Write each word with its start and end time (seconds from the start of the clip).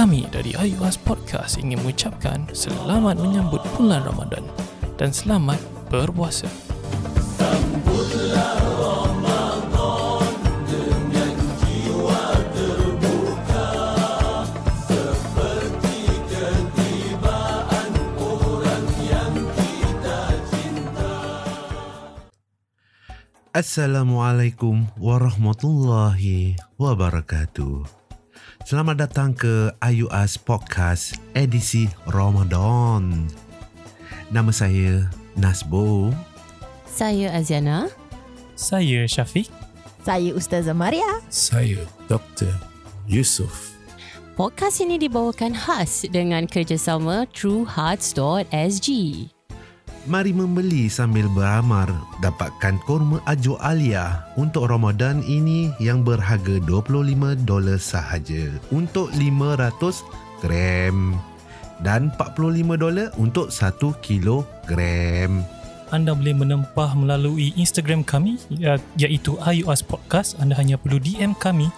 Kami 0.00 0.24
dari 0.32 0.56
IUS 0.56 0.96
Podcast 1.04 1.60
ingin 1.60 1.76
mengucapkan 1.84 2.48
selamat 2.56 3.20
menyambut 3.20 3.60
bulan 3.76 4.00
Ramadan 4.00 4.40
dan 4.96 5.12
selamat 5.12 5.60
berpuasa. 5.92 6.48
Assalamualaikum 23.52 24.88
warahmatullahi 24.96 26.56
wabarakatuh. 26.80 27.99
Selamat 28.70 29.02
datang 29.02 29.34
ke 29.34 29.74
IUS 29.82 30.38
Podcast 30.46 31.18
edisi 31.34 31.90
Ramadan. 32.06 33.26
Nama 34.30 34.52
saya 34.54 35.10
Nasbo. 35.34 36.14
Saya 36.86 37.34
Aziana. 37.34 37.90
Saya 38.54 39.10
Syafiq. 39.10 39.50
Saya 40.06 40.30
Ustazah 40.38 40.78
Maria. 40.78 41.18
Saya 41.26 41.82
Dr. 42.06 42.54
Yusof. 43.10 43.74
Podcast 44.38 44.78
ini 44.78 45.02
dibawakan 45.02 45.50
khas 45.50 46.06
dengan 46.06 46.46
kerjasama 46.46 47.26
TrueHearts.sg. 47.34 48.86
Mari 50.08 50.32
membeli 50.32 50.88
sambil 50.88 51.28
beramal 51.28 51.92
dapatkan 52.24 52.80
kurma 52.88 53.20
Ajo 53.28 53.60
Alia 53.60 54.24
untuk 54.40 54.72
Ramadan 54.72 55.20
ini 55.20 55.76
yang 55.76 56.00
berharga 56.00 56.56
25 56.64 57.36
dolar 57.44 57.76
sahaja 57.76 58.48
untuk 58.72 59.12
500 59.12 60.00
gram 60.40 61.20
dan 61.84 62.08
45 62.16 62.80
dolar 62.80 63.12
untuk 63.20 63.52
1 63.52 63.92
kilogram. 64.00 65.44
Anda 65.92 66.16
boleh 66.16 66.32
menempah 66.32 66.96
melalui 66.96 67.52
Instagram 67.60 68.00
kami 68.00 68.40
ia- 68.48 68.80
iaitu 68.96 69.36
IUS 69.36 69.84
Podcast. 69.84 70.40
Anda 70.40 70.56
hanya 70.56 70.80
perlu 70.80 70.96
DM 70.96 71.36
kami 71.36 71.68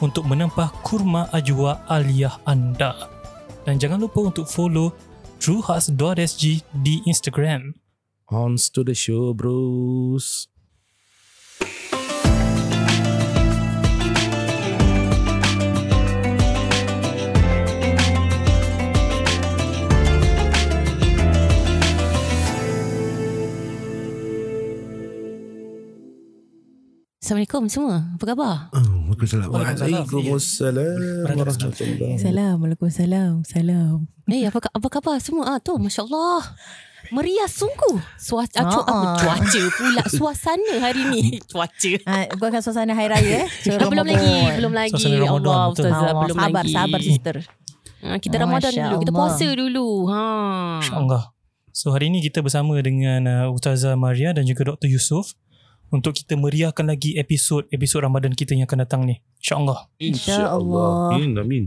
untuk 0.00 0.24
menempah 0.24 0.72
kurma 0.80 1.28
ajwa 1.28 1.84
aliyah 1.92 2.40
anda. 2.48 2.96
Dan 3.68 3.76
jangan 3.76 4.00
lupa 4.00 4.32
untuk 4.32 4.48
follow 4.48 4.96
truehearts.sg 5.40 6.44
di 6.84 7.00
Instagram. 7.08 7.72
On 8.28 8.54
to 8.54 8.84
the 8.84 8.94
show, 8.94 9.32
bros. 9.32 10.46
Assalamualaikum 27.30 27.70
semua. 27.70 28.10
Apa 28.18 28.24
khabar? 28.34 28.54
Oh, 28.74 29.14
Waalaikumsalam. 29.14 29.46
Waalaikumsalam 29.54 30.98
warahmatullahi 31.30 32.18
Assalamualaikum. 32.18 32.86
Salam. 32.90 33.32
Salam. 33.46 34.10
Eh, 34.26 34.50
apa 34.50 34.58
apa 34.66 34.88
khabar 34.90 35.22
semua? 35.22 35.54
Ah, 35.54 35.62
tu 35.62 35.78
masya-Allah. 35.78 36.42
Meriah 37.14 37.46
sungguh. 37.46 38.02
Suaca 38.18 38.66
cu, 38.66 38.82
Ah, 38.82 38.82
apa, 38.82 38.90
ah. 38.98 39.14
cuaca 39.22 39.62
pula 39.78 40.02
suasana 40.10 40.74
hari 40.82 41.06
ni. 41.06 41.22
Cuaca. 41.54 41.92
Ha, 42.02 42.34
bukan 42.34 42.58
suasana 42.66 42.98
hari 42.98 43.14
raya 43.14 43.46
eh. 43.46 43.48
Ah, 43.78 43.86
belum 43.86 44.06
lagi, 44.10 44.34
belum 44.58 44.72
lagi. 44.74 44.98
Suasana 44.98 45.22
Ramadan, 45.22 45.30
Allah, 45.38 45.62
betul. 45.70 45.82
Ustazah, 45.86 46.02
Allah, 46.02 46.14
belum 46.26 46.34
sabar, 46.42 46.64
lagi. 46.66 46.74
sabar 46.74 46.98
sister. 46.98 47.36
Ah, 48.02 48.18
kita 48.18 48.34
Oh, 48.34 48.42
Ramadan 48.42 48.72
Masya 48.74 48.82
dulu, 48.90 48.96
kita 49.06 49.12
Allah. 49.14 49.22
puasa 49.22 49.46
dulu. 49.54 49.86
Ha. 50.10 50.22
InsyaAllah. 50.82 51.22
So 51.70 51.94
hari 51.94 52.10
ini 52.10 52.26
kita 52.26 52.42
bersama 52.42 52.74
dengan 52.82 53.22
uh, 53.30 53.54
Ustazah 53.54 53.94
Maria 53.94 54.34
dan 54.34 54.42
juga 54.42 54.74
Dr. 54.74 54.90
Yusof 54.90 55.38
untuk 55.90 56.12
kita 56.12 56.34
meriahkan 56.34 56.82
lagi 56.84 57.14
episod-episod 57.14 58.00
Ramadan 58.00 58.32
kita 58.32 58.54
yang 58.54 58.64
akan 58.64 58.78
datang 58.80 59.00
ni. 59.02 59.18
InsyaAllah. 59.36 59.78
InsyaAllah. 59.98 60.94
Amin, 61.12 61.34
amin. 61.36 61.64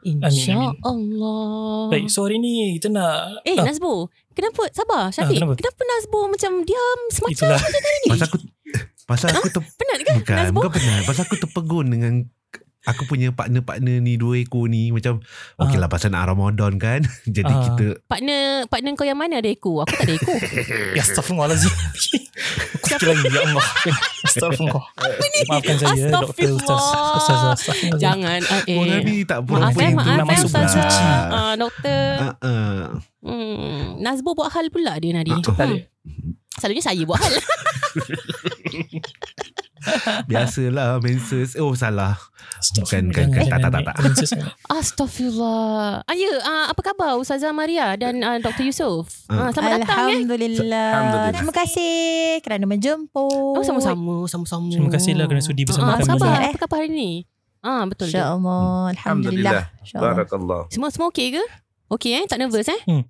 Insya-Allah. 0.00 1.90
Baik, 1.90 2.06
so 2.06 2.22
hari 2.22 2.38
ni 2.38 2.50
kita 2.72 2.88
nak... 2.88 3.42
Eh, 3.42 3.54
Ah, 3.54 3.66
Nazbo. 3.66 4.08
Kenapa? 4.30 4.70
Sabar, 4.70 5.10
Syafiq. 5.10 5.36
kenapa? 5.36 5.54
kenapa 5.54 5.80
Nazbo 5.84 6.20
macam 6.24 6.52
diam 6.62 6.98
semacam 7.08 7.34
Itulah. 7.34 7.60
Pasal 8.06 8.24
aku 8.24 8.38
pasal 9.04 9.28
aku 9.32 9.48
ter, 9.48 9.62
penat 9.74 9.98
ke 9.98 10.10
bukan 10.14 10.34
Nazbo? 10.38 10.58
bukan 10.60 10.70
penat. 10.72 11.02
Pasal 11.02 11.22
aku 11.24 11.36
terpegun 11.36 11.86
dengan 11.88 12.14
aku 12.84 13.02
punya 13.04 13.28
partner-partner 13.30 13.98
ni 13.98 14.14
dua 14.14 14.38
ekor 14.38 14.64
ni 14.64 14.88
macam 14.88 15.18
okey 15.58 15.76
lah 15.76 15.88
pasal 15.88 16.08
nak 16.08 16.24
Ramadan 16.26 16.78
kan. 16.78 17.02
Jadi 17.26 17.50
Ah. 17.50 17.62
kita 17.66 17.84
Partner 18.06 18.40
partner 18.64 18.90
kau 18.94 19.02
yang 19.02 19.18
mana 19.18 19.42
ada 19.42 19.50
ekor? 19.50 19.82
Aku 19.82 19.92
tak 19.92 20.04
ada 20.04 20.14
ekor. 20.14 20.38
Ya 20.96 21.02
astagfirullahalazim. 21.02 21.74
Fikir 22.88 23.06
lagi 23.06 23.28
ya 23.28 23.40
Allah. 23.44 23.66
Astagfirullah. 24.28 24.84
Maafkan 25.46 25.76
saya 25.76 26.04
Dr. 26.08 26.48
Ustaz. 26.52 26.80
Astagfirullahalazim. 26.80 27.92
Jangan. 27.96 28.40
orang 28.40 28.66
Eh. 28.66 29.04
ni 29.04 29.16
tak 29.22 29.38
Maaf 29.40 29.46
berapa 29.46 29.78
eh, 29.78 29.84
yang 29.84 29.96
maaf 29.96 30.08
eh, 30.08 30.24
masuk 30.24 30.48
bulan 30.48 30.66
Ustazah. 30.66 30.88
suci. 30.88 31.04
Ah, 31.28 31.54
doktor. 31.54 32.08
Ah, 32.16 32.34
ah. 32.40 32.84
Hmm, 33.18 33.80
Nazbo 33.98 34.30
buat 34.32 34.48
hal 34.50 34.66
pula 34.70 34.96
dia 34.96 35.12
Nadi. 35.12 35.34
Tak 35.44 35.54
ada. 35.54 35.76
Hmm. 35.76 36.32
Selalunya 36.56 36.82
saya 36.82 37.02
buat 37.04 37.18
hal. 37.18 37.34
Biasalah 40.30 41.00
menses. 41.00 41.56
Oh 41.58 41.72
salah. 41.74 42.16
Bukan, 42.58 43.14
bukan, 43.14 43.24
bukan. 43.30 43.46
Tak, 43.46 43.58
tak, 43.62 43.70
tak, 43.70 43.82
tak. 43.86 43.96
Astaghfirullah. 44.66 46.02
Ah, 46.02 46.14
ya, 46.16 46.30
ah, 46.42 46.64
apa 46.74 46.80
khabar 46.82 47.14
Ustazah 47.18 47.54
Maria 47.54 47.94
dan 47.94 48.18
ah, 48.26 48.38
Dr. 48.42 48.66
Yusof? 48.66 49.06
Ah, 49.30 49.54
selamat 49.54 49.86
datang 49.86 50.10
eh. 50.10 50.22
Alhamdulillah. 50.26 50.90
Alhamdulillah. 50.90 51.32
Terima 51.38 51.52
kasih 51.54 51.94
kerana 52.42 52.64
menjemput. 52.66 53.54
Oh, 53.58 53.62
sama-sama, 53.62 54.26
sama-sama. 54.26 54.70
Terima 54.74 54.90
kasihlah 54.90 55.24
kerana 55.30 55.44
sudi 55.44 55.62
bersama 55.62 55.94
apa 55.94 56.02
kami. 56.02 56.10
khabar? 56.18 56.34
Eh. 56.42 56.50
Apa 56.50 56.58
khabar 56.66 56.76
hari 56.82 56.90
ni? 56.90 57.12
Ah, 57.62 57.82
betul. 57.86 58.06
InsyaAllah. 58.10 58.94
Alhamdulillah. 58.94 59.62
InsyaAllah. 59.82 60.14
Barakallah. 60.14 60.60
Semua 60.70 60.88
semua 60.90 61.10
okey 61.10 61.38
ke? 61.38 61.44
Okey 61.88 62.12
eh, 62.14 62.24
tak 62.24 62.36
nervous 62.36 62.68
eh? 62.68 62.80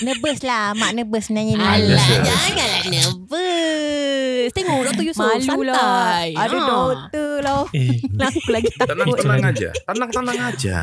Nervous 0.00 0.40
lah. 0.42 0.72
Mak 0.72 0.92
nervous 0.92 1.24
sebenarnya 1.24 1.54
ni. 1.54 1.64
Alah, 1.88 2.08
janganlah 2.20 2.82
nervous. 2.86 4.48
Tengok 4.50 4.78
Dr. 4.86 5.04
Yusof 5.04 5.24
Malu 5.42 5.62
lah. 5.62 5.76
santai. 5.76 6.28
Ada 6.34 6.52
Ah. 6.52 6.64
doktor 6.66 7.32
lah. 7.40 7.62
Eh, 7.76 7.96
Aku 8.18 8.50
lagi 8.50 8.68
takut. 8.70 8.92
Tenang-tenang 9.16 9.40
aja. 9.46 9.68
Tenang-tenang 9.82 10.38
aja. 10.42 10.74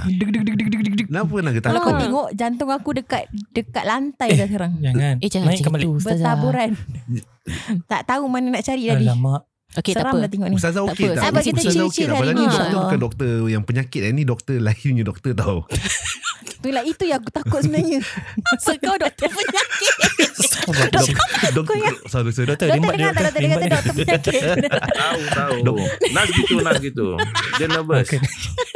Kenapa 0.99 1.33
nak 1.39 1.53
kita 1.53 1.65
Kalau 1.67 1.79
kau 1.79 1.93
tengok 1.95 2.27
jantung 2.33 2.69
aku 2.69 2.89
dekat 2.95 3.23
dekat 3.51 3.85
lantai 3.85 4.29
dah 4.33 4.45
sekarang. 4.45 4.71
jangan. 4.79 5.15
Eh, 5.17 5.29
jangan 5.29 5.53
tu, 5.77 5.89
Ustazah. 5.93 6.17
Bertaburan. 6.33 6.69
tak 7.91 8.01
tahu 8.03 8.25
mana 8.25 8.49
nak 8.49 8.63
cari 8.63 8.85
tadi. 8.87 9.05
Alamak. 9.05 9.45
Okey, 9.75 9.93
tak 9.93 9.99
Seram 9.99 10.09
apa. 10.11 10.17
dah 10.17 10.29
tengok 10.31 10.47
ni. 10.47 10.55
Ustazah 10.55 10.79
Tak 10.79 10.89
okey 10.89 11.05
apa. 11.05 11.13
tak? 11.13 11.23
Sabar, 11.23 11.41
kita 11.43 11.53
Ustazah 11.53 11.69
okey 11.69 11.75
chill-chill 11.93 12.07
tak? 12.07 12.15
Padahal 12.15 12.27
hari 12.27 12.39
ni 12.39 12.41
ni. 12.41 12.49
doktor 12.49 12.65
Ah. 12.71 12.81
bukan 12.81 12.99
doktor 12.99 13.29
yang 13.47 13.63
penyakit 13.63 14.01
eh. 14.01 14.11
Ni 14.11 14.23
doktor 14.23 14.55
lain 14.57 14.79
punya 14.87 15.05
doktor 15.05 15.31
tau. 15.33 15.57
Itulah 16.39 16.83
itu 16.83 17.03
yang 17.03 17.19
aku 17.19 17.29
takut 17.31 17.59
sebenarnya. 17.61 17.99
So, 18.63 18.73
kau 18.79 18.95
doktor 18.95 19.27
penyakit. 19.27 19.95
Doktor, 21.53 21.75
sorry, 22.07 22.31
sorry. 22.31 22.47
Doktor, 22.47 22.67
Doktor 22.67 22.75
rimbat 22.75 22.93
dia. 22.95 22.99
dengar 22.99 23.13
tak 23.13 23.23
doktor 23.23 23.41
kata 23.41 23.43
dia. 23.43 23.55
doktor 23.55 23.93
penyakit. 23.93 24.41
Tahu, 24.91 25.19
tahu. 25.31 25.77
Nas 26.11 26.27
gitu, 26.29 26.55
nas 26.59 26.77
gitu. 26.79 27.07
Dia 27.55 27.67
nervous. 27.67 28.07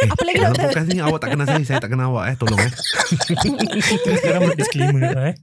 Apa 0.02 0.22
lagi 0.24 0.38
Dalam 0.38 0.52
doktor? 0.52 0.66
podcast 0.68 0.88
ni 0.88 1.00
awak 1.00 1.20
tak 1.20 1.30
kenal 1.32 1.46
saya, 1.46 1.64
saya 1.64 1.80
tak 1.80 1.92
kenal 1.92 2.08
awak 2.12 2.26
eh. 2.32 2.36
Tolong 2.38 2.60
eh. 2.60 2.72
Sekarang 4.20 4.42
buat 4.44 4.58
disclaimer 4.58 5.02
eh. 5.04 5.34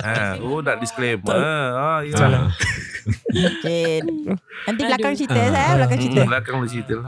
Ha, 0.00 0.12
oh, 0.40 0.60
nak 0.60 0.76
disclaimer. 0.78 1.34
Ah, 1.34 2.00
ya. 2.02 2.14
Salah. 2.16 2.50
Okay. 3.30 4.00
Nanti 4.62 4.80
belakang 4.82 5.12
Aduh. 5.12 5.18
cerita 5.18 5.40
saya, 5.42 5.70
belakang 5.74 5.96
Hmm, 5.96 6.04
cerita. 6.04 6.20
belakang 6.30 6.54
lu 6.54 6.66
cerita 6.66 6.92
lah. 6.94 7.06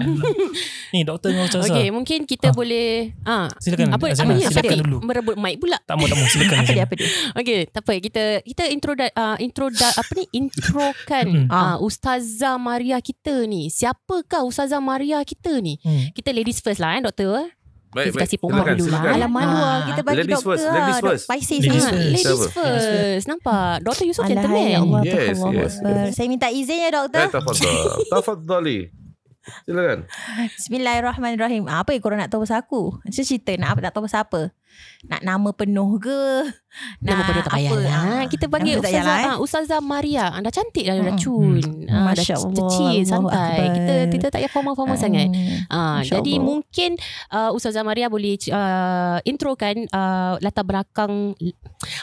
Ni 0.90 1.00
doktor 1.02 1.28
dengan 1.30 1.44
Ustazah. 1.46 1.68
Okey, 1.68 1.86
mungkin 1.88 2.18
kita 2.22 2.48
Ah. 2.48 2.52
boleh 2.52 2.88
ah 3.22 3.46
Silakan. 3.56 3.86
apa 3.88 3.96
apa 3.98 4.06
Azana, 4.10 4.30
ni 4.30 4.40
silakan 4.40 4.54
Syafiq 4.54 4.78
dulu. 4.82 4.96
merebut 5.00 5.36
mic 5.36 5.56
pula. 5.56 5.78
Tak 5.80 5.94
mau, 5.94 6.04
tak 6.04 6.16
mau. 6.16 6.26
Silakan. 6.26 6.58
Apa 6.62 6.70
dia 6.70 6.84
apa 6.84 6.94
dia? 6.94 7.08
Okey, 7.34 7.58
tak 7.68 7.82
apa. 7.82 7.92
Kita 7.98 8.22
kita 8.42 8.62
intro 8.66 8.92
da, 8.92 9.06
uh, 9.08 9.36
intro 9.38 9.66
da, 9.68 9.88
apa 9.90 10.12
ni 10.12 10.24
introkan 10.32 11.24
Mm. 11.24 11.46
uh, 11.48 11.76
Ustazah 11.80 12.56
Maria 12.56 12.98
kita 12.98 13.44
ni. 13.44 13.68
Siapakah 13.68 14.42
Ustazah 14.42 14.78
Maria 14.78 15.22
kita 15.22 15.58
ni? 15.58 15.78
Hmm. 15.78 16.10
Kita 16.10 16.30
ladies 16.30 16.58
first 16.58 16.78
lah 16.78 16.94
eh 16.94 17.02
doktor. 17.02 17.48
Baik, 17.92 18.08
Kita 18.08 18.14
baik. 18.14 18.24
kasih 18.24 18.38
Silakan, 18.40 18.76
dulu 18.80 18.88
lah. 18.90 19.12
Alah 19.12 19.28
malu 19.28 19.52
lah 19.54 19.78
kita 19.84 20.00
bagi 20.00 20.16
Ladies 20.18 20.32
doktor 20.34 20.48
first, 20.48 20.64
ladies 20.66 20.96
Dok- 20.96 21.04
first. 21.06 21.24
Paiseh 21.28 21.56
Ladies 21.58 21.68
sangat. 21.76 21.92
Ah, 21.92 21.92
first. 21.92 22.08
ladies 22.08 22.48
first. 22.50 23.26
Nampak? 23.28 23.72
Dr. 23.82 24.04
Yusof 24.06 24.22
Alah, 24.22 24.30
gentleman. 24.32 24.64
ya 24.64 24.78
Allah, 24.80 25.00
Yes, 25.02 25.12
yes, 25.12 25.74
Akbar. 25.76 26.06
Saya 26.10 26.26
minta 26.26 26.48
izin 26.48 26.78
ya 26.78 26.82
Eh, 26.82 26.90
doktor. 26.90 27.24
tafadhal. 27.34 27.76
Tafadhali. 28.08 28.78
Silakan. 29.62 29.98
Bismillahirrahmanirrahim. 30.56 31.62
Ah, 31.66 31.82
Apa 31.82 31.92
yang 31.92 32.00
korang 32.00 32.16
nak 32.16 32.30
tahu 32.30 32.42
pasal 32.42 32.58
aku? 32.58 32.96
Saya 33.06 33.26
cerita 33.26 33.52
nak, 33.56 33.76
nak 33.76 33.92
tahu 33.92 34.06
pasal 34.06 34.22
apa? 34.22 34.54
Nak 35.02 35.20
nama 35.20 35.50
penuh 35.50 35.98
ke 35.98 36.46
Nama 36.98 37.10
Nak 37.12 37.26
penuh 37.26 37.42
tak 37.42 37.52
payah 37.52 37.68
apa, 37.68 37.78
lah. 37.78 37.92
ah. 37.92 38.22
Kita 38.24 38.44
panggil 38.46 38.74
Nama 38.74 38.80
tak 38.80 38.88
Ustazah, 38.88 39.02
lah, 39.04 39.18
eh. 39.18 39.26
ah, 39.26 39.36
Ustazah 39.36 39.80
Maria. 39.80 40.24
Anda 40.30 40.48
cantik 40.48 40.84
dah, 40.84 40.94
dah 40.96 41.16
cun. 41.16 41.58
Ah, 41.84 42.02
Masya 42.06 42.34
dah 42.34 42.48
kecil, 42.48 42.98
santai. 43.02 43.50
Akbar. 43.58 43.74
Kita 43.74 43.94
kita 44.08 44.26
tak 44.28 44.38
payah 44.38 44.48
formal-formal 44.48 44.94
sangat. 44.96 45.26
Hmm. 45.26 45.66
Ah, 45.66 46.00
Masya 46.00 46.16
jadi 46.16 46.32
Allah. 46.32 46.46
mungkin 46.46 46.90
uh, 47.28 47.50
Ustazah 47.50 47.82
Maria 47.82 48.06
boleh 48.06 48.38
uh, 48.48 49.18
introkan 49.22 49.84
uh, 49.86 50.38
latar 50.38 50.62
belakang 50.62 51.34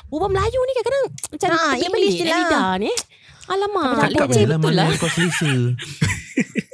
Berbual 0.06 0.30
Melayu 0.30 0.60
ni 0.60 0.74
kadang-kadang 0.76 1.06
macam 1.34 1.48
Ah, 1.50 1.58
terbelit-belit 1.72 1.88
English 2.04 2.18
je 2.18 2.26
lah. 2.26 2.38
lidah 2.38 2.72
ni. 2.80 2.92
Alamak, 3.48 4.06
Cakap 4.06 4.28
leceh 4.30 4.36
je 4.36 4.46
lah 4.46 4.58
betul 4.58 4.70
mana 4.70 4.78
lah. 4.78 4.88
yang 4.88 5.00
kau 5.00 5.10
selesa. 5.10 5.52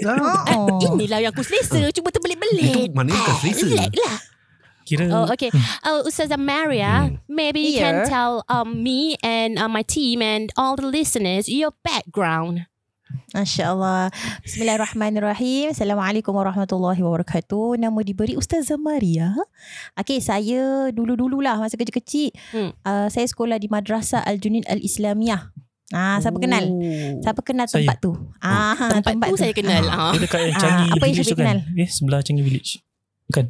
Ah, 0.06 0.44
Oh. 0.53 0.77
Inilah 0.77 1.18
yang 1.19 1.31
aku 1.31 1.42
selesa. 1.42 1.81
Cuba 1.89 2.09
terbelit-belit. 2.09 2.86
Itu 2.86 2.94
mana 2.94 3.09
yang 3.09 3.24
kau 3.24 3.38
selesa. 3.39 3.65
Relax 3.65 3.92
lah. 3.95 4.18
Kira 4.85 5.09
Oh, 5.09 5.25
okay. 5.25 5.49
Uh, 5.81 6.05
Ustazah 6.05 6.37
Maria, 6.37 7.09
Hmm. 7.09 7.17
maybe 7.25 7.57
you 7.73 7.81
can 7.81 8.05
tell 8.05 8.45
um, 8.45 8.85
me 8.85 9.17
and 9.19 9.57
uh, 9.57 9.65
my 9.65 9.81
team 9.81 10.21
and 10.21 10.53
all 10.53 10.77
the 10.77 10.85
listeners 10.85 11.49
your 11.49 11.73
background. 11.81 12.69
Masya 13.33 13.73
Allah. 13.73 14.13
Bismillahirrahmanirrahim. 14.45 15.73
Assalamualaikum 15.73 16.33
warahmatullahi 16.33 17.01
wabarakatuh. 17.01 17.77
Nama 17.77 17.99
diberi 18.01 18.33
Ustazah 18.35 18.77
Maria. 18.77 19.33
Okey, 19.95 20.19
saya 20.19 20.89
dulu-dululah 20.89 21.57
masa 21.57 21.77
kecil-kecil. 21.77 22.33
Hmm. 22.51 22.71
Uh, 22.81 23.07
saya 23.07 23.25
sekolah 23.25 23.57
di 23.57 23.65
Madrasah 23.65 24.21
Al-Junid 24.21 24.65
Al-Islamiyah. 24.65 25.49
Ah, 25.93 26.17
siapa 26.17 26.41
kenal? 26.41 26.65
Oh. 26.65 27.21
Siapa 27.21 27.41
kenal 27.45 27.69
Saya. 27.69 27.85
tempat 27.85 27.97
tu? 28.01 28.11
Ah, 28.41 28.73
Tempat, 29.05 29.29
tu 29.29 29.37
saya 29.37 29.53
kenal. 29.53 29.85
Ah. 29.85 30.17
Dia 30.17 30.21
dekat 30.25 30.39
yang 30.41 30.53
Ah, 30.53 30.61
Changi 30.61 30.85
apa 30.89 31.03
yang 31.05 31.15
tu 31.15 31.25
kan 31.29 31.37
kenal? 31.37 31.57
Eh 31.77 31.89
sebelah 31.89 32.19
Changi 32.25 32.41
Village 32.41 32.81
Bukan 33.29 33.45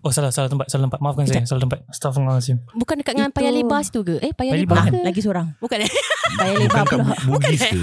Oh 0.00 0.10
salah 0.10 0.28
salah 0.28 0.46
tempat 0.46 0.66
Salah 0.66 0.86
tempat 0.86 0.98
Maafkan 0.98 1.24
saya 1.24 1.42
Salah 1.42 1.62
tempat 1.62 1.86
Astaghfirullahaladzim 1.86 2.58
Bukan 2.72 2.94
dekat 2.98 3.14
dengan 3.14 3.30
Paya 3.30 3.50
Lebar 3.50 3.80
situ 3.80 4.02
ke? 4.02 4.18
Eh, 4.18 4.32
Paya 4.32 4.52
Lebar 4.52 4.84
ke? 4.84 4.96
Ah, 4.96 5.04
lagi 5.04 5.20
seorang. 5.20 5.54
Bukan 5.56 5.78
eh? 5.86 5.90
Paya 6.34 6.52
lebar 6.54 6.82
Bukan 6.82 6.98
pula. 7.00 7.14
Bu- 7.22 7.38
Bugis 7.38 7.62
ke? 7.62 7.78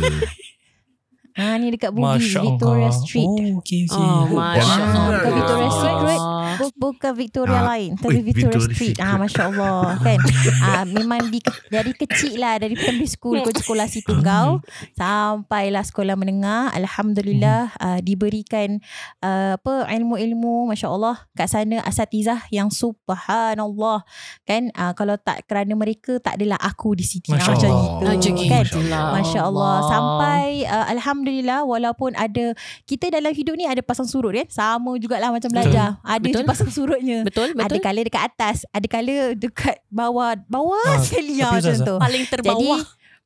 Ah, 1.36 1.56
ni 1.56 1.68
dekat 1.68 1.92
Bugis, 1.92 2.32
Victoria 2.32 2.92
Street. 2.92 3.28
Oh 3.28 3.60
okay, 3.60 3.84
okay. 3.84 4.00
Oh, 4.00 4.24
Masya 4.30 4.56
Masya 4.56 4.72
Allah. 4.72 4.88
Allah. 4.88 5.20
Bukan 5.20 5.34
Victoria 5.36 5.70
Street, 5.70 5.98
Road. 6.00 6.22
Bu- 6.58 6.74
Bukan 6.76 7.12
Victoria 7.14 7.58
Ah, 7.58 7.66
lain 7.72 7.96
Tapi 7.96 8.20
Victoria, 8.20 8.56
Victoria 8.56 8.68
Street. 8.70 8.98
Ah, 8.98 9.16
Masya 9.16 9.44
Allah 9.48 9.96
kan? 9.98 10.20
Ah, 10.66 10.84
Memang 10.84 11.22
di, 11.26 11.40
dari 11.68 11.92
kecil 11.92 12.38
lah 12.38 12.58
Dari 12.58 12.74
primary 12.74 13.06
school 13.06 13.38
Kau 13.38 13.52
sekolah 13.52 13.86
situ 13.86 14.14
kau 14.20 14.60
Sampailah 14.96 15.84
sekolah 15.84 16.14
menengah 16.14 16.72
Alhamdulillah 16.72 17.76
ah, 17.76 18.00
Diberikan 18.00 18.80
ah, 19.20 19.56
apa 19.56 19.86
ilmu-ilmu 19.88 20.68
Masya 20.68 20.88
Allah 20.88 21.24
Kat 21.32 21.48
sana 21.48 21.82
asatizah 21.82 22.48
yang 22.50 22.70
subhanallah 22.70 24.02
Kan? 24.44 24.72
Ah, 24.74 24.92
Kalau 24.92 25.16
tak 25.16 25.46
kerana 25.46 25.74
mereka 25.74 26.18
Tak 26.18 26.36
adalah 26.36 26.58
aku 26.58 26.94
di 26.94 27.04
situ. 27.04 27.30
Masya 27.30 27.52
Macam 27.52 27.70
Allah. 27.70 27.86
itu 27.86 28.06
Macam 28.08 28.34
kan? 28.46 28.64
gitu 28.64 28.82
lah. 28.86 29.06
Masya 29.14 29.42
Allah. 29.44 29.74
Sampai 29.86 30.42
uh, 30.64 30.86
Alhamdulillah 30.90 31.60
Walaupun 31.64 32.12
ada 32.14 32.46
Kita 32.84 33.10
dalam 33.10 33.32
hidup 33.32 33.54
ni 33.54 33.66
Ada 33.66 33.82
pasang 33.82 34.06
surut 34.06 34.34
kan 34.34 34.48
Sama 34.48 34.96
jugalah 34.96 35.30
macam 35.30 35.50
belajar. 35.50 36.00
Ada 36.02 36.24
Betul. 36.24 36.42
je 36.42 36.45
pasang 36.46 36.70
surutnya. 36.70 37.22
Betul, 37.22 37.52
Ada 37.52 37.66
betul. 37.68 37.82
kala 37.82 38.00
dekat 38.02 38.24
atas 38.26 38.58
Ada 38.70 38.88
kala 38.88 39.16
dekat 39.34 39.78
bawah 39.88 40.34
Bawah 40.46 40.86
Ah, 40.88 41.00
sekali 41.00 41.42
macam 41.42 41.76
tu. 41.76 41.96
Paling 41.98 42.24
Jadi 42.24 42.32
terbawah. 42.32 42.82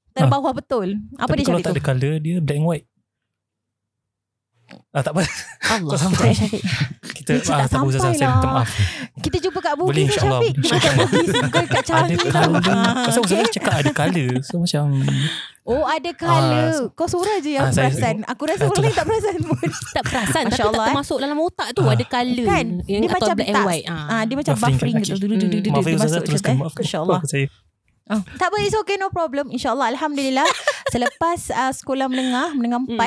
Terbawah 0.09 0.51
betul. 0.51 0.87
Apa 1.15 1.27
Tapi 1.27 1.37
dia 1.37 1.45
kalau 1.45 1.59
Syafiq 1.59 1.63
tak 1.63 1.71
tu 1.71 1.75
ada 1.75 1.83
colour 1.85 2.13
Dia 2.17 2.35
black 2.39 2.57
and 2.57 2.65
white 2.65 2.85
Ah 4.89 5.01
tak 5.01 5.11
apa 5.11 5.21
Allah. 5.69 5.89
Kau 5.91 5.99
sampai 5.99 6.29
Kita 7.15 7.31
Dia 7.35 7.53
ah, 7.53 7.65
tak 7.65 7.77
apa 7.77 7.87
sampai 7.89 8.15
Saya 8.15 8.27
minta 8.27 8.41
lah. 8.41 8.53
maaf 8.55 8.69
Kita 9.19 9.37
jumpa 9.39 9.59
kat 9.59 9.73
Boleh 9.75 9.85
Bugis 9.91 10.05
insyaAllah 10.09 10.39
Syafiq 10.41 10.55
Dia 10.59 10.77
kat 10.77 10.93
Bugis 10.95 11.27
Bukan 11.39 11.63
kat 11.71 11.83
Ada 11.85 12.13
Ah. 12.65 12.93
Pasal 13.03 13.19
Ustazah 13.21 13.49
cakap 13.49 13.73
ada 13.75 13.91
colour 13.91 14.31
So 14.41 14.53
macam 14.57 14.83
Oh 15.63 15.83
ada 15.83 16.11
colour 16.11 16.65
Ah, 16.67 16.89
Kau 16.91 17.05
seorang 17.05 17.37
je 17.39 17.51
yang 17.51 17.63
ah, 17.63 17.71
saya- 17.71 17.89
perasan 17.89 18.15
Aku 18.25 18.43
rasa 18.43 18.61
Ah, 18.61 18.67
orang 18.67 18.83
lain 18.83 18.95
tak 18.95 19.05
perasan 19.05 19.35
pun 19.39 19.57
tak 19.69 20.03
perasan 20.03 20.43
Masya 20.43 20.55
tapi 20.55 20.63
Allah, 20.63 20.71
tak 20.71 20.81
eh. 20.81 20.87
termasuk 20.89 21.17
dalam 21.19 21.37
otak 21.39 21.67
tu 21.71 21.81
Ah. 21.81 21.93
ada 21.93 22.05
colour 22.05 22.45
Kan 22.47 22.65
yang 22.83 23.01
Dia 23.01 23.09
macam 23.11 23.35
black 23.35 23.45
and 23.45 23.55
tak 23.55 23.65
white 23.65 23.85
ah. 23.85 24.05
ah, 24.09 24.23
Dia 24.23 24.35
macam 24.35 24.53
Buffering 24.55 24.95
Maaf 24.95 25.05
ya 25.05 25.93
Ustazah 25.95 26.01
masuk 26.01 26.23
Teruskan 26.23 26.51
tu. 26.51 26.59
Maafkan 26.59 26.83
InsyaAllah 26.83 27.19
maafkan 27.19 27.31
saya 27.31 27.47
Oh, 28.09 28.25
tak 28.41 28.49
apa, 28.49 28.57
it's 28.59 28.73
okay, 28.75 28.97
no 28.97 29.13
problem. 29.13 29.53
InsyaAllah, 29.53 29.85
Alhamdulillah. 29.87 30.41
Selepas 30.89 31.53
uh, 31.53 31.69
sekolah 31.69 32.09
menengah, 32.09 32.57
menengah 32.57 32.81
Hmm. 32.81 32.97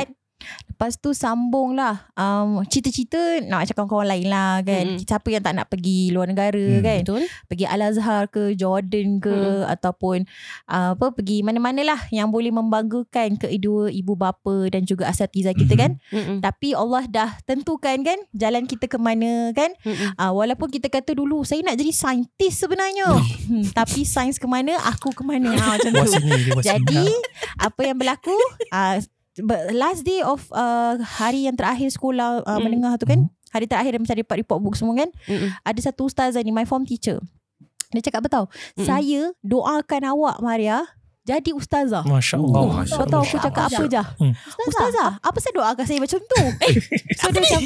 Lepas 0.66 0.96
tu 0.96 1.12
sambung 1.12 1.74
lah. 1.74 2.06
Um, 2.12 2.62
cita-cita 2.64 3.18
nak 3.42 3.62
macam 3.62 3.74
kawan-kawan 3.76 4.08
lain 4.08 4.26
lah 4.26 4.60
kan. 4.60 4.84
Mm-mm. 4.94 5.02
Siapa 5.02 5.28
yang 5.28 5.42
tak 5.42 5.54
nak 5.54 5.66
pergi 5.66 6.10
luar 6.10 6.26
negara 6.26 6.58
Hmm. 6.58 6.80
kan. 6.80 7.00
Betul? 7.02 7.22
Pergi 7.46 7.64
Al-Azhar 7.64 8.22
ke, 8.26 8.52
Jordan 8.52 9.18
ke, 9.18 9.30
Mm-mm. 9.30 9.66
ataupun 9.68 10.26
uh, 10.66 10.92
apa 10.92 11.06
pergi 11.12 11.40
mana-mana 11.40 11.82
lah 11.84 12.00
yang 12.08 12.28
boleh 12.28 12.50
membanggakan 12.50 13.36
kedua 13.36 13.88
ibu 13.88 14.12
bapa 14.12 14.68
dan 14.68 14.82
juga 14.82 15.06
asatizah 15.06 15.52
kita 15.52 15.74
Mhm. 15.74 15.80
kan. 15.80 15.92
Mm-mm. 16.10 16.38
Tapi 16.40 16.72
Allah 16.72 17.04
dah 17.06 17.30
tentukan 17.42 17.96
kan 18.00 18.18
jalan 18.32 18.64
kita 18.64 18.86
ke 18.86 18.96
mana 18.96 19.50
kan. 19.52 19.70
Mm-mm. 19.82 20.14
Uh, 20.14 20.32
walaupun 20.32 20.68
kita 20.68 20.86
kata 20.86 21.12
dulu 21.12 21.42
saya 21.42 21.62
nak 21.62 21.74
jadi 21.74 21.92
saintis 21.92 22.56
sebenarnya. 22.56 23.06
hmm, 23.12 23.72
tapi 23.72 24.02
sains 24.02 24.36
ke 24.36 24.44
mana, 24.44 24.74
aku 24.82 25.10
ke 25.10 25.22
mana. 25.22 25.52
Ha, 25.52 25.66
macam 25.78 25.90
tu. 25.92 26.06
Jadi 26.60 27.04
apa 27.56 27.80
yang 27.82 27.96
berlaku 27.96 28.34
uh, 28.70 28.98
last 29.72 30.04
day 30.04 30.20
of 30.20 30.44
uh, 30.52 31.00
hari 31.00 31.48
yang 31.48 31.56
terakhir 31.56 31.88
sekolah 31.88 32.44
uh, 32.44 32.58
Mm. 32.58 32.62
menengah 32.68 32.94
tu 33.00 33.08
kan. 33.08 33.28
Hari 33.52 33.68
terakhir 33.68 33.96
dan 33.96 34.00
mencari 34.00 34.22
report 34.24 34.60
book 34.60 34.76
semua 34.76 34.96
kan. 34.96 35.10
Mm-mm. 35.28 35.52
Ada 35.60 35.92
satu 35.92 36.08
ustazah 36.08 36.40
ni 36.40 36.52
my 36.52 36.64
form 36.64 36.84
teacher. 36.84 37.20
Dia 37.92 38.00
cakap 38.00 38.24
betul. 38.24 38.48
Mm-mm. 38.48 38.84
Saya 38.88 39.32
doakan 39.44 40.02
awak 40.08 40.36
Maria 40.40 40.88
jadi 41.22 41.50
ustazah. 41.50 42.02
Masya 42.02 42.34
Oh, 42.34 42.50
Allah 42.50 42.82
Masya 42.82 42.94
Kau 42.94 43.06
tahu 43.06 43.22
Allah. 43.22 43.30
aku 43.30 43.38
cakap 43.40 43.64
apa 43.68 43.82
je? 43.84 44.02
Hmm. 44.18 44.32
Ustazah, 44.64 45.10
apa 45.18 45.38
saya 45.38 45.52
doakan 45.54 45.84
saya 45.84 45.98
macam 45.98 46.18
tu? 46.18 46.42
Eh, 46.62 46.74
so 47.14 47.30
dia 47.30 47.40
macam, 47.40 47.62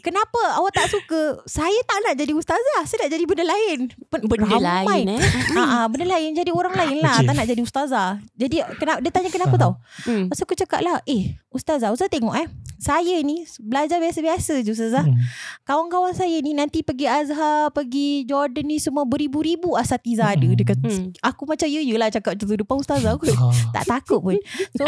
kenapa 0.00 0.40
awak 0.54 0.72
tak 0.72 0.86
suka? 0.88 1.42
Saya 1.44 1.74
tak 1.84 1.98
nak 2.00 2.14
jadi 2.14 2.32
ustazah. 2.32 2.82
Saya 2.84 2.98
nak 3.02 3.10
jadi 3.10 3.24
benda 3.24 3.44
lain. 3.44 3.78
Benda 4.08 4.46
ramai. 4.48 5.02
lain 5.02 5.06
eh. 5.10 5.22
Ah, 5.52 5.66
ah, 5.76 5.84
benda 5.86 6.06
lain 6.08 6.32
jadi 6.32 6.50
orang 6.50 6.72
lain 6.72 6.98
lah 6.98 7.16
Okay. 7.16 7.26
tak 7.26 7.34
nak 7.34 7.46
jadi 7.46 7.60
ustazah. 7.60 8.08
Jadi 8.32 8.56
kenapa 8.76 8.98
dia 8.98 9.10
tanya 9.10 9.28
kenapa 9.28 9.54
Faham. 9.54 9.62
tau? 9.64 9.72
Hmm. 10.04 10.24
Masa 10.28 10.42
aku 10.42 10.54
cakap 10.54 10.80
lah, 10.80 10.98
eh 11.04 11.34
ustazah, 11.50 11.90
ustazah 11.90 12.06
tengok 12.08 12.34
eh. 12.36 12.46
Saya 12.84 13.16
ni 13.24 13.48
belajar 13.64 13.96
biasa-biasa 13.96 14.60
je 14.60 14.76
ustazah. 14.76 15.08
Hmm. 15.08 15.16
Kawan-kawan 15.64 16.12
saya 16.12 16.36
ni 16.44 16.52
nanti 16.52 16.84
pergi 16.84 17.08
Azhar, 17.08 17.72
pergi 17.72 18.28
Jordan 18.28 18.68
ni 18.68 18.76
semua 18.76 19.08
beribu-ribu 19.08 19.72
asatizah 19.72 20.36
ada. 20.36 20.44
Dia 20.44 20.66
kata, 20.68 20.84
Hmm. 20.84 21.16
aku 21.24 21.48
macam 21.48 21.64
ya 21.64 21.80
lah 21.96 22.12
cakap 22.12 22.36
macam 22.36 22.44
tu 22.44 22.56
depan 22.60 22.76
ustazah 22.76 23.16
aku. 23.16 23.32
Ah. 23.32 23.56
tak 23.72 23.84
takut 23.88 24.20
pun. 24.20 24.36
So, 24.76 24.84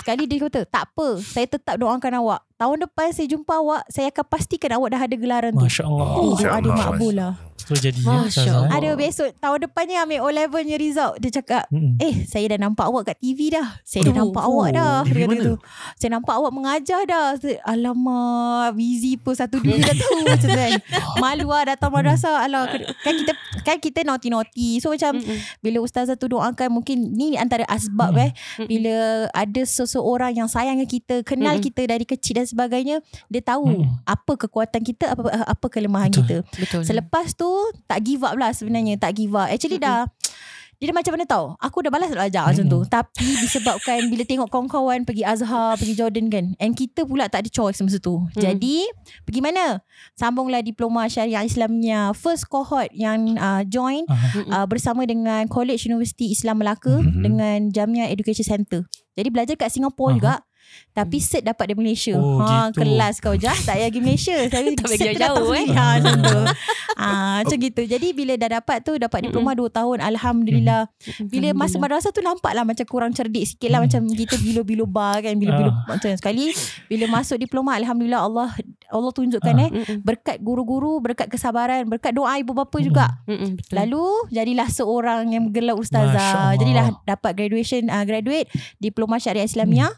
sekali 0.00 0.24
dia 0.24 0.48
kata, 0.48 0.64
tak 0.64 0.88
apa, 0.96 1.20
saya 1.20 1.44
tetap 1.44 1.76
doakan 1.76 2.24
awak. 2.24 2.40
Tahun 2.56 2.76
depan 2.80 3.12
saya 3.12 3.28
jumpa 3.28 3.52
awak, 3.54 3.84
saya 3.86 4.08
akan 4.08 4.24
pastikan 4.26 4.72
awak 4.72 4.88
dah 4.90 5.02
ada 5.02 5.12
gelaran 5.14 5.52
tu. 5.52 5.60
Masya 5.60 5.84
Allah 5.84 6.06
Oh, 6.10 6.32
Masya 6.32 6.46
doa 6.46 6.56
dia 6.56 6.64
Allah, 6.66 6.76
makbul 6.82 7.10
Masya 7.10 7.20
lah. 7.22 7.32
So 7.58 7.72
jadi 7.74 7.98
ya, 7.98 8.12
Masya 8.22 8.40
Allah. 8.46 8.68
Ada 8.70 8.88
besok, 8.94 9.28
tahun 9.34 9.58
depannya 9.60 9.96
ambil 10.00 10.18
O-level 10.22 10.60
punya 10.62 10.76
result. 10.76 11.14
Dia 11.18 11.30
cakap, 11.34 11.64
Mm-mm. 11.68 11.98
Eh 11.98 12.24
saya 12.24 12.48
dah 12.48 12.60
nampak 12.62 12.84
awak 12.84 13.02
kat 13.06 13.18
TV 13.18 13.50
dah 13.50 13.76
Saya 13.82 14.00
dah 14.02 14.12
Oh, 14.12 14.18
nampak 14.22 14.42
oh. 14.42 14.50
awak 14.54 14.68
dah 14.72 14.92
TV 15.02 15.16
Dia 15.16 15.26
mana? 15.26 15.42
tu 15.42 15.54
Saya 15.94 16.10
nampak 16.12 16.34
awak 16.34 16.52
mengajar 16.52 17.00
dah 17.02 17.24
Alamak 17.66 18.72
Busy 18.72 19.16
pun 19.16 19.32
satu 19.32 19.58
dunia 19.58 19.82
dah 19.82 19.92
tahu 19.94 20.16
Macam 20.22 20.38
tu 20.38 20.48
kan 20.48 20.72
Malu 21.22 21.46
lah 21.46 21.64
datang 21.66 21.90
madrasah 21.90 22.40
Alah 22.40 22.64
Kan 23.00 23.14
kita 23.16 23.32
Kan 23.62 23.76
kita 23.78 24.00
naughty-naughty 24.02 24.78
So 24.78 24.92
macam 24.92 25.16
Mm-mm. 25.16 25.38
Bila 25.58 25.78
ustazah 25.80 26.14
tu 26.14 26.28
doakan 26.28 26.68
Mungkin 26.72 26.96
ni 27.10 27.34
antara 27.34 27.66
asbab 27.66 28.08
Mm. 28.08 28.22
eh 28.22 28.30
Bila 28.62 28.94
ada 29.28 29.62
seseorang 29.62 30.32
yang 30.32 30.46
sayang 30.46 30.78
kita 30.84 31.20
Kenal 31.20 31.58
Mm-mm. 31.58 31.66
kita 31.66 31.82
dari 31.84 32.04
kecil 32.04 32.38
dan 32.38 32.45
sebagainya 32.46 33.02
Dia 33.26 33.42
tahu 33.44 33.66
Mm. 33.66 33.88
Apa 34.02 34.32
kekuatan 34.38 34.80
kita 34.80 35.10
Apa 35.10 35.22
apa 35.44 35.66
kelemahan 35.66 36.08
Betul. 36.08 36.22
kita. 36.22 36.36
Betul. 36.56 36.82
Selepas 36.82 37.32
tu 37.32 37.48
Tak 37.84 37.98
give 38.00 38.22
up 38.22 38.34
lah 38.34 38.50
sebenarnya 38.50 38.94
Tak 38.96 39.12
give 39.12 39.32
up. 39.32 39.46
Actually 39.46 39.76
dah 39.76 40.06
Dia 40.76 40.92
macam 40.92 41.08
mana 41.10 41.24
tau 41.24 41.56
Aku 41.58 41.80
dah 41.80 41.88
balas 41.88 42.06
belajar 42.06 42.44
macam 42.44 42.64
tu. 42.64 42.80
Tapi 42.86 43.26
disebabkan 43.40 44.06
Bila 44.06 44.22
tengok 44.22 44.46
kawan-kawan 44.46 45.02
Pergi 45.02 45.24
Azhar 45.24 45.74
Pergi 45.74 45.94
Jordan 45.94 46.28
kan 46.28 46.52
And 46.56 46.72
kita 46.72 47.02
pula 47.02 47.26
tak 47.26 47.42
ada 47.42 47.50
choice 47.50 47.80
masa 47.80 47.96
tu. 47.96 48.20
Jadi 48.34 48.84
Pergi 49.22 49.40
mana? 49.40 49.80
Sambunglah 50.14 50.60
diploma 50.60 51.04
syariah 51.06 51.42
Islamnya. 51.42 52.12
First 52.12 52.46
cohort 52.46 52.92
yang 52.92 53.34
uh, 53.36 53.64
join 53.64 54.04
Ah. 54.06 54.30
uh, 54.54 54.66
Bersama 54.66 55.02
dengan 55.02 55.44
College 55.46 55.80
University 55.86 56.30
Islam 56.30 56.60
Melaka 56.60 56.92
Mhm. 56.94 57.20
Dengan 57.20 57.58
Jamia 57.68 58.06
Education 58.06 58.44
Center 58.46 58.84
Jadi 59.12 59.28
belajar 59.28 59.56
kat 59.56 59.68
Singapura 59.70 60.08
Aha. 60.08 60.14
juga 60.14 60.34
Tapi 60.90 61.20
cert 61.20 61.44
dapat 61.44 61.68
dari 61.68 61.78
Malaysia. 61.78 62.16
Oh, 62.16 62.40
ha, 62.40 62.72
gitu. 62.72 62.80
Kelas 62.80 63.20
kau 63.20 63.36
jah 63.36 63.52
tak 63.54 63.76
payah 63.76 63.92
pergi 63.92 64.00
Malaysia. 64.00 64.34
Tapi 64.48 64.68
Tak 64.72 64.86
pergi 64.86 64.98
cert 64.98 65.12
tu 65.12 65.20
jauh, 65.20 65.36
datang 65.36 65.52
eh. 65.52 65.66
Ha, 65.68 65.84
macam 66.00 66.14
tu. 66.18 66.40
Ha, 66.96 67.08
macam 67.44 67.56
gitu. 67.60 67.82
Jadi 67.84 68.08
bila 68.16 68.32
dah 68.40 68.56
dapat 68.56 68.80
tu, 68.80 68.96
dapat 68.96 69.28
diploma 69.28 69.52
2 69.52 69.68
tahun. 69.68 69.98
Alhamdulillah. 70.00 70.88
Bila 71.22 71.52
masuk 71.52 71.78
madrasah 71.78 72.08
tu 72.08 72.24
nampak 72.24 72.56
lah 72.56 72.64
macam 72.64 72.88
kurang 72.88 73.12
cerdik 73.12 73.44
sikit 73.44 73.68
lah. 73.68 73.84
Hmm. 73.84 73.92
Macam 73.92 74.16
kita 74.16 74.40
bilo-bilo 74.40 74.88
bar 74.88 75.20
kan. 75.20 75.36
Bilo-bilo 75.36 75.68
Ah. 75.68 75.92
macam 75.92 76.08
sekali. 76.10 76.56
Bila 76.88 77.04
masuk 77.12 77.36
diploma, 77.36 77.76
Alhamdulillah 77.76 78.24
Allah 78.24 78.48
Allah 78.88 79.12
tunjukkan 79.12 79.54
Ah. 79.54 79.64
eh. 79.68 79.70
Berkat 80.00 80.40
guru-guru, 80.40 80.96
berkat 80.98 81.28
kesabaran, 81.28 81.84
berkat 81.84 82.16
doa 82.16 82.32
ibu 82.34 82.56
bapa 82.56 82.80
juga. 82.80 83.20
Lalu 83.68 84.04
jadilah 84.30 84.66
seorang 84.66 85.28
yang 85.28 85.44
bergelar 85.46 85.76
Masya 85.76 85.84
ustazah. 85.84 86.56
Jadilah 86.56 86.86
dapat 87.04 87.36
graduation 87.36 87.86
uh, 87.86 88.02
graduate 88.02 88.48
diploma 88.78 89.20
syariah 89.20 89.44
Islamiah. 89.44 89.92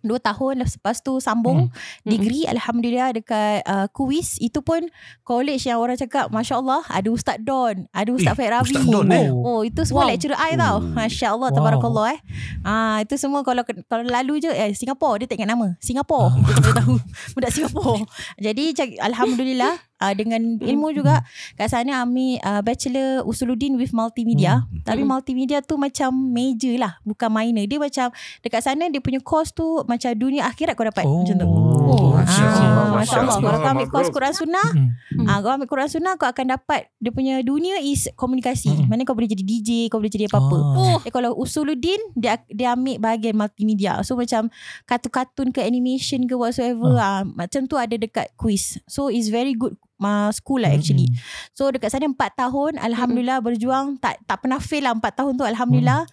Dua 0.00 0.16
tahun 0.16 0.60
lepas 0.60 1.00
tu 1.00 1.18
sambung 1.18 1.68
degree 2.02 2.44
alhamdulillah 2.44 3.12
dekat 3.12 3.60
uh, 3.62 3.84
Kuis 3.90 4.36
itu 4.36 4.60
pun 4.60 4.80
college 5.20 5.60
yang 5.62 5.76
orang 5.76 5.94
cakap 5.94 6.28
masya-Allah 6.28 6.80
ada 6.86 7.08
ustaz 7.08 7.36
Don, 7.38 7.84
ada 7.90 8.10
ustaz 8.10 8.32
Eh, 8.32 8.38
Faik 8.38 8.50
Rabi. 8.50 8.72
Ustaz 8.72 8.84
Don, 8.86 9.06
eh? 9.10 9.28
Oh 9.28 9.60
itu 9.60 9.82
semua 9.82 10.04
Wow. 10.04 10.10
lecturer 10.10 10.38
I 10.38 10.54
tau. 10.54 10.76
Oh. 10.76 10.82
Masya-Allah 10.82 11.48
Wow. 11.48 11.56
tabarakallah 11.56 12.06
eh. 12.10 12.20
Ah 12.62 12.98
itu 13.00 13.14
semua 13.14 13.42
kalau 13.42 13.60
kalau 13.84 14.04
lalu 14.04 14.40
je 14.40 14.48
eh 14.48 14.72
Singapura 14.72 15.18
dia 15.18 15.26
tak 15.26 15.36
ingat 15.36 15.50
nama. 15.50 15.76
Singapura. 15.78 16.30
Ah. 16.30 16.32
Kita 16.56 16.70
tahu 16.76 16.94
budak 17.34 17.50
Singapura. 17.50 18.00
Jadi 18.36 18.64
alhamdulillah 18.96 19.74
uh, 20.00 20.12
dengan 20.16 20.40
ilmu 20.58 20.90
juga 20.90 21.22
kat 21.54 21.68
sana 21.68 22.02
ambil 22.02 22.40
uh, 22.40 22.60
bachelor 22.64 23.22
Usuluddin 23.22 23.76
with 23.76 23.92
multimedia. 23.92 24.64
Hmm. 24.64 24.82
Tapi 24.82 25.04
multimedia 25.04 25.60
tu 25.60 25.76
macam 25.76 26.10
major 26.10 26.74
lah, 26.80 26.96
bukan 27.04 27.28
minor. 27.28 27.64
Dia 27.68 27.78
macam 27.78 28.06
dekat 28.40 28.60
sana 28.64 28.88
dia 28.88 28.98
punya 28.98 29.20
course 29.20 29.52
tu 29.52 29.84
macam 29.84 30.10
dunia 30.16 30.48
akhirat 30.48 30.74
kau 30.74 30.88
dapat 30.88 31.04
Oh. 31.04 31.22
macam 31.22 31.36
tu. 31.36 31.46
Oh, 31.90 32.14
Masya 32.16 32.40
Ah, 32.40 32.54
Allah, 32.54 32.84
Masya 32.96 32.98
Masya 33.00 33.18
Allah. 33.20 33.34
Kalau 33.40 33.58
kau 33.58 33.70
ambil 33.70 33.88
course. 33.90 34.10
Quran 34.10 34.34
Sunnah, 34.34 34.68
Mm. 34.74 35.26
ah, 35.26 35.38
kau 35.38 35.50
ambil 35.50 35.68
Quran 35.68 35.88
Sunnah, 35.90 36.14
kau 36.16 36.26
akan 36.26 36.46
dapat 36.54 36.88
dia 36.96 37.10
punya 37.10 37.34
dunia 37.42 37.78
is 37.82 38.06
komunikasi. 38.14 38.70
Mm. 38.70 38.86
Mana 38.86 39.02
kau 39.02 39.12
boleh 39.12 39.26
jadi 39.26 39.42
DJ, 39.42 39.70
kau 39.90 39.98
boleh 39.98 40.10
jadi 40.10 40.30
apa-apa. 40.30 40.58
Ah. 40.78 40.98
Eh, 41.02 41.12
kalau 41.12 41.34
Usuluddin 41.34 41.98
dia 42.14 42.38
dia 42.46 42.72
ambil 42.72 42.98
bahagian 42.98 43.34
multimedia. 43.34 43.98
So 44.02 44.14
macam 44.14 44.48
kartun-kartun 44.86 45.50
ke 45.50 45.60
animation 45.60 46.24
ke 46.24 46.34
whatsoever 46.34 46.94
ah. 46.96 47.22
macam 47.26 47.66
tu 47.66 47.74
ada 47.74 47.94
dekat 47.94 48.30
quiz. 48.34 48.78
So 48.86 49.10
it's 49.10 49.28
very 49.28 49.54
good 49.54 49.74
uh, 50.00 50.30
school 50.32 50.64
lah 50.64 50.72
actually. 50.72 51.08
Mm-mm. 51.12 51.54
So 51.54 51.70
dekat 51.70 51.92
sana 51.92 52.08
4 52.08 52.16
tahun 52.16 52.72
alhamdulillah 52.80 53.38
berjuang 53.44 54.00
tak 54.00 54.18
tak 54.24 54.42
pernah 54.42 54.58
fail 54.58 54.84
lah 54.88 54.96
4 54.96 55.04
tahun 55.14 55.32
tu 55.36 55.44
alhamdulillah. 55.46 56.08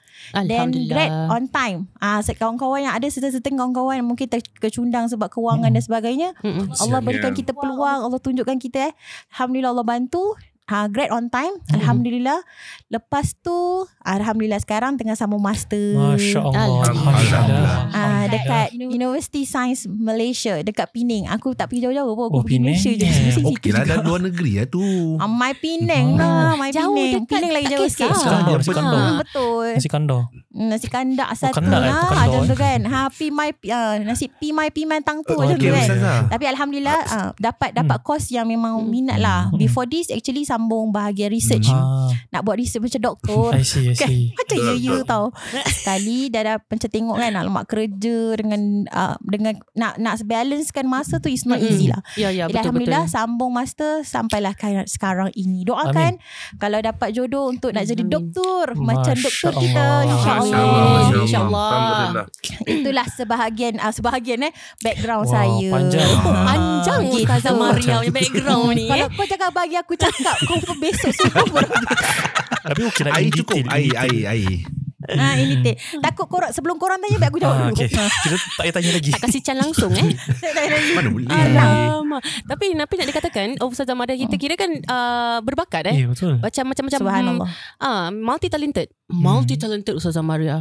Then 0.45 0.75
grad 0.87 1.11
on 1.31 1.47
time. 1.49 1.87
Ah 1.97 2.19
uh, 2.19 2.35
kawan-kawan 2.35 2.85
yang 2.85 2.93
ada 2.93 3.07
serta-serta 3.07 3.49
kawan-kawan 3.49 3.99
yang 4.03 4.07
mungkin 4.07 4.27
terkecundang 4.29 5.07
sebab 5.09 5.31
kewangan 5.31 5.71
dan 5.71 5.81
sebagainya. 5.81 6.29
Mm-mm. 6.43 6.75
Allah 6.77 6.99
berikan 7.01 7.31
Kesian. 7.33 7.41
kita 7.47 7.51
peluang, 7.57 7.99
Allah 8.05 8.19
tunjukkan 8.19 8.57
kita 8.59 8.91
eh. 8.91 8.93
Alhamdulillah 9.33 9.71
Allah 9.73 9.87
bantu. 9.87 10.35
Ha, 10.67 10.85
grad 10.85 11.07
on 11.09 11.27
time 11.27 11.55
Alhamdulillah 11.71 12.43
Lepas 12.87 13.31
tu 13.37 13.55
Alhamdulillah 13.99 14.59
sekarang 14.59 14.95
Tengah 14.95 15.15
sambung 15.15 15.39
master 15.39 15.95
Masya 15.95 16.43
Allah. 16.43 16.83
Alhamdulillah. 16.85 17.39
Alhamdulillah. 17.39 17.79
Ah, 17.89 18.23
dekat 18.27 18.67
University 18.73 19.43
Science 19.43 19.87
Malaysia 19.87 20.59
dekat 20.59 20.91
Penang. 20.91 21.31
Aku 21.31 21.51
tak 21.51 21.67
pergi 21.67 21.87
jauh-jauh 21.87 22.11
pun. 22.11 22.27
Aku 22.27 22.33
Oh, 22.33 22.41
pergi 22.41 22.59
Penang. 22.59 22.75
Malaysia 22.75 22.91
je. 22.91 23.07
Okey 23.39 23.71
lah 23.71 23.83
dah 23.83 23.97
luar 24.01 24.19
negeri 24.21 24.51
lah 24.57 24.67
tu. 24.67 24.83
Ah, 25.17 25.25
my 25.25 25.53
Penang 25.53 26.15
lah, 26.15 26.53
my 26.53 26.67
Jauh 26.69 26.91
Penang. 26.91 27.23
dekat 27.23 27.29
Penang 27.29 27.51
lagi 27.53 27.67
jauh 27.69 27.87
sikit. 27.87 28.09
Nasi 28.09 28.25
kandar, 28.25 28.51
Ah, 28.51 28.57
nasi 28.57 28.71
betul. 29.17 29.63
Hmm. 29.63 29.75
Nasi 29.75 29.89
kandar. 29.89 30.21
Hmm, 30.57 30.73
Nasi 30.73 30.89
kandak 30.89 31.29
satu 31.37 31.61
kandak, 31.61 31.79
eh, 31.79 31.85
lah. 31.85 32.01
kandak, 32.01 32.17
Macam 32.17 32.41
eh. 32.41 32.49
tu 32.49 32.55
kan. 32.57 32.79
Ha, 32.83 32.99
pi 33.07 33.27
my 33.29 33.49
uh, 33.69 33.95
nasi 34.01 34.25
pi 34.25 34.49
my 34.49 34.73
pi 34.73 34.83
my 34.83 34.97
tang 34.99 35.21
tu 35.21 35.37
Oh, 35.37 35.45
macam 35.45 35.53
Okey 35.53 35.69
tu 35.69 35.77
kan. 35.77 35.85
Ustazah. 35.85 36.19
Tapi 36.33 36.45
alhamdulillah 36.47 36.99
uh, 37.05 37.29
dapat 37.37 37.69
dapat 37.71 37.97
course 38.01 38.33
yang 38.33 38.49
memang 38.49 38.81
minat 38.83 39.21
lah. 39.21 39.47
Hmm. 39.47 39.55
Before 39.55 39.85
this 39.85 40.09
actually 40.09 40.43
sambung 40.43 40.89
bahagian 40.89 41.29
research. 41.29 41.69
Ah, 41.69 42.09
Nak 42.33 42.41
buat 42.41 42.57
research 42.57 42.81
macam 42.81 43.01
doktor. 43.05 43.53
I 43.59 43.61
see, 43.61 43.91
I 43.91 43.95
Kan? 43.95 44.09
see. 44.09 44.33
Macam 44.33 44.57
ya 44.57 44.73
ya 44.73 44.97
tau 45.03 45.25
Sekali 45.67 46.29
dah 46.29 46.41
dah 46.41 46.55
Macam 46.57 46.89
tengok 46.89 47.17
kan 47.17 47.33
Alamak 47.35 47.65
kerja 47.67 48.17
Dengan 48.33 48.61
uh, 48.87 49.15
Dengan 49.19 49.53
Nak 49.73 49.99
nak 49.99 50.15
balancekan 50.23 50.87
masa 50.87 51.19
tu 51.19 51.27
Is 51.27 51.43
not 51.43 51.59
easy 51.59 51.91
lah 51.91 51.99
Ya, 52.15 52.31
ya, 52.31 52.47
betul, 52.47 52.63
Alhamdulillah 52.63 53.05
betul. 53.05 53.13
Sambung 53.13 53.51
master 53.51 54.01
Sampailah 54.01 54.55
kan 54.55 54.87
sekarang 54.87 55.29
ini 55.33 55.61
Doakan 55.61 56.17
Kalau 56.55 56.79
dapat 56.79 57.11
jodoh 57.11 57.51
Untuk 57.51 57.75
nak 57.75 57.83
jadi 57.83 58.01
Amin. 58.01 58.09
doktor 58.09 58.65
Macam 58.73 59.13
Masya 59.13 59.13
doktor 59.19 59.51
kita 59.59 59.83
Allah. 59.83 60.46
InsyaAllah 60.47 60.87
Amin. 60.87 61.21
InsyaAllah. 61.21 61.69
Alhamdulillah. 61.69 62.25
Itulah 62.63 63.05
sebahagian 63.09 63.73
uh, 63.77 63.91
Sebahagian 63.91 64.39
eh 64.43 64.51
Background 64.79 65.25
Wow, 65.27 65.33
saya 65.33 65.67
panjang. 65.67 66.09
Panjang 66.23 67.01
Gitu. 67.07 67.23
Ustazah 67.23 67.53
Maria 67.53 67.95
punya 67.99 68.13
background 68.19 68.67
ni. 68.73 68.85
Kalau 68.87 69.07
eh. 69.07 69.13
kau 69.13 69.25
jangan 69.25 69.49
bagi 69.51 69.75
aku 69.75 69.93
cakap 69.93 70.35
Confirm 70.43 70.77
besok 70.79 71.11
subuh 71.11 71.45
pun 71.53 71.67
Tapi 72.63 72.81
okey 72.87 73.01
lah. 73.03 73.11
Air 73.15 73.29
cukup. 73.33 73.63
Air, 73.67 73.91
air, 73.97 74.21
air. 74.27 74.55
ha, 75.07 75.35
Ini 75.35 75.55
teh 75.61 75.75
Takut 75.99 76.27
korang 76.27 76.51
Sebelum 76.51 76.75
korang 76.75 76.97
tanya 76.97 77.17
Baik 77.17 77.29
aku 77.31 77.39
jawab 77.39 77.55
Ah, 77.55 77.59
dulu 77.69 77.75
okay. 77.79 77.87
Kita 77.87 78.35
tak 78.35 78.51
payah 78.59 78.73
tanya 78.73 78.91
lagi. 78.91 79.09
Tak 79.13 79.21
kasih 79.23 79.41
can 79.41 79.57
langsung 79.57 79.91
eh. 79.93 80.07
Tak 80.43 80.51
tanya 80.51 80.69
lagi 80.73 80.89
Mana 80.91 81.09
boleh. 81.09 81.27
Alamak. 81.29 82.21
Tapi 82.43 82.65
Napi 82.73 82.93
nak 82.97 83.07
dikatakan 83.07 83.47
oh, 83.61 83.69
Ustazah 83.69 83.93
Maria 83.93 84.17
kita 84.17 84.35
kira 84.35 84.53
kan 84.57 84.71
uh, 84.73 85.37
berbakat 85.41 85.93
eh. 85.93 85.95
Eh, 86.01 86.07
betul. 86.09 86.41
Macam 86.41 86.63
macam-macam 86.65 86.99
Subhanallah 86.99 87.47
ah 87.77 88.09
multi 88.09 88.49
talented. 88.49 88.89
Multi 89.07 89.55
talented 89.55 89.95
Ustazah 89.95 90.19
Maria. 90.19 90.59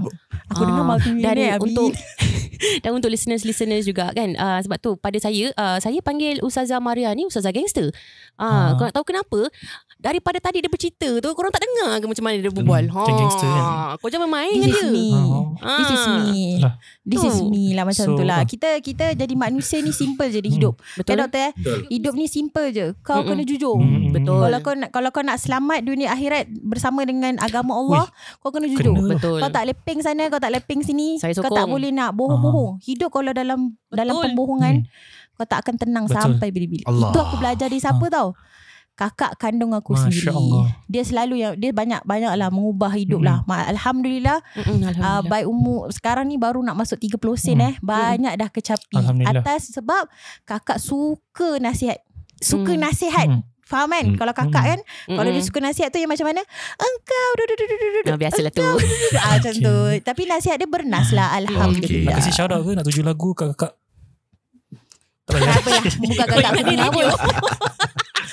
Aku 0.49 0.63
dengar 0.63 0.81
Ah, 0.81 0.89
multi-millionaire, 0.89 1.59
dan 1.59 1.61
untuk 1.61 1.91
dan 2.83 2.91
untuk 2.95 3.11
listeners-listeners 3.11 3.83
juga 3.83 4.09
kan 4.11 4.33
uh, 4.33 4.63
sebab 4.63 4.79
tu 4.79 4.95
pada 4.95 5.19
saya 5.19 5.51
uh, 5.53 5.77
saya 5.77 5.99
panggil 5.99 6.39
Ustazah 6.39 6.79
Maria 6.79 7.11
ni 7.11 7.27
Ustazah 7.27 7.51
gangster. 7.51 7.91
Ah, 8.37 8.47
Ah. 8.47 8.69
kau 8.73 8.87
nak 8.87 8.95
tahu 8.95 9.03
kenapa? 9.05 9.51
Daripada 9.99 10.39
tadi 10.39 10.61
dia 10.61 10.69
bercerita 10.69 11.09
tu 11.19 11.29
korang 11.33 11.51
tak 11.51 11.59
dengar 11.61 11.99
ke 11.99 12.07
macam 12.07 12.23
mana 12.23 12.37
dia 12.39 12.49
berbual. 12.49 12.85
Hmm, 12.87 12.95
macam 12.97 13.15
gangster 13.19 13.49
kan? 13.49 13.65
Kau 13.99 14.09
jangan 14.09 14.29
main 14.29 14.53
This 14.53 14.63
dengan 14.63 14.71
is 14.71 14.85
dia. 14.85 14.95
me 14.95 15.07
Oh. 15.11 15.47
This 15.59 15.91
is 15.91 16.05
me 16.07 16.39
Lah. 16.61 16.73
This 17.03 17.23
is 17.25 17.35
Tu. 17.35 17.49
me 17.49 17.65
lah 17.73 17.83
Macam 17.83 18.05
So, 18.05 18.13
tu 18.13 18.23
lah 18.23 18.39
ah. 18.39 18.45
Kita 18.45 18.69
kita 18.79 19.07
jadi 19.15 19.35
manusia 19.35 19.81
ni 19.81 19.91
Simple 19.91 20.29
je 20.29 20.39
di 20.39 20.47
Hmm. 20.47 20.57
hidup 20.61 20.75
Betul. 20.95 21.09
Kan 21.09 21.17
doktor 21.19 21.41
eh 21.41 21.53
Betul. 21.55 21.79
Hidup 21.89 22.13
ni 22.15 22.27
simple 22.27 22.67
je 22.71 22.87
Kau 23.01 23.17
Mm-mm. 23.17 23.29
kena 23.33 23.43
jujur 23.43 23.75
Hmm, 23.75 24.13
Betul. 24.13 24.37
Kalau 24.39 24.59
kau 24.61 24.75
nak 24.75 24.91
kalau 24.91 25.11
kau 25.11 25.25
nak 25.25 25.37
selamat 25.37 25.81
dunia 25.81 26.09
akhirat 26.09 26.45
bersama 26.61 27.03
dengan 27.03 27.37
agama 27.39 27.73
Allah, 27.75 28.05
kau 28.39 28.51
kena 28.51 28.67
jujur. 28.67 28.93
Kena. 28.93 29.11
Betul. 29.13 29.39
Kau 29.39 29.51
tak 29.51 29.65
lepeng 29.65 29.99
sana, 29.99 30.23
kau 30.27 30.39
tak 30.39 30.53
lepeng 30.53 30.81
sini. 30.81 31.17
Saya 31.17 31.33
kau 31.33 31.45
sokong. 31.45 31.57
tak 31.57 31.67
boleh 31.67 31.91
nak 31.91 32.11
bohong-bohong. 32.13 32.79
Hidup 32.81 33.11
kalau 33.11 33.31
dalam 33.31 33.61
dalam 33.89 34.13
Betul. 34.13 34.25
pembohongan, 34.25 34.75
kau 35.33 35.45
tak 35.45 35.59
akan 35.61 35.75
tenang 35.77 36.05
Betul. 36.05 36.17
sampai 36.17 36.49
bila-bila. 36.49 36.85
Allah. 36.87 37.11
Itu 37.11 37.19
aku 37.21 37.35
belajar 37.37 37.67
dari 37.67 37.79
siapa 37.79 38.07
tau? 38.07 38.33
Kakak 38.95 39.37
kandung 39.37 39.71
aku 39.71 39.93
Masya 39.93 40.09
sendiri. 40.09 40.33
Allah. 40.33 40.65
Dia 40.87 41.03
selalu 41.03 41.35
yang 41.37 41.53
dia 41.55 41.69
banyak-banyak 41.71 42.33
lah 42.33 42.49
mengubah 42.49 42.89
hidup 42.91 43.21
Mm. 43.21 43.27
lah. 43.27 43.39
Alhamdulillah 43.67 44.39
Mm-mm, 44.55 44.57
uh, 44.57 44.89
Alhamdulillah. 44.89 45.21
baik 45.29 45.47
umur 45.47 45.81
sekarang 45.91 46.25
ni 46.25 46.37
baru 46.37 46.65
nak 46.65 46.75
masuk 46.75 46.97
30 46.97 47.37
sen 47.37 47.55
Hmm. 47.55 47.69
eh. 47.69 47.75
Banyak 47.79 48.33
dah 48.35 48.49
kecapi. 48.49 48.97
Alhamdulillah. 48.97 49.45
Atas 49.45 49.69
sebab 49.71 50.09
kakak 50.43 50.81
suka 50.81 51.59
nasihat. 51.59 52.01
Suka 52.37 52.73
Hmm. 52.73 52.81
nasihat. 52.83 53.29
Hmm. 53.29 53.45
Faham 53.67 53.91
kan? 53.91 54.05
Hmm. 54.05 54.15
Kalau 54.15 54.31
kakak 54.33 54.47
Hmm. 54.57 54.71
kan, 54.73 54.81
kalau 55.11 55.27
dia 55.27 55.35
Mm-mm. 55.35 55.43
suka 55.45 55.59
nasihat 55.59 55.91
tu 55.91 55.99
yang 55.99 56.07
macam 56.07 56.23
mana? 56.25 56.39
Engkau 56.73 57.29
du, 57.33 57.43
du, 57.43 57.55
du, 57.57 57.65
du, 57.67 57.77
du, 57.77 58.01
du. 58.01 58.01
Ah, 58.07 58.17
biasalah 58.17 58.53
tu. 58.53 58.63
Ah, 59.17 59.35
macam 59.37 59.53
Okay. 59.53 59.61
tu. 59.61 59.77
Tapi 60.01 60.23
nasihat 60.25 60.57
dia 60.57 60.67
bernas 60.67 61.11
lah. 61.11 61.29
Nak 61.35 61.41
Alhamdulillah. 61.43 62.15
kasih 62.17 62.31
shout 62.33 62.49
out 62.49 62.63
ke 62.63 62.73
Nak 62.73 62.85
tuju 62.85 63.03
lagu 63.03 63.31
kat 63.33 63.51
kakak 63.53 63.73
Tak 65.27 65.35
payah 65.35 65.51
lah. 65.51 65.83
Buka 65.99 66.15
Kau 66.23 66.27
kakak 66.33 66.51
ingat 66.55 66.67
kenapa? 66.69 67.01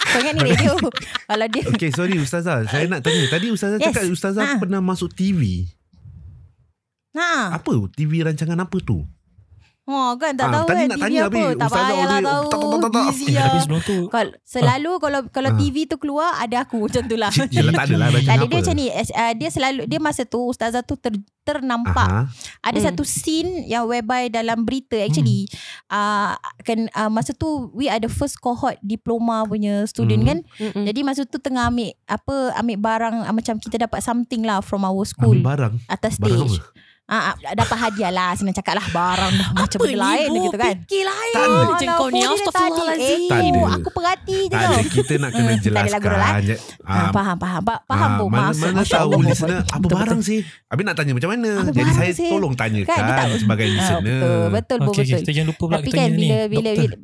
Kau 0.05 0.19
ingat 0.19 0.33
ni 0.35 0.41
radio. 0.45 0.73
Kalau 1.29 1.45
dia 1.49 1.63
Okay 1.67 1.89
sorry 1.89 2.15
Ustazah 2.15 2.57
Saya 2.63 2.85
nak 2.85 3.01
tanya 3.01 3.25
Tadi 3.27 3.49
Ustazah 3.49 3.77
Yes. 3.77 3.89
cakap 3.89 4.05
Ustazah 4.07 4.45
Ha. 4.47 4.61
pernah 4.61 4.77
masuk 4.79 5.09
TV 5.11 5.65
Ha. 7.13 7.57
Apa 7.57 7.73
TV 7.89 8.21
rancangan 8.21 8.57
apa 8.59 8.77
tu 8.79 9.01
Oh 9.83 10.15
kan 10.15 10.31
tak 10.31 10.47
Ah, 10.47 10.53
tahu 10.55 10.65
tadi 10.65 10.79
kan 10.79 10.89
TV 10.89 11.01
tanya 11.03 11.19
apa. 11.21 11.35
habis, 11.35 11.55
Tak 11.57 11.69
payahlah 11.69 12.19
tahu. 12.21 12.43
tak, 12.45 12.55
tak, 12.55 12.67
tak, 12.73 12.79
tak. 12.89 13.03
Busy 13.03 13.25
Eh, 13.25 13.29
lah. 13.29 13.43
tapi 13.43 13.57
sebelum 13.59 13.81
tu 13.83 13.97
Kalau 14.07 14.31
selalu 14.41 14.91
kalau 14.97 15.19
kalau 15.27 15.49
Ah. 15.49 15.57
TV 15.57 15.75
tu 15.83 15.97
keluar 15.97 16.29
ada 16.35 16.55
aku 16.57 16.75
macam 16.87 17.03
tu 17.03 17.15
lah. 17.15 17.31
Yelah 17.51 17.73
tak 17.73 17.85
adalah 17.85 18.07
Tak 18.15 18.31
ada 18.33 18.45
dia 18.45 18.57
macam 18.57 18.73
ni 18.73 18.85
uh, 18.87 19.33
Dia 19.33 19.49
selalu 19.49 19.81
Dia 19.85 19.99
masa 19.99 20.23
tu 20.23 20.39
Ustazah 20.41 20.81
tu 20.81 20.95
ter, 20.95 21.11
ternampak 21.43 22.07
Aha. 22.07 22.21
Ada 22.61 22.79
Hmm. 22.79 22.87
satu 22.89 23.03
scene 23.03 23.49
Yang 23.65 23.83
whereby 23.85 24.21
dalam 24.29 24.63
berita 24.63 24.95
Actually 24.97 25.51
uh, 25.89 26.31
kan, 26.61 26.87
uh, 26.89 27.09
Masa 27.09 27.31
tu 27.31 27.47
We 27.71 27.85
are 27.85 27.99
the 27.99 28.07
first 28.09 28.39
cohort 28.39 28.79
Diploma 28.79 29.43
punya 29.43 29.83
student 29.83 30.15
Hmm. 30.15 30.29
kan 30.29 30.37
Mm-mm. 30.63 30.83
Jadi 30.85 30.99
masa 31.01 31.21
tu 31.23 31.37
tengah 31.37 31.67
ambil 31.67 31.91
Apa 32.05 32.55
Ambil 32.55 32.79
barang 32.79 33.15
uh, 33.21 33.33
Macam 33.33 33.57
kita 33.57 33.75
dapat 33.81 33.99
something 33.99 34.41
lah 34.41 34.59
From 34.59 34.81
our 34.81 35.03
school 35.03 35.35
Ambil 35.35 35.43
barang 35.45 35.73
Atas 35.85 36.15
Barang 36.15 36.47
stage 36.47 36.63
apa 36.63 36.71
Ah, 37.03 37.29
ah, 37.29 37.53
dapat 37.53 37.77
hadiah 37.77 38.09
lah 38.09 38.31
Senang 38.31 38.55
cakap 38.55 38.73
lah 38.73 38.87
Barang 38.89 39.27
dah 39.29 39.49
macam 39.53 39.75
benda 39.77 40.07
lain 40.07 40.29
gitu 40.39 40.55
kan 40.55 40.71
Fikir 40.79 41.03
lain. 41.03 41.33
Tak 41.33 41.43
ada. 41.43 41.59
Macam 41.67 41.87
kau 41.93 42.07
ni. 42.07 42.21
Astaghfirullahaladzim. 42.23 43.03
Eh, 43.03 43.27
Tak 43.27 43.39
ada. 43.43 43.61
Aku 43.75 43.89
perhati 43.91 44.37
je 44.39 44.47
Tak 44.47 44.59
tau 44.61 44.71
ada 44.71 44.83
kita 44.87 45.13
nak 45.17 45.29
kena 45.29 45.43
Hmm, 45.45 45.59
jelaskan. 45.59 46.11
lah, 46.13 46.29
je. 46.39 46.55
Ah, 46.81 46.95
Ah, 46.95 47.09
faham, 47.11 47.37
faham. 47.37 47.61
Faham 47.61 48.09
ah, 48.09 48.17
mana, 48.23 48.39
Maksud- 48.45 48.63
mana 48.63 48.75
Masya 48.79 48.95
tahu 48.97 49.09
listener 49.21 49.59
apa 49.61 49.77
Betul, 49.77 49.97
barang 49.99 50.21
sih. 50.21 50.39
Habis 50.65 50.83
nak 50.85 50.95
tanya 50.95 51.11
macam 51.13 51.29
mana. 51.29 51.49
Apa 51.59 51.71
Jadi 51.73 51.91
saya 51.93 52.11
sih? 52.13 52.29
tolong 52.29 52.53
tanyakan 52.53 52.95
Kan, 52.95 53.27
sebagai 53.35 53.65
Ah, 53.65 53.73
listener. 53.73 54.19
Betul, 54.23 54.43
betul, 54.49 54.77
okay, 54.79 55.03
betul. 55.03 55.19
kita 55.19 55.31
jangan 55.33 55.47
lupa 55.49 55.59
pula 55.61 55.75
Tapi 55.75 55.83
kita 55.83 55.91
kan 55.93 56.03
tanya 56.05 56.15
bila, 56.15 56.23
ni. 56.39 56.47
bila, 56.47 56.69
doktor. 56.71 56.87
bila, 56.87 56.95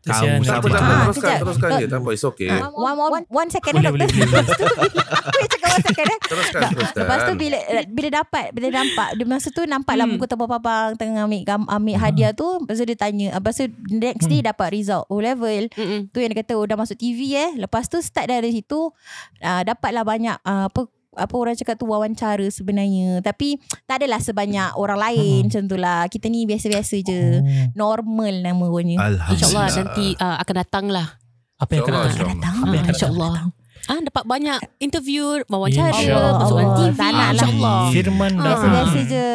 Kesian 0.00 0.38
Kamu 0.38 0.44
Tak 0.44 0.56
apa, 0.56 0.66
nanti. 0.66 0.72
tak 0.72 0.80
Ah, 0.80 0.90
apa. 0.90 1.04
Teruskan, 1.06 1.36
teruskan 1.40 1.70
je. 1.72 1.86
Tak 1.86 1.98
apa, 1.98 2.10
it's 2.10 2.24
okay. 2.24 2.48
Ah, 2.50 2.68
one, 2.68 2.96
one, 2.96 3.24
one 3.24 3.48
second 3.48 3.72
Boleh, 3.72 3.86
eh, 3.86 3.92
boleh, 3.92 4.06
doktor. 4.06 4.26
boleh. 4.26 4.40
Lepas 4.40 4.46
tu 4.50 4.64
bila 4.66 5.02
Aku 5.30 5.46
cakap 5.46 5.68
one 5.70 5.84
second 5.84 6.06
eh. 6.06 6.18
Teruskan, 6.22 6.60
teruskan. 6.70 7.00
Lepas 7.00 7.18
tu 7.20 7.32
bila 7.34 7.58
bila 7.88 8.08
dapat 8.16 8.44
bila 8.50 8.66
nampak 8.72 9.08
dia 9.12 9.24
masa 9.24 9.48
tu 9.48 9.62
nampak 9.64 9.94
lah 9.94 10.04
Hmm. 10.04 10.16
muka 10.16 10.26
tebal 10.26 10.48
babang 10.48 10.90
tengah 10.94 11.22
ambil 11.22 11.42
ambil 11.68 11.96
hadiah 11.96 12.32
tu 12.32 12.46
lepas 12.58 12.74
tu 12.74 12.84
dia 12.84 12.96
tanya 12.96 13.26
lepas 13.32 13.52
tu 13.52 13.64
next 13.88 14.26
day 14.26 14.40
dapat 14.40 14.68
result 14.72 15.06
O 15.06 15.18
level 15.18 15.70
tu 16.08 16.16
yang 16.16 16.28
dia 16.28 16.40
kata 16.40 16.52
oh 16.52 16.64
dah 16.64 16.74
masuk 16.74 16.96
TV 16.96 17.30
eh 17.32 17.50
lepas 17.56 17.86
tu 17.86 17.98
start 17.98 18.26
dari 18.26 18.50
situ 18.50 18.90
uh, 19.38 19.62
dapatlah 19.62 20.02
banyak 20.02 20.36
uh, 20.40 20.66
apa 20.66 20.90
apa 21.12 21.34
orang 21.34 21.52
cakap 21.52 21.74
tu 21.74 21.84
wawancara 21.84 22.46
sebenarnya 22.46 23.18
tapi 23.18 23.58
tak 23.84 23.98
adalah 23.98 24.18
sebanyak 24.18 24.74
orang 24.74 24.98
lain 25.00 25.18
Hmm. 25.40 25.46
macam 25.48 25.62
tu 25.66 25.76
lah 25.76 26.00
kita 26.06 26.26
ni 26.26 26.44
biasa-biasa 26.44 26.96
je 27.00 27.20
Oh. 27.32 27.42
normal 27.74 28.34
namanya 28.40 28.70
Alhamdulillah. 28.96 29.26
InsyaAllah 29.28 29.66
nanti 29.74 30.06
uh, 30.16 30.36
akan 30.38 30.54
datang 30.56 30.84
lah. 30.86 31.08
Apa 31.56 31.70
yang 31.72 31.82
akan 31.84 31.94
datang? 32.38 32.54
Apa 32.56 32.72
yang 32.72 32.84
akan 32.84 32.94
InsyaAllah. 32.94 33.34
Ah, 33.82 33.98
dapat 33.98 34.24
banyak 34.24 34.58
interview, 34.78 35.24
wawancara, 35.46 35.90
masuk 36.36 36.56
TV. 36.78 36.94
Tak 36.94 37.10
nak 37.10 37.16
lah. 37.16 37.30
InsyaAllah. 37.34 37.80
Firman 37.90 38.30
dah. 38.32 38.44
biasa-biasa 38.46 38.98
je 39.04 39.26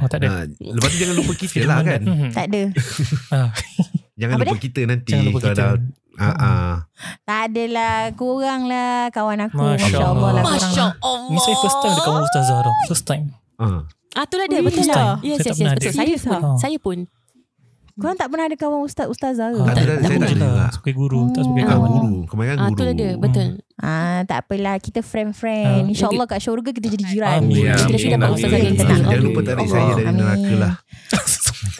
Oh, 0.00 0.08
tak 0.08 0.18
ada. 0.18 0.28
Ah, 0.32 0.42
lepas 0.48 0.88
tu 0.88 0.98
jangan 0.98 1.14
lupa 1.14 1.32
kita 1.36 1.60
lah 1.62 1.78
kan. 1.80 2.00
Mhm. 2.02 2.30
tak 2.32 2.44
ada 2.48 2.62
Ah, 3.36 3.48
Jangan 4.14 4.34
Apa 4.34 4.44
lupa 4.44 4.56
kita 4.58 4.80
nanti. 4.82 5.10
Jangan 5.10 5.24
lupa 5.24 5.38
kalau 5.40 5.52
kita. 5.52 5.64
dah- 5.68 5.80
Ah, 6.14 6.28
ah. 6.36 6.72
tak 7.22 7.48
adalah 7.48 8.12
kurang 8.12 8.64
lah 8.64 9.08
kawan 9.08 9.38
aku 9.42 9.56
Masya 9.56 9.80
Masya 9.82 10.04
Allah 10.04 10.30
lah 10.30 10.42
korang. 10.42 10.60
Masya 10.60 10.84
Allah. 10.98 11.28
Ni 11.28 11.38
saya 11.38 11.56
first 11.58 11.78
time 11.78 11.94
dekat 11.94 12.12
Ustazah 12.22 12.58
tau. 12.58 12.74
First 12.86 13.04
time. 13.04 13.24
Ah. 13.56 13.80
Ah, 14.12 14.24
tu 14.24 14.36
lah 14.36 14.44
dia. 14.44 14.58
Ui, 14.58 14.66
Betul 14.66 14.84
lah. 14.86 15.16
Yes, 15.20 15.40
yes, 15.40 15.56
yes. 15.56 15.72
Betul. 15.72 15.92
Saya 15.94 16.14
pun. 16.18 16.36
Ah. 16.38 16.56
Saya 16.58 16.76
pun. 16.78 16.98
Korang 17.94 18.16
tak 18.16 18.28
pernah 18.28 18.44
ada 18.46 18.56
kawan 18.56 18.80
ustaz 18.82 19.04
ustazah 19.04 19.52
ke? 19.52 19.58
Ah, 19.58 19.66
Tak 19.66 19.74
tak, 19.74 19.82
ada, 19.82 19.92
tak, 19.94 20.00
saya 20.02 20.16
tak 20.18 20.28
ada 20.30 20.36
lah. 20.38 20.52
lah. 20.54 20.68
Sebagai 20.70 20.94
guru, 20.94 21.20
tak 21.28 21.42
sebagai 21.42 21.60
Ah, 21.62 21.70
kawan. 21.70 21.88
guru. 21.90 22.14
Kemarin 22.26 22.50
Ah, 22.50 22.60
guru. 22.62 22.72
tu 22.72 22.82
lah 22.82 22.94
dia. 22.94 23.10
Betul. 23.14 23.46
Ah, 23.78 24.20
tak 24.22 24.38
apalah 24.38 24.76
kita 24.78 25.00
friend-friend. 25.02 25.82
Ah. 25.82 25.90
InsyaAllah 25.90 26.26
kat 26.26 26.38
syurga 26.38 26.70
kita 26.70 26.88
jadi 26.88 27.04
jiran. 27.06 27.40
Amin. 27.42 27.68
Kita 27.68 27.84
amin, 27.90 28.08
dapat 28.10 28.24
amin. 28.24 28.32
ustazah 28.34 28.58
yang 28.58 28.68
Ah, 28.70 28.78
tenang. 28.78 29.00
Jangan 29.02 29.22
lupa 29.22 29.40
tarik 29.42 29.60
Allah. 29.62 29.74
saya 29.74 29.92
dari 29.94 30.12
neraka 30.14 30.54
lah. 30.58 30.72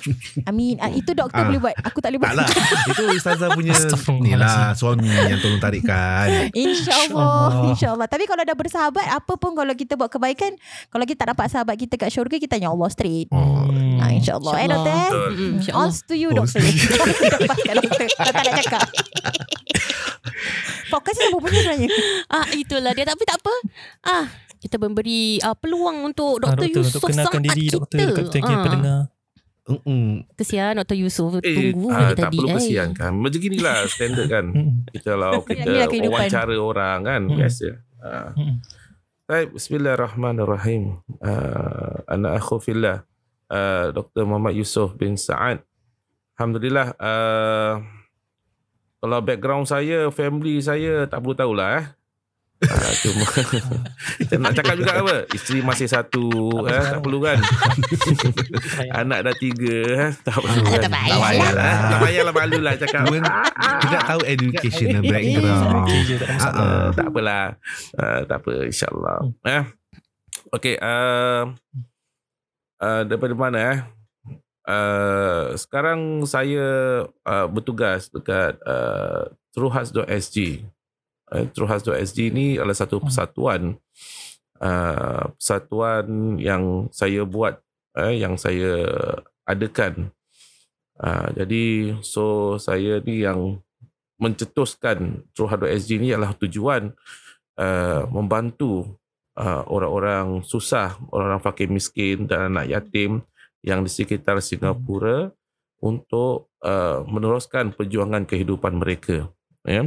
Amin. 0.49 0.77
Ah, 0.77 0.89
itu 0.89 1.13
doktor 1.13 1.39
Ah. 1.39 1.47
boleh 1.47 1.61
buat. 1.61 1.75
Aku 1.83 1.99
tak 1.99 2.11
boleh 2.11 2.21
buat. 2.21 2.31
Tak 2.31 2.37
lah. 2.37 2.49
Itu 2.87 3.03
Ustazah 3.11 3.49
punya 3.51 3.73
Astaghfirullahalazim. 3.73 4.23
ni 4.23 4.33
lah 4.35 4.73
suami 4.73 5.09
yang 5.09 5.39
tolong 5.39 5.59
tarikkan. 5.59 6.49
InsyaAllah. 6.53 7.69
InsyaAllah. 7.69 8.07
Tapi 8.07 8.25
kalau 8.25 8.43
dah 8.43 8.55
bersahabat, 8.55 9.07
apa 9.07 9.33
pun 9.35 9.53
kalau 9.53 9.73
kita 9.73 9.95
buat 9.95 10.09
kebaikan, 10.09 10.55
kalau 10.89 11.05
kita 11.05 11.19
tak 11.21 11.29
dapat 11.31 11.47
sahabat 11.49 11.77
kita 11.77 11.95
kat 11.97 12.09
syurga, 12.09 12.37
kita 12.37 12.53
tanya 12.53 12.69
Allah 12.69 12.89
straight. 12.89 13.29
Oh. 13.29 13.65
Hmm. 13.65 13.99
Ah, 13.99 14.11
InsyaAllah. 14.11 14.55
Eh, 14.55 14.67
doktor? 14.67 14.89
eh? 14.89 15.03
Betul. 15.05 15.29
Mm-mm, 15.29 15.39
All 15.43 15.57
InsyaAllah. 15.57 15.91
to 16.03 16.15
you, 16.15 16.29
Oh, 16.29 16.37
doktor. 16.37 16.61
Dapatkan 17.35 17.75
doktor. 17.79 18.07
Tak 18.13 18.31
tak 18.31 18.43
nak 18.43 18.55
cakap. 18.61 18.83
Podcast 20.85 21.17
ni 21.17 21.27
apa 21.27 21.39
punya 21.39 21.59
sebenarnya? 21.59 21.89
Ah, 22.29 22.47
itulah 22.53 22.93
dia. 22.93 23.05
Tapi 23.05 23.23
tak 23.23 23.39
apa. 23.39 23.55
Ah, 24.03 24.25
kita 24.59 24.77
memberi 24.77 25.41
uh, 25.41 25.55
peluang 25.55 26.05
untuk 26.05 26.39
Ah, 26.39 26.53
Dr. 26.53 26.63
doktor, 26.63 26.83
Yusof 26.83 26.95
untuk 26.95 27.09
kenalkan 27.11 27.41
diri 27.43 27.63
kita. 27.65 27.75
doktor 27.75 27.97
dekat 27.99 28.25
kita 28.29 28.39
Ah. 28.47 28.63
pendengar. 28.63 29.01
Mm-mm. 29.63 30.27
Kesian 30.35 30.75
Dr. 30.75 30.99
Yusof 30.99 31.39
Eh, 31.39 31.55
tunggu 31.55 31.95
ah, 31.95 32.11
je 32.11 32.19
tak 32.19 32.35
tadi. 32.35 32.39
perlu 32.43 32.59
eh. 32.59 32.91
kan. 32.99 33.13
Macam 33.15 33.41
inilah 33.47 33.77
standard 33.87 34.27
kan. 34.27 34.47
Kita 34.91 35.13
lah 35.15 35.39
kita 35.47 36.11
wawancara 36.11 36.55
orang 36.59 36.99
kan. 37.07 37.23
Hmm. 37.31 37.37
Biasa. 37.39 37.69
Ah. 38.03 38.31
Hmm. 38.35 38.59
Baik, 39.23 39.55
Bismillahirrahmanirrahim. 39.55 40.99
Uh, 41.23 41.95
anak 42.11 42.43
aku 42.43 42.59
fillah. 42.59 43.07
Uh, 43.47 43.95
Dr. 43.95 44.27
Muhammad 44.27 44.59
Yusof 44.59 44.99
bin 44.99 45.15
Sa'ad. 45.15 45.63
Alhamdulillah. 46.35 46.99
Uh, 46.99 47.87
kalau 48.99 49.19
background 49.23 49.71
saya, 49.71 50.11
family 50.11 50.59
saya, 50.59 51.07
tak 51.07 51.23
perlu 51.23 51.39
tahulah 51.39 51.69
eh. 51.79 51.87
Uh, 52.63 52.93
cuma 53.03 53.27
nak 54.47 54.53
cakap 54.55 54.75
juga 54.79 55.03
apa 55.03 55.17
Isteri 55.35 55.67
masih 55.67 55.91
satu 55.91 56.31
eh, 56.71 56.95
Tak 56.95 57.03
perlu 57.03 57.19
kan 57.19 57.43
Anak 59.03 59.27
dah 59.27 59.35
tiga 59.35 59.77
eh, 60.07 60.11
Tak 60.23 60.39
perlu 60.39 60.63
kan 60.71 60.79
Tak 60.87 60.93
payah 60.95 61.11
Tak 61.11 61.21
payah 61.27 61.51
lah 61.51 61.53
lah. 61.59 61.75
Tak 61.91 61.99
payah 62.07 62.23
lah 62.23 62.35
malu 62.39 62.59
lah 62.63 62.75
cakap 62.79 63.03
tidak 63.83 64.03
tahu 64.07 64.21
educational 64.27 65.03
background. 65.03 65.75
Okey 65.83 65.99
je, 66.07 66.15
tak. 66.19 66.29
Ah, 66.31 66.45
ah. 66.47 66.51
Uh, 66.53 66.87
tak 66.95 67.07
apalah. 67.11 67.47
Uh, 67.97 68.21
tak 68.27 68.39
apa 68.43 68.53
insyaAllah. 68.69 69.19
Eh? 69.47 69.63
Okay. 70.53 70.75
Uh, 70.79 71.45
uh, 72.83 73.03
daripada 73.07 73.35
mana 73.35 73.59
eh? 73.59 73.79
Uh, 74.63 75.59
sekarang 75.59 76.23
saya 76.23 76.65
uh, 77.27 77.47
bertugas 77.51 78.09
dekat 78.15 78.59
uh, 78.63 79.31
Truhas.sg. 79.53 80.37
Uh, 81.33 81.49
Truhas.sg 81.49 82.19
ni 82.29 82.61
adalah 82.61 82.77
satu 82.77 83.01
Hmm. 83.01 83.09
persatuan 83.09 83.63
uh, 84.61 85.33
persatuan 85.41 86.37
yang 86.37 86.93
saya 86.93 87.25
buat 87.25 87.57
uh, 87.97 88.13
yang 88.13 88.37
saya 88.37 88.85
adakan. 89.49 90.13
Uh, 91.01 91.33
jadi 91.35 91.97
so 92.05 92.57
saya 92.61 93.01
ni 93.01 93.25
yang 93.25 93.59
mencetuskan 94.21 95.27
Truha.sg 95.35 95.91
ni 95.99 96.13
adalah 96.13 96.37
tujuan 96.37 96.93
uh, 97.59 98.03
membantu 98.13 99.01
uh, 99.35 99.67
orang-orang 99.67 100.47
susah, 100.47 100.95
orang-orang 101.11 101.43
fakir 101.43 101.69
miskin 101.73 102.29
dan 102.29 102.53
anak 102.53 102.71
yatim 102.71 103.25
yang 103.67 103.83
di 103.83 103.91
sekitar 103.91 104.39
Singapura 104.39 105.33
untuk 105.83 106.55
uh, 106.63 107.03
meneruskan 107.11 107.75
perjuangan 107.75 108.23
kehidupan 108.23 108.79
mereka. 108.79 109.27
Ya. 109.67 109.83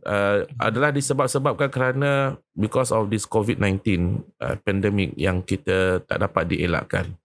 Uh, 0.00 0.48
adalah 0.56 0.96
disebab-sebabkan 0.96 1.68
kerana 1.68 2.40
because 2.56 2.88
of 2.88 3.12
this 3.12 3.28
COVID-19 3.28 3.84
uh, 4.40 4.56
pandemic 4.64 5.12
yang 5.20 5.44
kita 5.44 6.00
tak 6.08 6.24
dapat 6.24 6.48
dielakkan 6.56 7.20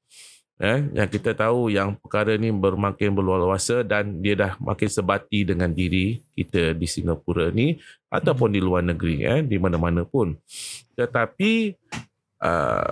eh, 0.59 0.87
yang 0.95 1.09
kita 1.11 1.35
tahu 1.35 1.67
yang 1.67 1.99
perkara 1.99 2.39
ni 2.39 2.51
bermakin 2.51 3.11
berluasa 3.11 3.83
dan 3.83 4.23
dia 4.23 4.35
dah 4.39 4.51
makin 4.59 4.87
sebati 4.87 5.43
dengan 5.43 5.71
diri 5.71 6.23
kita 6.31 6.71
di 6.71 6.87
Singapura 6.87 7.51
ni 7.51 7.75
ataupun 8.07 8.55
di 8.55 8.63
luar 8.63 8.83
negeri 8.87 9.23
eh, 9.23 9.41
di 9.43 9.59
mana-mana 9.59 10.07
pun. 10.07 10.35
Tetapi 10.95 11.75
uh, 12.39 12.91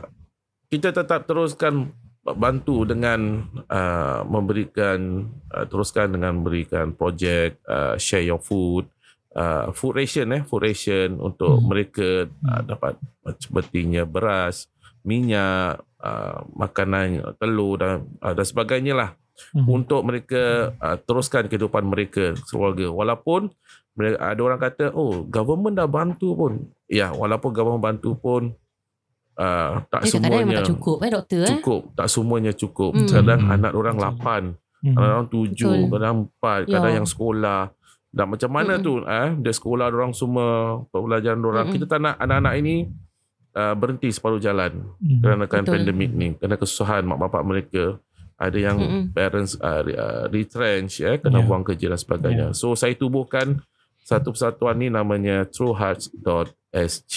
kita 0.67 0.91
tetap 0.91 1.23
teruskan 1.23 1.87
bantu 2.23 2.87
dengan 2.87 3.47
uh, 3.67 4.23
memberikan 4.27 5.27
uh, 5.51 5.65
teruskan 5.67 6.11
dengan 6.11 6.39
memberikan 6.39 6.91
projek 6.95 7.59
uh, 7.67 7.95
share 7.95 8.23
your 8.27 8.39
food 8.39 8.87
uh, 9.33 9.69
food 9.71 9.97
ration 9.97 10.27
eh 10.31 10.41
food 10.43 10.63
ration 10.63 11.17
untuk 11.17 11.57
Hmm. 11.57 11.67
mereka 11.67 12.07
uh, 12.27 12.61
dapat 12.63 12.97
sepertinya 13.37 14.03
beras 14.03 14.67
minyak 15.03 15.77
uh, 15.99 16.41
makanan 16.53 17.21
telur 17.35 17.77
dan 17.77 17.93
uh, 18.19 18.31
dan 18.31 18.45
sebagainya 18.45 18.93
lah 18.93 19.11
Hmm. 19.49 19.65
untuk 19.65 20.05
mereka 20.05 20.77
uh, 20.77 20.93
teruskan 20.99 21.49
kehidupan 21.49 21.81
mereka 21.83 22.37
keluarga 22.45 22.85
walaupun 22.87 23.49
mereka, 23.93 24.17
ada 24.21 24.41
orang 24.41 24.61
kata 24.61 24.85
oh 24.93 25.25
government 25.25 25.73
dah 25.73 25.89
bantu 25.89 26.37
pun 26.37 26.53
ya 26.85 27.09
walaupun 27.09 27.49
government 27.49 27.81
bantu 27.81 28.13
pun 28.13 28.53
uh, 29.37 29.81
tak 29.89 30.05
Eh, 30.05 30.11
semuanya 30.13 30.61
tak 30.61 30.69
cukup 30.77 30.97
eh 31.01 31.09
doktor 31.09 31.39
eh. 31.41 31.49
cukup 31.57 31.81
tak 31.97 32.07
semuanya 32.09 32.53
cukup 32.53 32.93
Hmm. 32.93 33.09
kadang 33.09 33.41
Hmm. 33.41 33.53
anak 33.57 33.71
orang 33.73 33.97
Betul. 33.97 34.05
lapan 34.05 34.43
Hmm. 34.53 34.93
kadang 34.93 35.11
orang 35.17 35.29
tujuh 35.29 35.73
Betul. 35.81 35.91
kadang 35.97 36.13
empat 36.21 36.61
Ya. 36.67 36.71
kadang 36.77 36.93
yang 36.93 37.07
sekolah 37.09 37.61
dan 38.13 38.29
macam 38.29 38.49
mana 38.53 38.77
Mm-mm. 38.77 38.85
tu 38.85 38.93
eh 39.01 39.29
dia 39.41 39.49
sekolah 39.51 39.89
orang 39.89 40.13
semua 40.13 40.47
pembelajaran 40.93 41.41
orang 41.41 41.65
Mm-mm. 41.67 41.75
kita 41.75 41.85
tak 41.89 41.99
nak 41.99 42.15
anak-anak 42.21 42.53
ini 42.61 42.75
uh, 43.57 43.73
berhenti 43.73 44.13
separuh 44.13 44.37
jalan 44.37 44.85
Hmm. 45.01 45.19
kerana 45.19 45.43
kan 45.49 45.65
pandemik 45.65 46.13
ni 46.13 46.27
kerana 46.37 46.55
kesusahan 46.55 47.01
mak 47.03 47.17
bapak 47.19 47.41
mereka 47.41 47.83
ada 48.37 48.53
yang 48.55 48.77
Mm-mm. 48.77 49.03
parents 49.11 49.57
uh, 49.57 49.81
uh, 49.81 50.25
retrench 50.29 51.01
ya 51.01 51.17
kena 51.17 51.41
Ya. 51.41 51.45
buang 51.45 51.65
kerja 51.65 51.89
dan 51.89 51.97
sebagainya 51.97 52.47
so 52.53 52.73
saya 52.73 52.93
tubuhkan 52.93 53.65
satu 54.03 54.29
persatuan 54.31 54.77
ni 54.77 54.87
namanya 54.87 55.49
truehearts.sg 55.49 57.15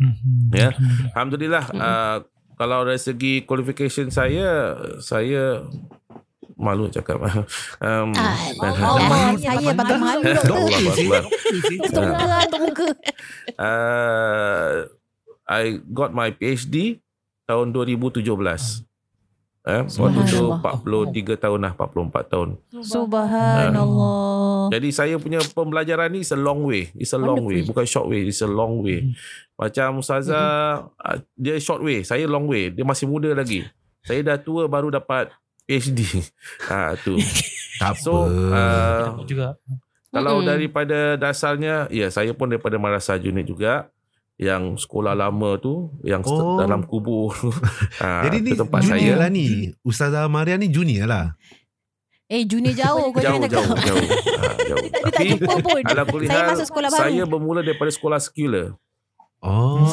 Hmm. 0.00 0.48
Ya. 0.56 0.72
Alhamdulillah. 0.72 1.12
Alhamdulillah 1.12 1.64
Mm-mm. 1.68 1.84
uh, 1.84 2.18
kalau 2.56 2.88
dari 2.88 2.96
segi 2.96 3.44
qualification 3.44 4.08
saya 4.08 4.72
saya 4.96 5.60
malu 6.60 6.92
cakap 6.92 7.16
um, 7.24 8.12
Ah, 8.12 8.36
Oh, 8.84 9.00
uh, 9.00 9.32
saya 9.34 9.72
patut 9.72 9.96
malu 9.96 10.20
doktor. 10.22 10.60
Sih. 10.92 11.08
Muka 11.08 12.24
lah, 12.28 12.44
tutup 12.52 12.60
muka. 12.68 12.86
uh, 13.56 14.86
I 15.48 15.80
got 15.90 16.12
my 16.12 16.30
PhD 16.30 17.00
tahun 17.48 17.72
2017 17.74 18.30
Eh, 19.60 19.84
waktu 19.84 20.24
tu 20.24 20.40
Subhanallah. 20.56 21.12
43 21.12 21.36
tahun 21.36 21.60
lah, 21.60 21.72
44 21.76 22.32
tahun. 22.32 22.48
Subhanallah. 22.80 24.72
Jadi 24.72 24.88
saya 24.88 25.20
punya 25.20 25.36
pembelajaran 25.52 26.08
ni 26.08 26.24
is 26.24 26.32
a 26.32 26.40
long 26.40 26.64
way. 26.64 26.88
It's 26.96 27.12
a 27.12 27.20
long 27.20 27.44
way. 27.44 27.60
Bukan 27.68 27.84
short 27.84 28.08
way. 28.08 28.24
It's 28.24 28.40
a 28.40 28.48
long 28.48 28.80
way. 28.80 29.04
Hmm. 29.04 29.12
Macam 29.60 30.00
Ustazah, 30.00 30.88
ah, 30.96 31.16
dia 31.36 31.60
short 31.60 31.84
way. 31.84 32.00
Saya 32.08 32.24
long 32.24 32.48
way. 32.48 32.72
Dia 32.72 32.88
masih 32.88 33.04
muda 33.04 33.36
lagi. 33.36 33.68
Saya 34.00 34.24
dah 34.24 34.40
tua 34.40 34.64
baru 34.64 34.88
dapat 34.88 35.28
PhD. 35.70 36.02
ha, 36.66 36.92
tu. 37.06 37.14
Tak 37.78 37.94
apa. 37.94 38.02
So, 38.02 38.26
uh, 38.26 39.22
juga. 39.22 39.54
kalau 40.10 40.42
Mm-mm. 40.42 40.50
daripada 40.50 41.14
dasarnya, 41.14 41.86
ya 41.88 42.10
saya 42.10 42.34
pun 42.34 42.50
daripada 42.50 42.74
Marasa 42.76 43.14
Unit 43.14 43.46
juga. 43.46 43.86
Yang 44.34 44.82
sekolah 44.82 45.12
lama 45.12 45.54
tu, 45.56 45.92
yang 46.00 46.24
Oh. 46.24 46.56
dalam 46.56 46.80
kubur. 46.82 47.30
ha, 48.00 48.20
Jadi 48.24 48.40
ni 48.40 48.50
tempat 48.56 48.80
junior 48.82 48.96
saya. 49.12 49.20
lah 49.20 49.28
ni. 49.28 49.68
Ustazah 49.80 50.26
Maria 50.26 50.56
ni 50.56 50.66
junior 50.66 51.04
lah. 51.04 51.36
Eh 52.24 52.42
junior 52.42 52.72
jauh 52.72 53.10
kau 53.10 53.20
Jauh, 53.20 53.36
jangan 53.36 53.50
jauh, 53.52 53.68
cakap. 53.68 53.84
jauh. 53.84 54.00
Ha, 54.00 54.44
jauh. 54.64 54.80
Dia 54.80 54.90
tak, 54.90 55.00
dia 55.02 55.12
tak 55.12 55.24
jumpa 55.28 55.54
pun. 55.60 55.80
Saya 56.30 56.42
masuk 56.48 56.66
sekolah 56.66 56.88
baru. 56.88 57.02
saya 57.04 57.22
bermula 57.24 57.60
daripada 57.60 57.90
sekolah 57.90 58.18
sekular. 58.18 58.66
Oh. 59.40 59.80
Ah, 59.80 59.88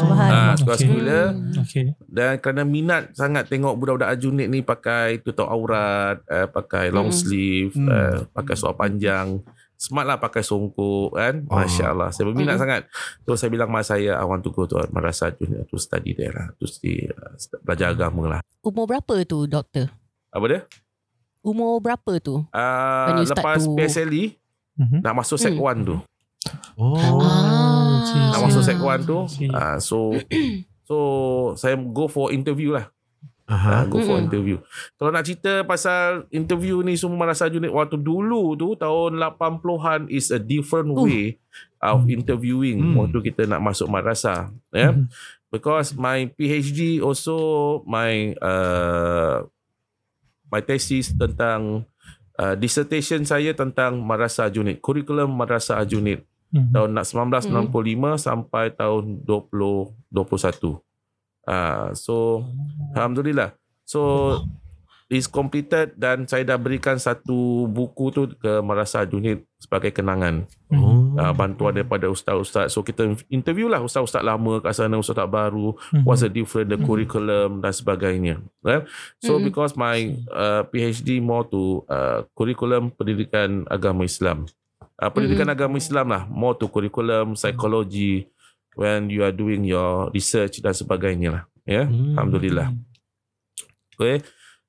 sekolah 0.53 0.75
Okay. 0.75 0.75
sekular. 0.83 1.25
Okay. 1.63 1.85
Dan 2.03 2.35
kerana 2.43 2.67
minat 2.67 3.15
sangat 3.15 3.47
tengok 3.47 3.79
budak-budak 3.79 4.11
Ajunit 4.11 4.51
ni 4.51 4.59
pakai 4.59 5.23
tutup 5.23 5.47
aurat, 5.47 6.19
uh, 6.27 6.47
pakai 6.47 6.91
long 6.91 7.07
Hmm. 7.07 7.15
sleeve, 7.15 7.71
Hmm. 7.71 7.87
uh, 7.87 8.17
pakai 8.29 8.59
seluar 8.59 8.75
panjang. 8.75 9.39
Smart 9.77 10.03
lah 10.03 10.17
pakai 10.17 10.43
songkok 10.43 11.15
kan. 11.15 11.47
Oh. 11.47 11.55
Masya 11.55 11.95
Allah. 11.95 12.11
Saya 12.11 12.27
berminat 12.27 12.59
Hmm. 12.59 12.63
sangat. 12.65 12.81
Terus 13.23 13.37
saya 13.39 13.47
bilang 13.47 13.71
mak 13.71 13.87
saya, 13.87 14.19
I 14.19 14.25
want 14.25 14.43
to 14.43 14.51
go 14.51 14.67
to 14.67 14.83
Madrasah 14.89 15.31
Ajunit 15.31 15.63
to 15.63 15.79
study 15.79 16.11
there 16.11 16.35
lah. 16.35 16.51
To 16.59 16.67
study, 16.67 17.07
uh, 17.07 17.31
belajar 17.63 17.95
agama 17.95 18.27
lah. 18.27 18.41
Umur 18.59 18.83
berapa 18.83 19.23
tu 19.23 19.47
doktor? 19.47 19.87
Apa 20.27 20.45
dia? 20.45 20.61
Umur 21.39 21.79
berapa 21.79 22.19
tu? 22.19 22.43
Uh, 22.51 23.23
lepas 23.23 23.63
to- 23.63 23.79
PSLE, 23.79 24.35
Mhm. 24.75 24.99
nak 24.99 25.23
masuk 25.23 25.39
sek 25.39 25.55
Hmm. 25.55 25.63
1 25.63 25.77
tu. 25.85 25.95
Oh. 26.75 26.99
Ah. 27.23 27.66
Okay. 27.97 28.21
Nak 28.33 28.41
masuk 28.45 28.63
sek 28.63 28.77
1 28.77 29.03
tu. 29.03 29.19
Okay. 29.25 29.49
Uh, 29.49 29.77
so, 29.81 29.97
so 30.89 30.95
saya 31.57 31.75
go 31.75 32.05
for 32.05 32.29
interview 32.29 32.77
lah. 32.77 32.89
Aha. 33.47 33.87
Ha, 33.87 33.87
go 33.87 34.03
for 34.03 34.19
interview. 34.19 34.59
Kalau 34.99 35.07
nak 35.07 35.23
cerita 35.23 35.63
pasal 35.63 36.27
interview 36.35 36.83
ni 36.83 36.99
semua 36.99 37.23
Madrasah 37.23 37.47
Unit 37.47 37.71
waktu 37.71 37.95
dulu 37.95 38.59
tu 38.59 38.75
tahun 38.75 39.15
80-an 39.15 40.11
is 40.11 40.35
a 40.35 40.39
different 40.39 40.91
Uh. 40.91 41.07
way 41.07 41.39
of 41.79 42.03
Hmm. 42.03 42.11
interviewing 42.11 42.77
Hmm. 42.83 43.07
waktu 43.07 43.31
kita 43.31 43.47
nak 43.47 43.63
masuk 43.63 43.87
madrasah 43.87 44.51
ya. 44.75 44.91
Yeah? 44.91 44.93
Mhm. 44.99 45.07
Because 45.47 45.95
my 45.95 46.27
PhD 46.35 46.99
also 46.99 47.37
my 47.87 48.35
uh, 48.43 49.47
my 50.51 50.59
thesis 50.59 51.15
tentang 51.15 51.87
uh, 52.35 52.55
dissertation 52.59 53.23
saya 53.23 53.55
tentang 53.55 54.03
Madrasah 54.03 54.51
Unit, 54.51 54.83
kurikulum 54.83 55.31
Madrasah 55.31 55.79
Unit 55.87 56.27
Mhm. 56.53 56.71
tahun 56.71 56.89
1995 56.95 58.17
sampai 58.17 58.71
tahun 58.71 59.23
2021. 59.27 60.79
Ah, 61.47 61.91
so 61.95 62.43
alhamdulillah. 62.95 63.55
So 63.87 64.35
is 65.07 65.23
completed 65.23 65.95
dan 65.95 66.27
saya 66.27 66.43
dah 66.43 66.59
berikan 66.59 66.99
satu 66.99 67.63
buku 67.71 68.11
tu 68.11 68.27
ke 68.35 68.59
Madrasah 68.59 69.07
Junid 69.07 69.47
sebagai 69.55 69.95
kenangan. 69.95 70.43
Mhm. 70.67 71.15
Uh, 71.15 71.33
bantuan 71.33 71.71
daripada 71.71 72.11
ustaz-ustaz. 72.11 72.75
So 72.75 72.83
kita 72.83 73.15
interview 73.31 73.71
lah 73.71 73.79
ustaz-ustaz 73.79 74.19
lama 74.19 74.59
kat 74.59 74.75
sana, 74.75 74.99
ustaz 74.99 75.23
baru, 75.31 75.73
Mhm. 75.95 76.03
what's 76.03 76.21
the 76.21 76.29
different 76.29 76.67
the 76.67 76.77
curriculum 76.83 77.63
dan 77.63 77.71
sebagainya. 77.71 78.43
Right? 78.59 78.83
So 79.23 79.39
Mhm. 79.39 79.47
because 79.47 79.79
my 79.79 80.11
uh, 80.27 80.67
PhD 80.67 81.23
more 81.23 81.47
to 81.47 81.87
uh, 81.87 82.27
curriculum 82.35 82.91
pendidikan 82.91 83.63
agama 83.71 84.03
Islam. 84.03 84.45
Uh, 84.97 85.13
pendidikan 85.13 85.45
agama 85.45 85.77
Islam 85.77 86.09
lah, 86.09 86.25
more 86.25 86.57
to 86.57 86.65
curriculum, 86.65 87.37
psychology 87.37 88.25
when 88.73 89.13
you 89.13 89.21
are 89.21 89.33
doing 89.33 89.61
your 89.61 90.09
research 90.09 90.57
dan 90.57 90.73
sebagainya 90.73 91.29
lah. 91.37 91.43
Ya, 91.69 91.83
yeah? 91.83 91.85
Hmm. 91.85 92.17
alhamdulillah. 92.17 92.73
Okay. 93.93 94.25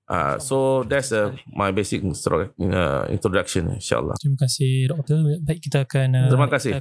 Uh, 0.08 0.40
so 0.40 0.88
that's 0.88 1.12
uh, 1.12 1.36
my 1.52 1.68
basic 1.68 2.00
instru- 2.00 2.48
uh, 2.48 3.04
introduction 3.12 3.76
insyaallah. 3.76 4.16
Terima 4.16 4.40
kasih 4.40 4.88
doktor. 4.88 5.20
Baik 5.44 5.60
kita 5.68 5.84
akan 5.84 6.08
uh, 6.16 6.28
Terima 6.32 6.48
kasih. 6.48 6.80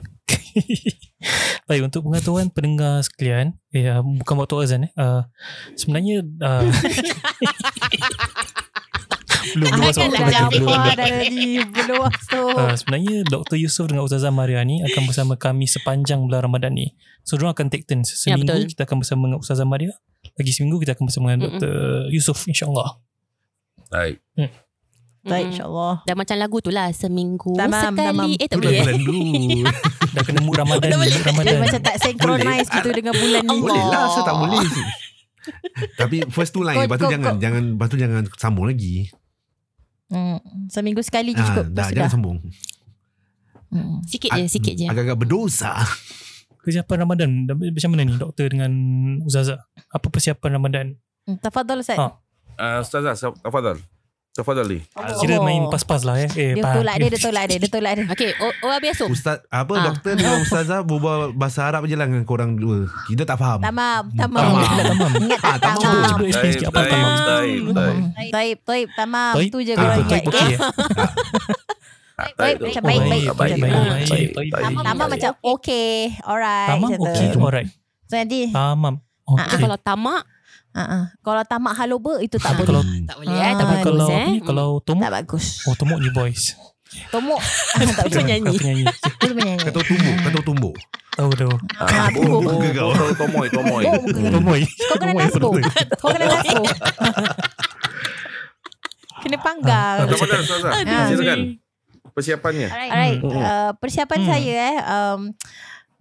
Baik 1.67 1.91
untuk 1.91 2.07
pengetahuan 2.07 2.47
pendengar 2.47 3.03
sekalian, 3.03 3.59
eh 3.75 3.91
uh, 3.91 3.99
bukan 3.99 4.35
waktu 4.39 4.55
azan 4.63 4.87
eh. 4.87 4.91
Uh, 4.95 5.27
sebenarnya 5.75 6.23
uh, 6.39 6.63
belum 9.49 9.67
belum 9.67 9.81
masuk 9.81 10.01
Akan 10.01 10.09
waktu 10.09 10.17
nak 10.17 10.27
lagi, 10.27 10.57
belum. 10.57 10.71
dah 10.73 10.95
tadi. 10.95 11.45
Belum 11.63 11.99
masuk. 12.03 12.53
Uh, 12.53 12.75
sebenarnya 12.75 13.15
Dr. 13.23 13.55
Yusof 13.55 13.85
dengan 13.85 14.03
Ustazah 14.03 14.29
Maria 14.29 14.61
ni 14.61 14.81
akan 14.81 15.03
bersama 15.05 15.33
kami 15.35 15.65
sepanjang 15.65 16.19
bulan 16.19 16.43
Ramadan 16.43 16.73
ni. 16.73 16.91
So, 17.21 17.35
diorang 17.35 17.53
akan 17.53 17.67
take 17.67 17.83
turns. 17.83 18.09
Ya, 18.09 18.33
Seminggu 18.33 18.49
betul. 18.57 18.71
kita 18.71 18.81
akan 18.83 18.97
bersama 18.99 19.21
dengan 19.25 19.39
Ustazah 19.39 19.63
Maria. 19.63 19.93
Lagi 20.33 20.51
seminggu 20.51 20.77
kita 20.77 20.91
akan 20.93 21.05
bersama 21.05 21.25
dengan 21.29 21.39
Mm-mm. 21.45 21.59
Dr. 21.59 21.75
Yusof 22.09 22.39
insyaAllah. 22.45 22.89
Baik. 23.87 24.17
Baik 25.23 25.43
Mm. 25.43 25.49
insyaAllah. 25.49 25.93
Dah 26.03 26.15
macam 26.15 26.35
lagu 26.35 26.57
tu 26.59 26.69
lah 26.69 26.87
Seminggu 26.89 27.51
Tamam, 27.53 27.75
sekali 27.91 27.99
tamam. 28.05 28.27
Eh 28.33 28.47
tak 28.47 28.57
dah 28.57 28.63
boleh 28.63 28.79
eh. 28.79 29.63
Dah 30.15 30.23
kena 30.23 30.39
mood 30.39 30.55
Ramadan. 30.55 30.87
Dah 30.87 30.97
boleh. 30.97 31.11
mood 31.11 31.25
Ramadan. 31.25 31.47
Dia 31.49 31.59
macam 31.61 31.81
tak 31.83 31.95
synchronize 31.99 32.67
gitu 32.69 32.89
dengan 32.89 33.13
bulan 33.13 33.41
ni. 33.43 33.57
boleh 33.57 33.75
lah, 33.81 33.91
Allah. 33.97 34.09
saya 34.09 34.23
tak 34.23 34.35
boleh. 34.37 34.59
Tapi 35.99 36.15
first 36.27 36.51
two 36.51 36.59
line, 36.59 36.83
lepas 36.83 36.97
tu 36.97 37.07
jangan, 37.07 37.35
jangan, 37.37 37.63
lepas 37.75 37.87
tu 37.87 37.95
jangan 37.95 38.23
sambung 38.35 38.67
lagi. 38.67 39.07
Hmm, 40.07 40.39
seminggu 40.67 41.03
sekali 41.03 41.35
je 41.35 41.43
Ah, 41.43 41.47
cukup. 41.51 41.65
dah, 41.71 41.87
jangan 41.91 42.07
dah. 42.07 42.11
sambung. 42.11 42.37
Hmm. 43.67 43.99
Sikit 44.07 44.31
je 44.31 44.43
Sikit 44.47 44.73
je 44.73 44.87
Agak-agak 44.87 45.19
berdosa. 45.19 45.75
Persiapan 46.63 46.97
Ramadan 47.03 47.29
macam 47.47 47.89
mana 47.91 48.03
ni 48.03 48.15
doktor 48.15 48.47
dengan 48.47 48.71
Ustazah? 49.23 49.59
Apa 49.87 50.07
persiapan 50.07 50.51
Ramadan? 50.55 50.85
Hmm, 51.23 51.39
Tafadhal 51.39 51.79
Ustaz. 51.79 51.99
Ah. 51.99 52.19
Uh, 52.57 52.79
Ustazah, 52.79 53.13
tafadhal. 53.39 53.77
Tafadhali. 54.37 54.85
Kira 55.17 55.35
Oh. 55.35 55.41
main 55.41 55.65
pas-pas 55.65 56.01
lah 56.01 56.15
eh. 56.15 56.29
eh 56.31 56.51
Dia 56.53 56.61
faham. 56.61 56.77
tolak 56.77 56.95
dia, 56.95 57.09
dia 57.09 57.19
tolak 57.19 57.43
dia, 57.43 57.57
dia 57.59 57.71
tolak 57.71 57.91
dia. 57.91 58.05
Okay 58.07 58.29
o- 58.37 58.57
Orang 58.61 58.79
biasa 58.79 59.01
Ustaz, 59.07 59.37
apa 59.43 59.73
Ah. 59.73 59.83
doktor 59.87 60.13
dengan 60.13 60.37
ustazah 60.37 60.79
berbual 60.79 61.33
bahasa 61.33 61.65
Arab 61.65 61.83
je 61.83 61.93
lah 61.93 62.05
dengan 62.05 62.21
korang 62.21 62.53
dua. 62.53 62.85
Kita 63.05 63.25
tak 63.25 63.35
faham. 63.35 63.59
Tamam, 63.59 64.13
tamam. 64.13 64.45
Tamam. 64.45 64.61
Tamam. 64.61 65.11
Ingat 65.19 65.41
Ah, 65.41 65.57
tak 65.57 65.73
tamam. 65.73 65.81
tamam. 65.81 66.09
Cuba 66.13 66.25
explain 66.27 66.51
sikit 66.53 66.67
apa 66.67 66.81
tamam. 66.85 67.09
baik, 67.17 67.59
baik. 67.67 67.97
Taib, 68.29 68.57
taib, 68.63 68.87
tamam. 68.93 69.33
Taib? 69.33 69.49
Tu 69.49 69.59
je 69.59 69.73
korang 69.73 69.97
ingat. 69.97 70.21
Okey 70.21 70.29
Okay. 70.29 70.45
ya? 70.47 70.59
Baik, 72.17 72.57
macam 72.59 72.81
baik, 72.83 73.01
Oh, 73.29 73.37
baik. 73.37 73.61
Tamam 74.73 75.05
macam 75.07 75.31
okay. 75.39 76.17
Alright. 76.19 76.69
Tamam 76.73 76.89
tu 76.97 77.39
alright. 77.39 77.69
So 78.05 78.13
nanti 78.13 78.49
Tamam. 78.49 78.97
Ah, 79.27 79.33
Okey. 79.37 79.59
Kalau 79.59 79.77
tamak 79.77 80.23
uh, 80.69 80.81
uh, 80.81 81.03
kalau 81.19 81.43
tamak 81.43 81.73
haloba 81.73 82.19
itu 82.19 82.35
tak 82.35 82.51
Ah, 82.51 82.55
boleh. 82.57 82.67
kalau 82.67 82.81
Tak 83.03 83.15
boleh 83.17 83.33
eh 83.33 83.53
Tak 83.53 83.57
Ah, 83.57 83.69
bagus 83.69 83.85
kalau 83.85 84.05
eh 84.05 84.15
apa 84.17 84.27
ni 84.27 84.39
kalau 84.41 84.67
tomok 84.79 85.01
Tak 85.01 85.13
bagus. 85.15 85.45
oh 85.63 85.75
tomok 85.75 85.99
ni 85.99 86.09
boys. 86.09 86.43
Tomok 87.09 87.41
tak 87.97 88.05
boleh. 88.05 88.15
Penyanyi. 88.17 88.47
Kau 88.47 88.55
penyanyi. 88.55 88.83
Itu 88.87 89.25
penyanyi. 89.29 89.59
Kata 89.61 89.79
tumbuk, 89.81 90.15
kata 90.21 90.39
tumbuk. 90.41 90.75
Tahu 91.13 91.31
tahu. 91.33 91.53
Ah, 91.77 92.07
tu. 92.07 92.21
bu- 92.21 92.39
bu- 92.39 92.51
Muka 92.53 92.69
kau. 92.71 92.89
bu- 92.89 93.17
Tomoy, 93.17 93.47
tomoy. 93.49 93.83
Kau. 93.83 94.31
Tomoy. 94.31 94.61
Kau 94.63 94.95
kena 94.97 95.13
nasko. 95.15 95.39
doktor. 95.41 95.61
Kau 95.97 96.09
kena 96.09 96.25
nasko. 96.27 96.63
Kena 99.17 99.37
panggang. 99.39 99.97
Ah, 99.97 100.07
Tafadhal, 100.07 100.39
Ustazah. 100.39 100.71
Aduh. 100.75 101.05
Silakan. 101.09 101.39
Persiapannya. 102.13 102.67
Alright. 102.67 103.19
Hmm. 103.19 103.29
Uh, 103.35 103.71
persiapan 103.77 104.19
Hmm. 104.19 104.27
saya 104.27 104.53
eh 104.63 104.77
um, 104.85 105.21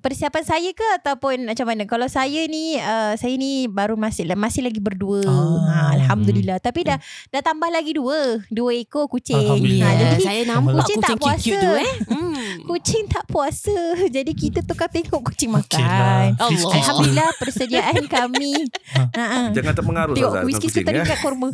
persiapan 0.06 0.44
saya 0.46 0.70
ke 0.70 0.86
ataupun 1.02 1.50
macam 1.50 1.66
mana? 1.66 1.82
Kalau 1.82 2.06
saya 2.06 2.46
ni 2.46 2.78
uh, 2.78 3.18
saya 3.18 3.34
ni 3.34 3.66
baru 3.66 3.98
masih 3.98 4.22
masih 4.38 4.62
lagi 4.62 4.78
berdua. 4.78 5.26
Ah. 5.26 5.58
Ha, 5.66 5.76
alhamdulillah. 5.98 6.62
Tapi 6.62 6.86
dah 6.86 6.94
dah 7.34 7.42
tambah 7.42 7.66
lagi 7.66 7.90
dua. 7.90 8.38
Dua 8.46 8.70
ekor 8.70 9.10
kucing. 9.10 9.34
Alhamdulillah. 9.34 9.90
Ha, 9.90 9.98
jadi 9.98 10.16
saya 10.22 10.40
nampak 10.46 10.78
Kucing 10.78 11.02
kucing 11.02 11.02
tak 11.02 11.18
puasa. 11.18 11.42
cute 11.42 11.58
tu 11.58 11.70
eh. 11.74 11.94
Hmm. 12.06 12.56
kucing 12.70 13.04
tak 13.10 13.24
puasa. 13.26 13.78
Jadi 14.06 14.32
kita 14.32 14.62
tukar 14.62 14.86
tengok 14.86 15.26
kucing 15.26 15.50
lah. 15.50 15.58
makan. 15.58 15.82
Please, 15.82 16.38
Allah. 16.38 16.54
please. 16.70 16.76
Alhamdulillah 16.78 17.30
persediaan 17.42 18.02
kami. 18.16 18.52
Ha. 18.94 19.02
ha. 19.10 19.40
Jangan 19.50 19.72
terpengaruh 19.74 20.14
Tengok 20.14 20.32
whisky 20.46 20.70
tu 20.70 20.78
kucing 20.78 20.86
ya. 20.86 21.02
teringat 21.02 21.18
korma. 21.18 21.48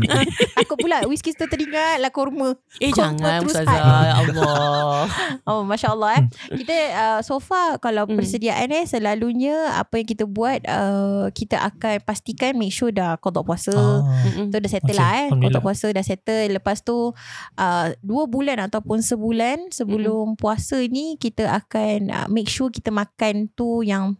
Aku 0.60 0.74
pula 0.76 1.00
whisky 1.08 1.32
tu 1.32 1.48
teringat 1.48 1.96
lah 1.96 2.12
korma. 2.12 2.52
Eh 2.76 2.92
jangan 2.92 3.40
terus 3.40 3.56
Ustazah 3.56 4.04
Ya 4.04 4.14
Allah 4.20 5.08
Oh 5.48 5.64
Masya 5.64 5.96
Allah 5.96 6.20
eh 6.20 6.24
Kita 6.52 6.74
uh, 6.92 7.20
so 7.24 7.40
far 7.40 7.78
Kalau 7.86 8.02
Hmm. 8.04 8.18
persediaan 8.18 8.66
eh 8.68 8.82
Selalunya 8.82 9.54
Apa 9.72 9.96
yang 9.96 10.08
kita 10.08 10.26
buat 10.26 10.58
uh, 10.66 11.30
Kita 11.30 11.62
akan 11.62 12.02
pastikan 12.02 12.58
Make 12.58 12.74
sure 12.74 12.90
dah 12.90 13.14
Kodok 13.16 13.46
puasa 13.46 13.70
Ah. 13.70 14.02
Tu 14.26 14.50
dah 14.52 14.66
settle 14.66 14.90
Okay, 14.90 14.98
lah 14.98 15.10
eh. 15.22 15.28
Kodok 15.30 15.62
puasa 15.62 15.86
dah 15.88 16.02
settle 16.02 16.50
Lepas 16.50 16.82
tu 16.82 17.14
uh, 17.54 17.86
Dua 18.02 18.26
bulan 18.26 18.58
ataupun 18.60 18.98
sebulan 19.00 19.70
Sebelum 19.70 20.34
puasa 20.34 20.82
ni 20.82 21.14
Kita 21.14 21.46
akan 21.54 21.98
uh, 22.10 22.26
Make 22.26 22.48
sure 22.48 22.68
kita 22.68 22.90
makan 22.90 23.54
tu 23.54 23.80
Yang 23.80 24.18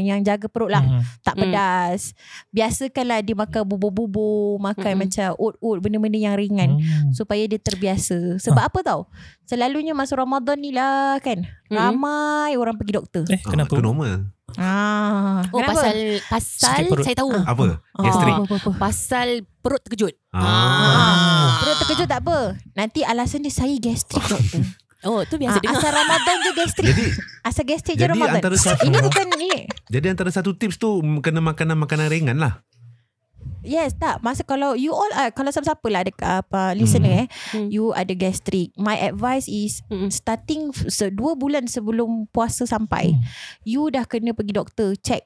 yang 0.00 0.20
jaga 0.20 0.46
perut 0.46 0.66
lah. 0.68 0.82
Hmm. 0.82 1.02
Tak 1.20 1.34
Hmm. 1.34 1.42
pedas. 1.46 2.00
Biasakanlah 2.50 3.20
dia 3.20 3.34
makan 3.34 3.62
bubur-bubur, 3.64 4.58
makan 4.58 4.92
Mm-mm. 4.92 5.02
macam 5.06 5.28
oat-oat, 5.36 5.78
benda-benda 5.78 6.18
yang 6.18 6.34
ringan. 6.34 6.70
Hmm. 6.78 7.10
Supaya 7.10 7.44
dia 7.44 7.58
terbiasa. 7.58 8.38
Sebab 8.40 8.62
apa 8.64 8.78
tau? 8.80 9.06
Selalunya 9.44 9.92
masa 9.92 10.14
Ramadan 10.14 10.56
ni 10.56 10.70
lah 10.70 11.20
kan. 11.20 11.42
Mm-mm. 11.42 11.70
Ramai 11.70 12.56
orang 12.56 12.74
pergi 12.74 12.92
doktor. 12.94 13.22
Eh, 13.26 13.38
kenapa? 13.38 13.70
Ah, 13.70 13.76
itu 13.76 13.84
normal. 13.84 14.12
Ah, 14.54 15.42
Oh 15.50 15.58
kenapa? 15.58 15.82
pasal 15.82 15.96
pasal 16.28 16.78
saya 17.02 17.16
tahu. 17.16 17.30
Apa? 17.34 17.82
Ah, 17.90 18.02
Gastrik. 18.02 18.34
apa, 18.34 18.42
apa, 18.44 18.54
apa. 18.56 18.70
Pasal 18.76 19.28
perut 19.58 19.82
terkejut. 19.82 20.14
Ah. 20.30 21.58
Perut 21.58 21.76
terkejut 21.82 22.06
tak 22.06 22.22
apa. 22.22 22.38
Nanti 22.72 23.02
alasan 23.02 23.42
dia 23.42 23.50
saya 23.50 23.74
gastrik 23.74 24.22
doktor. 24.22 24.62
Oh 25.04 25.20
tu 25.22 25.36
biasa 25.36 25.56
Ah, 25.56 25.62
dengar. 25.62 25.78
asal 25.78 25.92
Ramadan 25.92 26.36
je 26.38 26.50
gastrik. 26.54 26.88
Jadi 26.88 27.06
Asal 27.40 27.64
gastrik 27.64 27.94
je 27.94 28.00
jadi 28.00 28.12
Ramadan. 28.12 28.38
antara 28.38 28.56
satu 28.56 28.82
Ini 28.82 28.98
bukan 28.98 29.26
ini. 29.34 29.52
jadi 29.86 30.06
antara 30.08 30.30
satu 30.30 30.50
tips 30.52 30.76
tu 30.76 30.88
kena 31.20 31.40
makanan 31.40 31.76
makanan 31.76 32.08
ringan 32.08 32.36
lah. 32.36 32.64
Yes, 33.62 33.92
tak. 33.94 34.20
Masa 34.20 34.40
kalau 34.42 34.72
you 34.74 34.92
all 34.92 35.08
uh, 35.10 35.28
kalau 35.30 35.48
siapa-siapa 35.48 35.86
lah 35.86 36.00
ada 36.02 36.12
apa 36.38 36.72
listener 36.72 37.24
eh, 37.24 37.26
Hmm. 37.50 37.68
you 37.70 37.92
ada 37.92 38.12
gastrik. 38.12 38.72
My 38.74 38.92
advice 39.02 39.44
is 39.46 39.80
Mm-mm. 39.86 40.08
starting 40.08 40.68
se 40.72 41.08
dua 41.08 41.32
bulan 41.34 41.64
sebelum 41.66 42.28
puasa 42.28 42.64
sampai, 42.64 43.12
Hmm. 43.12 43.24
you 43.62 43.88
dah 43.88 44.04
kena 44.04 44.32
pergi 44.32 44.52
doktor 44.54 44.92
check. 44.98 45.24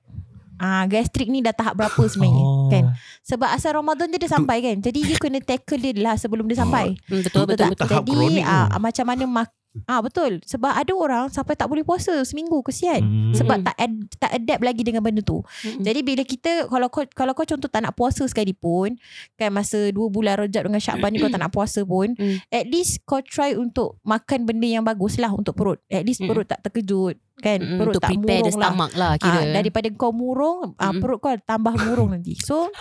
Ah, 0.56 0.82
gastrik 0.84 1.26
ni 1.26 1.38
dah 1.38 1.50
tahap 1.50 1.74
berapa 1.76 1.98
sebenarnya 2.00 2.38
Oh. 2.40 2.66
kan? 2.68 2.94
Sebab 3.22 3.46
asal 3.48 3.74
Ramadan 3.74 4.06
je 4.08 4.18
dia 4.18 4.26
sampai 4.28 4.58
kan. 4.60 4.76
Jadi 4.80 4.98
you 5.04 5.14
kena 5.16 5.38
tackle 5.40 5.78
dia 5.80 5.94
lah 5.96 6.14
sebelum 6.14 6.46
dia 6.46 6.58
sampai. 6.58 6.94
Hmm, 7.00 7.22
betul 7.22 7.42
betul 7.44 7.70
betul. 7.70 7.78
Tahap 7.80 8.02
Jadi 8.02 8.10
kronik 8.12 8.42
tu. 8.42 8.50
ah, 8.50 8.74
macam 8.76 9.04
mana 9.04 9.24
mak 9.24 9.50
Ah 9.85 10.00
betul 10.00 10.40
sebab 10.42 10.72
ada 10.72 10.90
orang 10.90 11.28
sampai 11.28 11.52
tak 11.52 11.66
boleh 11.66 11.81
puasa 11.81 12.11
seminggu 12.20 12.61
kesian 12.61 12.98
Hmm. 12.98 13.31
sebab 13.31 13.62
tak 13.62 13.76
ad, 13.76 13.92
tak 14.16 14.31
adapt 14.35 14.61
lagi 14.61 14.83
dengan 14.83 14.98
benda 14.98 15.20
tu. 15.20 15.38
Mm-mm. 15.62 15.81
Jadi 15.81 16.00
bila 16.00 16.22
kita 16.22 16.66
kalau 16.66 16.88
kau 16.88 17.04
kalau 17.07 17.31
kau 17.33 17.44
contoh 17.44 17.66
tak 17.66 17.81
nak 17.81 17.92
puasa 17.92 18.24
sekalipun 18.24 18.96
kan 19.35 19.50
masa 19.50 19.88
2 19.88 19.94
bulan 20.09 20.35
Rajab 20.37 20.66
dengan 20.66 20.78
Syakban 20.78 21.11
ni 21.11 21.18
kau 21.18 21.28
tak 21.28 21.38
nak 21.38 21.50
puasa 21.50 21.83
pun 21.83 22.11
Mm. 22.11 22.42
at 22.48 22.64
least 22.64 23.04
kau 23.04 23.20
try 23.20 23.52
untuk 23.52 24.00
makan 24.02 24.44
benda 24.44 24.66
yang 24.66 24.83
bagus 24.83 25.14
lah 25.16 25.31
untuk 25.31 25.54
perut. 25.54 25.78
At 25.87 26.02
least 26.02 26.20
Mm. 26.20 26.28
perut 26.28 26.46
tak 26.46 26.59
terkejut 26.61 27.14
kan 27.38 27.62
Mm-mm, 27.62 27.78
perut 27.78 27.92
untuk 27.92 28.02
tak 28.02 28.11
prepare 28.11 28.26
the 28.40 28.42
murung 28.42 28.57
lah. 28.57 28.66
stomach 28.66 28.92
lah 28.94 29.12
kira. 29.14 29.38
Ah, 29.38 29.44
daripada 29.52 29.87
kau 29.92 30.11
murung 30.11 30.59
ah, 30.74 30.90
Mm-mm. 30.90 30.98
perut 30.98 31.18
kau 31.18 31.31
tambah 31.38 31.74
murung 31.78 32.11
nanti. 32.11 32.35
So 32.35 32.66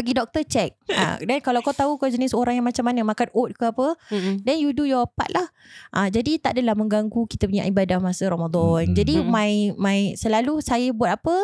pergi 0.00 0.14
doktor 0.14 0.42
check. 0.44 0.70
Ah, 0.90 1.16
dan 1.16 1.38
kalau 1.38 1.60
kau 1.60 1.70
tahu 1.70 1.96
kau 1.96 2.06
jenis 2.06 2.32
orang 2.32 2.56
yang 2.56 2.66
macam 2.66 2.82
mana 2.82 3.00
makan 3.02 3.30
oat 3.32 3.54
ke 3.54 3.64
apa, 3.64 3.94
Mm-mm. 4.10 4.42
then 4.42 4.58
you 4.58 4.70
do 4.70 4.82
your 4.82 5.06
part 5.06 5.30
lah. 5.30 5.46
Ah, 5.88 6.06
jadi 6.06 6.36
tak 6.36 6.56
adalah 6.56 6.74
mengganggu 6.74 7.24
kita 7.24 7.46
punya 7.46 7.62
ibadah 7.62 7.96
masa 7.96 8.26
Ramadan. 8.26 8.90
Hmm. 8.90 8.92
Jadi 8.92 9.22
my 9.22 9.50
my 9.76 9.98
selalu 10.12 10.58
saya 10.58 10.90
buat 10.90 11.14
apa? 11.14 11.36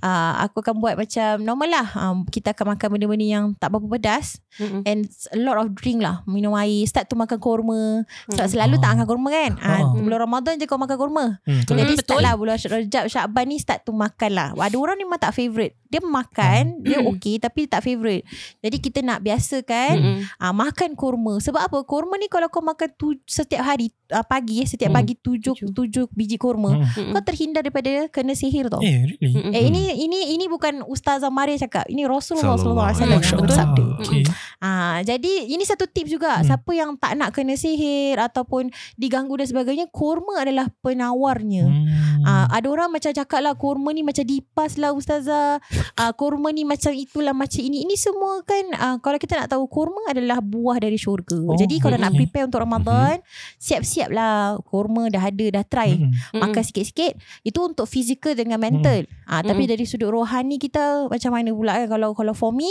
Ah, 0.00 0.40
aku 0.42 0.60
akan 0.60 0.78
buat 0.78 0.94
macam 0.94 1.38
normal 1.38 1.68
lah. 1.68 1.86
Um, 1.94 2.24
kita 2.24 2.52
akan 2.52 2.74
makan 2.74 2.88
benda-benda 2.90 3.26
yang 3.28 3.44
tak 3.54 3.70
berapa 3.70 3.86
pedas 3.90 4.40
Mm-mm. 4.56 4.82
and 4.84 5.04
a 5.30 5.38
lot 5.38 5.58
of 5.58 5.74
drink 5.74 6.00
lah. 6.00 6.24
Minum 6.24 6.54
air, 6.54 6.82
start 6.84 7.04
tu 7.04 7.14
makan 7.14 7.36
kurma. 7.36 8.02
Sebab 8.26 8.40
Mm. 8.40 8.50
selalu 8.50 8.74
tak 8.78 8.88
Ah. 8.88 8.92
makan 8.96 9.06
kurma 9.06 9.28
kan? 9.30 9.52
Ah, 9.58 9.70
Ah. 9.76 9.92
bulan 9.92 10.18
Ramadan 10.18 10.54
je 10.56 10.64
kau 10.64 10.80
makan 10.80 10.96
kurma. 10.96 11.24
Hmm. 11.44 11.60
Hmm, 11.60 11.76
Jadi 11.76 11.92
start 11.96 12.18
betul. 12.18 12.20
lah 12.22 12.32
bulan 12.34 12.56
Rajab 12.56 13.04
Syakban 13.06 13.44
ni 13.46 13.56
start 13.58 13.84
tu 13.84 13.92
makan 13.92 14.30
lah. 14.32 14.48
Ada 14.54 14.74
orang 14.74 14.96
ni 14.96 15.04
memang 15.04 15.20
tak 15.20 15.36
favourite. 15.36 15.76
Dia 15.94 16.02
makan, 16.02 16.62
dia 16.80 16.98
Hmm. 16.98 17.10
okey 17.10 17.38
tapi 17.38 17.64
tak 17.64 17.80
favourite. 17.80 18.26
Jadi 18.58 18.76
kita 18.78 18.98
nak 18.98 19.20
biasakan 19.20 19.94
Mm-mm. 19.94 20.18
Ah 20.36 20.50
makan 20.50 20.92
kurma. 20.92 21.38
Sebab 21.38 21.62
apa? 21.62 21.78
Kurma 21.82 22.16
ni 22.16 22.26
kalau 22.26 22.48
kau 22.48 22.58
makan 22.60 22.90
tu, 22.92 23.14
setiap 23.22 23.62
hari 23.62 23.88
uh, 24.10 24.22
pagi 24.22 24.58
eh, 24.58 24.66
setiap 24.66 24.90
Hmm. 24.90 24.98
pagi 24.98 25.14
tujuh, 25.14 25.54
Tujuh. 25.54 25.70
tujuh 25.70 26.04
biji 26.10 26.34
kurma. 26.34 26.74
Hmm. 26.74 26.82
Mm-mm. 26.82 27.12
Kau 27.12 27.22
terhindar 27.22 27.62
daripada 27.62 27.88
kena 28.08 28.32
sihir 28.32 28.66
tau. 28.66 28.80
Eh, 28.80 28.90
Eh, 28.90 29.02
really? 29.12 29.30
Mm-mm. 29.32 29.52
ini 29.52 29.82
ini 30.00 30.18
ini 30.32 30.44
bukan 30.46 30.82
Ustazah 30.82 31.28
Maria 31.28 31.54
cakap. 31.56 31.86
Ini 31.86 32.04
Rasulullah 32.04 32.54
Sallallahu 32.54 32.88
alaihi 32.88 32.98
wasallam 33.14 33.44
bersabda. 33.44 33.84
Okay. 34.00 34.24
Ah 34.58 34.98
jadi 35.00 35.46
ini 35.46 35.62
satu 35.62 35.86
tips 35.86 36.10
juga. 36.10 36.36
Hmm. 36.36 36.44
Siapa 36.44 36.70
yang 36.72 36.90
tak 36.94 37.14
nak 37.14 37.30
kena 37.30 37.54
sihir 37.54 38.16
ataupun 38.16 38.66
diganggu 38.94 39.34
dan 39.34 39.46
sebagainya, 39.46 39.86
kurma 39.88 40.40
adalah 40.40 40.66
penawarnya. 40.80 41.64
Hmm. 41.64 42.03
Ah, 42.24 42.46
ada 42.50 42.66
orang 42.66 42.88
macam 42.90 43.10
cakap 43.10 43.40
lah 43.40 43.54
kurma 43.54 43.90
ni 43.90 44.00
macam 44.00 44.22
dipas 44.22 44.74
lah 44.74 44.90
ustazah. 44.90 45.60
Ah, 45.94 46.12
kurma 46.12 46.50
ni 46.50 46.64
macam 46.64 46.90
itulah 46.90 47.30
macam 47.30 47.60
ini. 47.60 47.84
Ini 47.84 47.94
semua 47.94 48.40
kan 48.40 48.64
ah, 48.74 48.96
kalau 48.98 49.16
kita 49.16 49.36
nak 49.36 49.48
tahu 49.48 49.64
kurma 49.66 50.08
adalah 50.08 50.40
buah 50.40 50.78
dari 50.78 50.96
syurga. 50.96 51.36
Oh, 51.38 51.54
Jadi 51.54 51.78
kalau 51.78 51.94
nak 51.96 52.12
prepare 52.12 52.44
untuk 52.44 52.60
Ramadan, 52.60 53.20
siap-siap 53.56 54.08
lah 54.08 54.34
kurma 54.62 55.06
dah 55.06 55.22
ada 55.22 55.46
dah 55.52 55.64
try. 55.64 55.94
Hmm. 55.94 56.10
Mm-mm. 56.14 56.40
Makan 56.40 56.62
sikit-sikit 56.62 57.12
Itu 57.42 57.64
untuk 57.64 57.84
fizikal 57.84 58.32
dengan 58.32 58.56
mental 58.56 59.04
ah, 59.24 59.40
Tapi 59.40 59.64
Mm. 59.64 59.70
dari 59.70 59.84
sudut 59.84 60.10
rohani 60.10 60.56
kita 60.56 61.06
Macam 61.06 61.30
mana 61.30 61.50
pula 61.50 61.72
kan 61.74 61.88
Kalau 61.88 62.10
kalau 62.12 62.32
for 62.32 62.50
me 62.50 62.68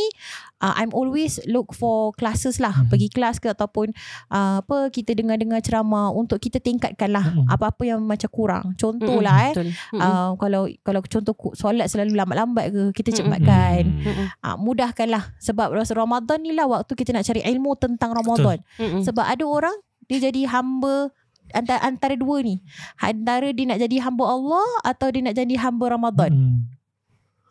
uh, 0.60 0.74
I'm 0.76 0.92
always 0.92 1.38
look 1.46 1.72
for 1.72 2.12
classes 2.14 2.58
lah 2.58 2.74
Mhm. 2.74 2.90
Pergi 2.90 3.08
kelas 3.10 3.38
ke 3.38 3.50
ataupun 3.50 3.92
uh, 4.30 4.60
Apa 4.60 4.90
Kita 4.90 5.12
dengar-dengar 5.12 5.60
ceramah 5.60 6.10
Untuk 6.10 6.40
kita 6.40 6.58
tingkatkan 6.58 7.10
lah 7.10 7.26
Mhm. 7.26 7.48
Apa-apa 7.48 7.84
yang 7.84 8.02
macam 8.02 8.30
kurang 8.30 8.64
Contoh 8.76 9.20
Mm-mm. 9.20 9.26
lah 9.26 9.43
eh 9.50 9.54
Betul. 9.56 9.68
Uh, 9.96 10.32
kalau 10.40 10.62
kalau 10.86 11.00
contoh 11.04 11.34
solat 11.54 11.88
selalu 11.92 12.16
lambat-lambat 12.16 12.66
ke 12.72 12.82
kita 13.04 13.24
cepatkan 13.24 13.84
Hmm. 13.84 14.06
Mm-mm. 14.06 14.28
uh, 14.46 14.56
mudahkanlah 14.60 15.34
sebab 15.42 15.74
Ramadan 15.76 16.40
ni 16.42 16.56
lah 16.56 16.70
waktu 16.70 16.94
kita 16.94 17.12
nak 17.12 17.26
cari 17.26 17.42
ilmu 17.44 17.76
tentang 17.76 18.14
Ramadan 18.16 18.62
Mm-mm. 18.80 19.02
sebab 19.04 19.26
ada 19.26 19.44
orang 19.44 19.76
dia 20.08 20.30
jadi 20.30 20.46
hamba 20.52 21.10
antara, 21.54 21.80
antara 21.86 22.16
dua 22.18 22.42
ni. 22.42 22.60
Antara 23.00 23.52
dia 23.54 23.66
nak 23.70 23.80
jadi 23.80 23.98
hamba 24.04 24.24
Allah 24.26 24.68
atau 24.84 25.08
dia 25.14 25.22
nak 25.22 25.36
jadi 25.38 25.56
hamba 25.62 25.86
Ramadan. 25.94 26.32
Hmm. 26.34 26.58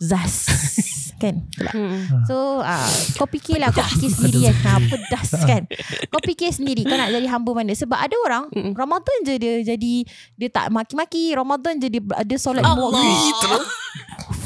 Zas. 0.03 0.51
kan? 1.23 1.39
Mm-mm. 1.55 2.27
So 2.27 2.59
ah, 2.67 2.83
kau 3.15 3.31
fikirlah 3.31 3.71
kau 3.71 3.87
fikir 3.87 4.11
sendiri 4.11 4.51
kan. 4.51 4.57
Ha, 4.67 4.73
pedas 4.91 5.31
kan. 5.47 5.63
Kau 6.11 6.19
fikir 6.19 6.51
sendiri 6.51 6.83
kau 6.83 6.99
nak 6.99 7.15
jadi 7.15 7.31
hamba 7.31 7.51
mana. 7.55 7.71
Sebab 7.79 7.95
ada 7.95 8.17
orang 8.27 8.51
Mm-mm. 8.51 8.75
Ramadan 8.75 9.17
je 9.23 9.35
dia 9.39 9.55
jadi 9.63 9.95
dia 10.35 10.49
tak 10.51 10.75
maki-maki. 10.75 11.31
Ramadan 11.39 11.79
je 11.79 11.87
dia 11.87 12.03
dia 12.03 12.39
solat 12.43 12.67
Allah. 12.67 12.91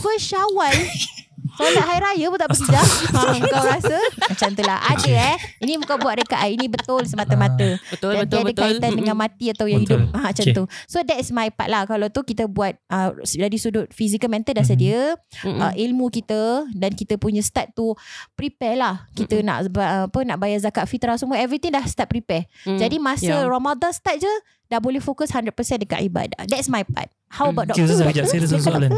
First 0.05 0.29
Syawal 0.29 0.77
Solat 1.57 1.83
hari 1.83 2.01
raya 2.01 2.27
pun 2.27 2.37
tak 2.37 2.49
pergi 2.49 2.67
dah 2.67 2.85
ha, 3.17 3.21
Kau 3.43 3.65
rasa? 3.65 3.97
Macam 4.23 4.49
tu 4.53 4.63
lah. 4.63 4.79
Ada 4.87 5.09
eh. 5.09 5.37
Ini 5.59 5.73
bukan 5.81 5.97
buat 5.99 6.15
rekaan 6.19 6.53
Ini 6.53 6.67
betul 6.67 7.03
semata-mata. 7.03 7.81
Betul 7.89 8.13
dan 8.13 8.23
betul 8.23 8.37
tiada 8.37 8.45
betul. 8.47 8.63
kaitan 8.63 8.83
Mm-mm. 8.87 8.99
dengan 8.99 9.17
mati 9.17 9.47
atau 9.49 9.65
yang 9.65 9.81
Betul. 9.81 10.05
hidup. 10.05 10.15
Ha, 10.15 10.21
macam 10.27 10.45
Okay. 10.45 10.53
tu. 10.53 10.65
So 10.85 11.01
that 11.01 11.17
is 11.17 11.29
my 11.31 11.49
part 11.49 11.67
lah. 11.67 11.83
Kalau 11.85 12.07
tu 12.07 12.21
kita 12.23 12.45
buat 12.47 12.77
uh, 12.87 13.11
dari 13.19 13.57
sudut 13.57 13.89
fizikal 13.89 14.29
mental 14.29 14.53
dah 14.53 14.63
sedia. 14.63 15.17
Mm-mm. 15.41 15.59
uh, 15.59 15.73
ilmu 15.73 16.07
kita 16.09 16.37
dan 16.71 16.93
kita 16.93 17.17
punya 17.17 17.41
start 17.41 17.73
tu 17.73 17.97
prepare 18.33 18.77
lah. 18.77 18.95
Kita 19.11 19.41
nak 19.41 19.67
ba- 19.69 20.05
apa 20.07 20.19
nak 20.23 20.37
bayar 20.37 20.61
zakat 20.63 20.85
fitrah 20.85 21.15
semua. 21.15 21.37
Everything 21.37 21.73
dah 21.73 21.85
start 21.85 22.07
prepare. 22.07 22.45
Mm. 22.63 22.77
jadi 22.77 22.97
masa 22.99 23.25
Yeah. 23.27 23.43
Ramadan 23.43 23.91
start 23.91 24.19
je 24.19 24.33
dah 24.67 24.79
boleh 24.79 24.99
fokus 24.99 25.29
100% 25.29 25.51
dekat 25.79 26.05
ibadah. 26.05 26.45
That's 26.45 26.67
my 26.67 26.83
part. 26.83 27.09
How 27.27 27.49
about 27.49 27.69
Ustazah, 27.69 28.03
sekejap. 28.05 28.25
Saya 28.29 28.39
ada 28.39 28.49
satu 28.49 28.63
soalan. 28.63 28.91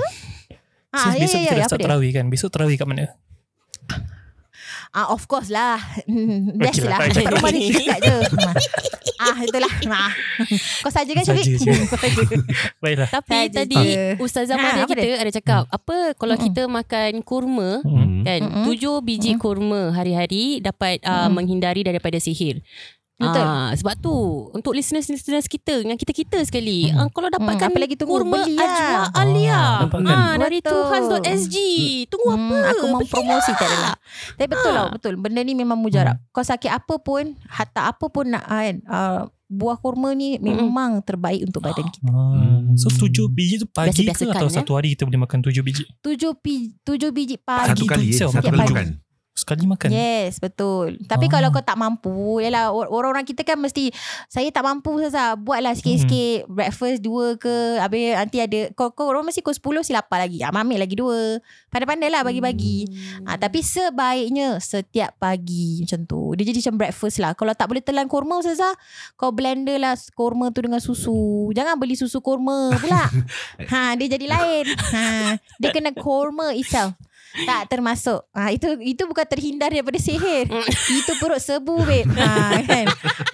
Ah, 0.89 1.13
Since 1.13 1.15
ya, 1.15 1.23
besok 1.23 1.39
ya, 1.39 1.43
kita 1.43 1.45
ya, 1.45 1.53
dah 1.53 1.59
apa 1.59 1.69
start 1.69 1.79
dia? 1.79 1.87
terawih 1.87 2.11
kan. 2.11 2.25
Besok 2.29 2.49
terawih 2.49 2.77
kat 2.77 2.87
mana? 2.87 3.05
Ah, 4.89 5.13
of 5.13 5.25
course 5.25 5.49
lah. 5.49 5.77
Best 6.61 6.81
Okay 6.81 6.89
lah, 6.89 6.97
lah. 6.99 7.13
tak 7.13 7.21
Kat 7.21 7.33
rumah 7.35 7.51
ni 7.53 7.61
kita 7.69 7.93
cakap 7.93 8.01
je. 8.01 8.17
ah, 9.21 9.37
itulah. 9.39 9.73
Ah. 9.87 10.13
Kau 10.81 10.89
saja 10.89 11.11
kan 11.13 11.23
Syafiq? 11.23 11.61
Baiklah. 12.83 13.09
Tapi 13.11 13.37
Saja 13.37 13.53
tadi 13.63 13.77
je. 13.77 14.17
Ustazah 14.17 14.57
Ha, 14.57 14.63
Maria 14.65 14.85
kita 14.87 15.05
ada 15.19 15.29
cakap 15.31 15.63
apa 15.69 15.97
kalau 16.15 16.35
Mm-mm. 16.35 16.47
kita 16.47 16.63
makan 16.65 17.13
kurma 17.21 17.85
Hmm. 17.85 18.25
kan 18.25 18.41
Mm-mm. 18.41 18.65
tujuh 18.65 18.99
biji 19.01 19.37
Mm-mm. 19.37 19.43
kurma 19.43 19.93
hari-hari 19.93 20.59
dapat 20.59 20.99
uh, 21.03 21.29
Mm-mm. 21.29 21.37
menghindari 21.37 21.85
daripada 21.85 22.17
sihir. 22.17 22.65
Betul. 23.19 23.43
Ah, 23.43 23.75
sebab 23.75 23.95
tu 23.99 24.15
untuk 24.53 24.73
listeners-listeners 24.73 25.45
kita 25.45 25.83
dengan 25.83 25.95
kita-kita 25.95 26.39
sekali 26.41 26.87
Hmm. 26.87 27.03
ah, 27.03 27.09
kalau 27.09 27.27
dapatkan 27.27 27.59
Hmm, 27.61 27.75
apa 27.75 27.79
lagi 27.81 27.95
tunggu? 27.95 28.15
kurma 28.17 28.39
Beli 28.41 28.55
lah. 28.55 28.63
Ajwa 28.65 28.87
Ah, 28.87 29.07
Alia 29.19 29.61
dapatkan. 29.83 30.07
ah, 30.09 30.35
dari 30.39 30.59
Betul. 30.59 30.71
tuhaz.sg. 30.87 31.57
Tunggu 32.07 32.29
apa? 32.31 32.39
Hmm, 32.55 32.65
aku 32.69 32.85
mau 32.87 33.01
Beli 33.01 33.11
promosi 33.11 33.51
tak 33.53 33.67
adalah. 33.67 33.95
Tapi 34.33 34.47
betul 34.49 34.71
Ha. 34.71 34.77
lah, 34.77 34.87
betul. 34.89 35.15
Benda 35.17 35.41
ni 35.41 35.53
memang 35.53 35.75
mujarab. 35.77 36.23
Kau 36.29 36.41
sakit 36.41 36.71
apa 36.71 36.95
pun, 36.97 37.25
hatta 37.45 37.91
apa 37.91 38.07
pun 38.07 38.25
nak 38.29 38.45
kan, 38.45 38.75
uh, 38.87 39.21
buah 39.45 39.77
kurma 39.77 40.13
ni 40.13 40.37
memang 40.37 41.01
terbaik 41.01 41.43
untuk 41.43 41.59
badan 41.61 41.91
kita. 41.91 42.07
Ah, 42.07 42.55
so 42.77 42.87
tujuh 42.87 43.27
biji 43.27 43.57
tu 43.57 43.67
pagi 43.67 43.91
ke 43.99 44.07
Biasa-biasakan, 44.07 44.37
atau 44.37 44.47
eh. 44.47 44.55
satu 44.55 44.73
hari 44.73 44.89
kita 44.93 45.03
boleh 45.03 45.21
makan 45.21 45.43
tujuh 45.43 45.61
biji? 45.61 45.83
Tujuh, 45.99 46.39
pi, 46.39 46.71
tujuh 46.81 47.11
biji 47.11 47.35
pagi. 47.37 47.73
Satu 47.73 47.83
kali 47.85 48.07
eh, 48.07 48.13
tu 48.13 48.29
satu 48.29 48.39
setiap 48.39 48.53
kali 48.53 48.63
pagi. 48.63 48.73
makan. 48.73 48.89
Sekali 49.39 49.65
makan. 49.65 49.89
Yes, 49.89 50.37
betul. 50.37 50.99
Tapi 51.07 51.31
Ah. 51.31 51.33
kalau 51.33 51.49
kau 51.49 51.63
tak 51.63 51.79
mampu, 51.79 52.43
yalah 52.43 52.75
or- 52.75 52.91
orang-orang 52.91 53.23
kita 53.23 53.47
kan 53.47 53.55
mesti 53.55 53.95
saya 54.27 54.51
tak 54.51 54.67
mampu 54.67 54.91
Sasa, 54.99 55.39
buatlah 55.39 55.73
sikit-sikit 55.73 56.51
breakfast 56.51 56.99
dua 56.99 57.39
ke, 57.39 57.79
habis 57.79 58.13
nanti 58.13 58.43
ada 58.43 58.67
kau 58.75 58.91
kau 58.91 59.07
orang 59.07 59.23
mesti 59.23 59.39
kau 59.39 59.55
10 59.55 59.81
si 59.81 59.95
lapar 59.95 60.19
lagi. 60.19 60.43
Ah, 60.43 60.51
ambil 60.51 60.83
lagi 60.83 60.99
dua. 60.99 61.39
Pandai-pandai 61.69 62.11
lah 62.11 62.27
bagi-bagi. 62.27 62.91
Ah, 63.23 63.39
tapi 63.39 63.63
sebaiknya 63.63 64.59
setiap 64.59 65.15
pagi 65.17 65.81
macam 65.81 66.03
tu. 66.03 66.35
Dia 66.35 66.45
jadi 66.45 66.59
macam 66.61 66.77
breakfast 66.77 67.17
lah. 67.19 67.33
Kalau 67.33 67.55
tak 67.55 67.69
boleh 67.69 67.79
telan 67.79 68.05
kurma 68.05 68.37
Ustazah, 68.37 68.75
kau 69.15 69.31
blender 69.31 69.79
lah 69.79 69.95
kurma 70.13 70.51
tu 70.51 70.61
dengan 70.61 70.81
susu. 70.81 71.15
Jangan 71.53 71.77
beli 71.77 71.95
susu 71.95 72.19
kurma 72.19 72.75
pula. 72.75 73.07
ha, 73.71 73.95
dia 73.95 74.09
jadi 74.09 74.27
lain. 74.27 74.65
Ha, 74.75 75.05
dia 75.57 75.71
kena 75.71 75.93
kurma 75.93 76.51
itself. 76.53 76.99
Tak 77.29 77.69
termasuk. 77.69 78.25
Ha, 78.33 78.51
itu 78.51 78.79
itu 78.81 79.05
bukan 79.05 79.27
terhindar 79.29 79.69
daripada 79.71 80.01
sihir. 80.01 80.49
itu 80.99 81.13
perut 81.21 81.43
sebu 81.43 81.85
babe. 81.85 82.09
Ha, 82.17 82.63
kan. 82.65 82.87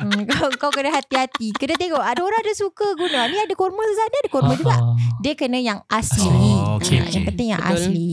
Hmm, 0.03 0.27
kau 0.29 0.51
kau 0.59 0.71
kena 0.75 0.91
hati-hati. 0.91 1.55
Kena 1.55 1.79
tengok 1.79 2.03
ada 2.03 2.21
orang 2.21 2.41
ada 2.43 2.55
suka 2.57 2.97
guna. 2.99 3.31
Ni 3.31 3.39
ada 3.39 3.55
kurma 3.55 3.81
Ustazah, 3.85 4.09
dia 4.11 4.21
ada 4.27 4.31
kurma 4.31 4.53
juga. 4.59 4.77
Dia 5.23 5.35
kena 5.39 5.59
yang 5.63 5.81
asli. 5.89 6.64
Oh, 6.65 6.81
okey, 6.81 6.97
Ah, 6.97 7.05
okey. 7.05 7.13
Yang 7.13 7.25
penting 7.29 7.49
yang 7.51 7.61
Betul. 7.61 7.77
asli. 7.77 8.09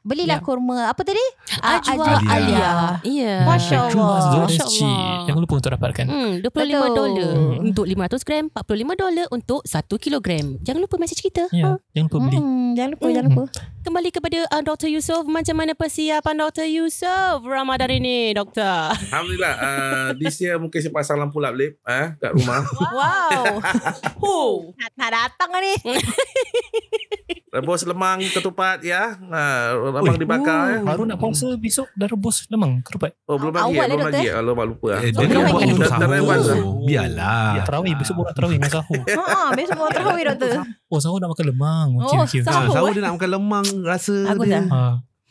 Belilah 0.00 0.38
Ya. 0.38 0.44
kurma. 0.44 0.78
Apa 0.86 1.02
tadi? 1.02 1.24
Ah, 1.58 1.82
Ajwa 1.82 2.06
Alia. 2.16 2.30
Alia. 2.30 2.70
Iya. 3.02 3.34
Masya 3.42 3.76
Allah. 3.90 4.14
Masya 4.46 4.62
Masya 4.62 4.86
Allah. 4.86 5.18
Jangan 5.26 5.40
lupa 5.42 5.54
untuk 5.56 5.72
dapatkan. 5.72 6.06
Hmm, 6.06 6.30
25 6.38 6.46
Betul. 6.46 6.94
dolar 6.94 7.34
untuk 7.60 7.84
500 7.84 8.22
gram, 8.22 8.44
45 8.48 8.94
dolar 8.94 9.26
untuk 9.28 9.60
1 9.62 9.98
kilogram. 9.98 10.46
Jangan 10.60 10.80
lupa 10.80 10.96
message 10.96 11.18
kita. 11.20 11.50
Ya, 11.50 11.74
jangan 11.90 12.06
lupa 12.06 12.18
beli. 12.22 12.38
Hmm, 12.38 12.70
jangan 12.72 12.90
lupa, 12.92 13.02
Hmm. 13.02 13.12
jangan 13.12 13.26
lupa. 13.28 13.44
Kembali 13.82 14.08
kepada 14.10 14.38
uh, 14.48 14.62
Dr. 14.62 14.88
Yusof. 14.88 15.24
Macam 15.26 15.54
mana 15.54 15.72
persiapan 15.72 16.34
Dr. 16.36 16.66
Yusof 16.66 17.42
Ramadan 17.42 17.90
ini, 17.92 18.30
Doktor? 18.32 18.94
Alhamdulillah 19.08 19.54
uh, 19.56 20.08
This 20.16 20.38
year 20.38 20.54
mungkin 20.56 20.78
saya 20.78 20.90
pasang 20.90 21.16
lampu 21.16 21.38
lap-lip 21.38 21.78
eh, 21.82 22.06
Kat 22.16 22.30
rumah 22.32 22.62
Wow. 22.88 23.62
Oh. 24.26 24.74
nak, 24.74 24.90
nak 24.96 25.10
datang 25.12 25.50
ni. 25.56 25.74
Rebus 27.56 27.82
lemang 27.82 28.20
ketupat 28.26 28.78
ya 28.80 29.16
uh, 29.16 29.68
Lemang 29.90 30.12
Oi. 30.12 30.18
dibakar 30.18 30.60
eh. 30.70 30.80
Baru 30.82 31.02
nak 31.02 31.16
puasa 31.16 31.48
besok 31.54 31.88
dah 31.92 32.04
rebus 32.04 32.44
lemang 32.46 32.80
kerupat. 32.80 33.16
Oh 33.24 33.34
belum 33.34 33.50
lagi 33.50 33.64
Awal 33.66 33.86
Belum 33.88 34.06
lagi 34.06 34.26
Alamak 34.28 34.64
lupa 34.66 34.86
lah 34.88 35.00
Eh, 35.00 35.10
dia 35.10 35.16
Oh, 35.16 35.24
dia 35.24 35.38
buat 35.42 35.62
untuk 35.64 35.80
dah- 35.80 35.98
dah 35.98 36.08
dah. 36.08 36.38
sahur. 36.42 36.74
Biarlah. 36.82 37.50
Ya, 37.50 37.62
terawih. 37.62 37.92
Besok 37.96 38.14
buat 38.18 38.28
terawih 38.30 38.56
dengan 38.56 38.72
sahur. 38.72 39.02
Ha, 39.18 39.38
besok 39.52 39.76
mau 39.76 39.88
terawih 39.88 40.22
doktor. 40.28 40.48
Oh, 40.86 40.98
sahur 40.98 41.18
nak 41.18 41.30
makan 41.32 41.46
lemang. 41.48 41.88
Oh, 41.96 42.22
okey. 42.22 42.40
sahur. 42.40 42.60
Ha, 42.62 42.72
sahur 42.72 42.90
dia 42.90 43.00
nak 43.00 43.14
makan 43.16 43.30
lemang 43.32 43.66
rasa 43.82 44.14
dia. 44.36 44.60
lah. 44.60 44.64
Ha. 44.68 44.82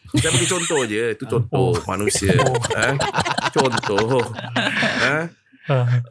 Saya 0.08 0.32
bagi 0.32 0.48
contoh 0.48 0.82
je 0.86 1.12
Itu 1.12 1.26
contoh 1.26 1.76
manusia 1.84 2.32
eh. 2.32 2.94
Contoh 3.52 4.24
eh. 4.56 4.66
Ha. 5.04 5.18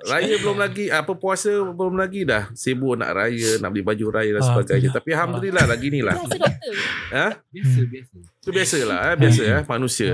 Raya 0.05 0.35
belum 0.37 0.59
lagi 0.59 0.91
Apa 0.91 1.15
puasa 1.15 1.47
belum 1.49 1.95
lagi 1.95 2.27
dah 2.27 2.51
Sibuk 2.53 2.95
nak 2.95 3.15
raya 3.15 3.63
Nak 3.63 3.71
beli 3.71 3.83
baju 3.83 4.07
raya 4.11 4.31
dan 4.31 4.43
Ah, 4.43 4.49
sebagainya. 4.51 4.91
Tapi 4.91 5.09
Alhamdulillah 5.11 5.65
lagi 5.65 5.87
ni 5.89 6.01
lah 6.01 6.19
Biasa, 6.19 6.35
Doktor. 6.37 6.75
eh? 7.15 7.33
Biasa, 7.49 7.81
biasa. 7.87 8.15
Itu 8.19 8.51
biasa 8.51 8.79
lah 8.83 8.99
eh? 9.07 9.15
Biasa 9.17 9.43
eh? 9.47 9.63
Manusia. 9.65 10.09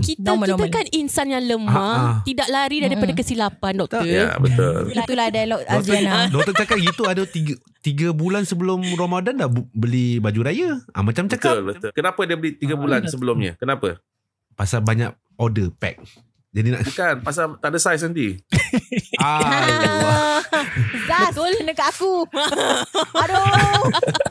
Kita, 0.00 0.30
kita 0.32 0.66
kan 0.70 0.86
insan 0.90 1.26
yang 1.28 1.42
lemah. 1.42 1.74
Ah, 1.74 1.90
ah. 1.90 2.14
Tidak 2.22 2.48
lari 2.48 2.80
daripada 2.80 3.12
kesilapan, 3.12 3.72
Doktor. 3.76 4.06
Ya 4.06 4.38
betul 4.38 4.88
Itulah 4.88 5.26
dialog 5.28 5.60
Aziana. 5.66 6.30
doktor 6.30 6.54
cakap 6.54 6.78
gitu 6.78 7.02
ada 7.04 7.22
tiga, 7.24 7.54
tiga 7.80 8.08
bulan 8.10 8.46
sebelum 8.46 8.78
Ramadan 8.94 9.36
dah 9.36 9.50
beli 9.70 10.16
baju 10.16 10.40
raya. 10.40 10.78
Ah, 10.90 11.02
macam 11.02 11.26
cakap. 11.26 11.58
Betul 11.58 11.64
betul 11.68 11.90
Kenapa 11.92 12.20
dia 12.22 12.36
beli 12.36 12.54
3 12.56 12.72
bulan 12.74 13.00
sebelumnya 13.04 13.52
Kenapa 13.56 13.98
Pasal 14.54 14.80
banyak 14.80 15.10
order 15.34 15.68
pack. 15.72 15.98
Jadi 16.54 16.68
nak 16.70 16.80
Bukan 16.86 17.14
Pasal 17.26 17.58
tak 17.58 17.68
ada 17.74 17.78
saiz 17.82 18.00
nanti 18.06 18.38
Allah. 19.24 20.38
Zaz, 21.10 21.34
Betul. 21.34 21.52
kena 21.60 21.72
kat 21.74 21.86
aku. 21.90 22.12
Aduh. 23.14 23.44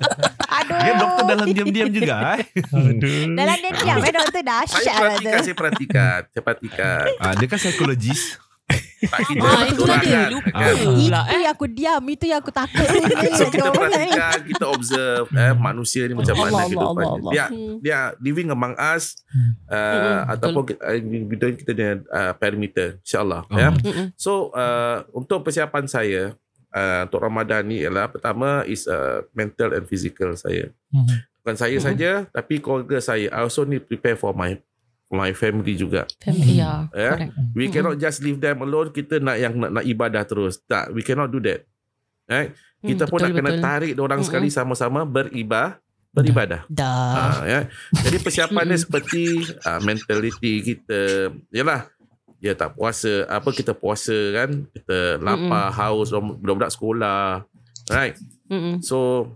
Aduh. 0.61 0.79
Dia 0.79 0.93
doktor 0.95 1.23
dalam 1.25 1.47
diam-diam 1.49 1.89
juga 1.89 2.37
eh. 2.39 2.45
Aduh. 2.69 3.33
Dalam 3.33 3.57
dia 3.59 3.71
diam 3.73 3.97
eh 3.99 4.13
doktor 4.13 4.41
Saya 4.41 4.45
dahsyat 4.45 4.85
lah 4.85 4.99
perhatikan. 5.01 5.41
Saya 5.43 5.55
perhatikan 5.55 6.19
Saya 6.29 6.41
perhatikan 6.45 7.03
Ah, 7.19 7.33
dia 7.35 7.47
kan 7.49 7.57
psikologis. 7.59 8.21
Tak 9.03 9.19
kita 9.27 9.43
Ah, 9.43 9.61
kita 9.61 9.75
itulah 9.75 9.93
orang 9.93 10.07
dia. 10.07 10.21
Lupa 10.31 10.49
kan? 10.49 10.73
pula, 10.73 11.19
Itu 11.19 11.27
eh. 11.27 11.39
yang 11.43 11.51
aku 11.51 11.65
diam 11.67 12.03
Itu 12.07 12.23
yang 12.23 12.39
aku 12.39 12.51
takut. 12.51 12.87
So 13.37 13.43
kita 13.47 13.69
perhatikan 13.69 14.37
Kita 14.47 14.65
observe 14.65 15.27
eh, 15.29 15.53
Manusia 15.53 16.01
ni 16.05 16.13
macam 16.15 16.33
Allah, 16.33 16.41
mana 16.41 16.55
Allah, 16.55 16.63
kehidupan 16.65 17.03
Allah, 17.03 17.15
Allah. 17.19 17.31
dia 17.31 17.45
Hmm. 17.45 17.75
Dia 17.77 17.99
living 18.17 18.47
among 18.49 18.73
us 18.73 19.19
Hmm. 19.27 19.51
uh, 19.65 19.75
Mm-mm, 19.75 20.17
Ataupun 20.29 20.61
kita, 20.63 20.81
uh, 20.81 20.99
kita, 21.03 21.45
kita 21.57 21.71
dia 21.73 21.89
uh, 22.07 22.33
perimeter 22.33 22.87
InsyaAllah 22.99 23.41
Oh. 23.45 23.57
ya. 23.57 23.69
So 24.15 24.31
uh, 24.51 25.03
Untuk 25.11 25.43
persiapan 25.43 25.83
saya 25.85 26.31
uh, 26.71 27.01
Untuk 27.03 27.19
Ramadan 27.19 27.65
ni 27.65 27.83
ialah 27.83 28.07
Pertama 28.07 28.63
is 28.63 28.87
uh, 28.87 29.27
mental 29.31 29.73
and 29.73 29.83
physical 29.83 30.31
saya 30.33 30.71
Hmm. 30.87 31.09
Bukan 31.41 31.59
saya 31.59 31.75
Mm-mm. 31.75 31.87
saja 31.89 32.11
Tapi 32.29 32.57
keluarga 32.57 32.97
saya 32.97 33.27
I 33.27 33.43
also 33.43 33.65
need 33.65 33.83
prepare 33.83 34.15
for 34.15 34.31
my 34.31 34.55
My 35.13 35.29
family 35.31 35.77
juga 35.77 36.09
Family, 36.17 36.57
ya. 36.57 36.89
Ya. 36.89 37.13
Correct. 37.13 37.31
We 37.53 37.69
Mm-mm. 37.69 37.71
cannot 37.71 37.95
just 37.95 38.19
leave 38.19 38.41
them 38.41 38.65
alone. 38.65 38.89
Kita 38.89 39.21
nak 39.21 39.37
yang 39.37 39.53
nak, 39.53 39.69
nak 39.71 39.85
ibadah 39.85 40.25
terus. 40.25 40.57
Tak, 40.65 40.89
we 40.89 41.05
cannot 41.05 41.29
do 41.29 41.37
that. 41.39 41.69
Right? 42.25 42.57
Kita 42.81 43.05
Hmm, 43.05 43.11
pun 43.13 43.17
betul, 43.21 43.25
nak 43.29 43.37
kena 43.37 43.51
betul. 43.53 43.61
tarik 43.61 43.91
orang 43.95 44.19
Mm-mm. 44.19 44.27
sekali 44.27 44.49
sama-sama 44.49 45.05
beribadah, 45.05 45.77
beribadah. 46.09 46.61
Dah. 46.65 47.13
Ha, 47.13 47.45
ya. 47.45 47.59
Jadi 47.93 48.17
persiapan 48.17 48.65
dia 48.65 48.79
seperti 48.81 49.23
uh, 49.61 49.79
mentality 49.79 50.53
kita. 50.65 51.29
Yalah. 51.53 51.85
Ya 52.41 52.51
tak 52.51 52.75
puasa, 52.75 53.23
apa 53.31 53.55
kita 53.55 53.71
puasa 53.71 54.11
kan? 54.35 54.67
Kita 54.67 55.15
lapar, 55.15 55.71
haus, 55.71 56.11
orang- 56.11 56.35
budak-budak 56.35 56.73
sekolah. 56.73 57.47
Right? 57.87 58.19
Mm-mm. 58.49 58.81
So 58.81 59.29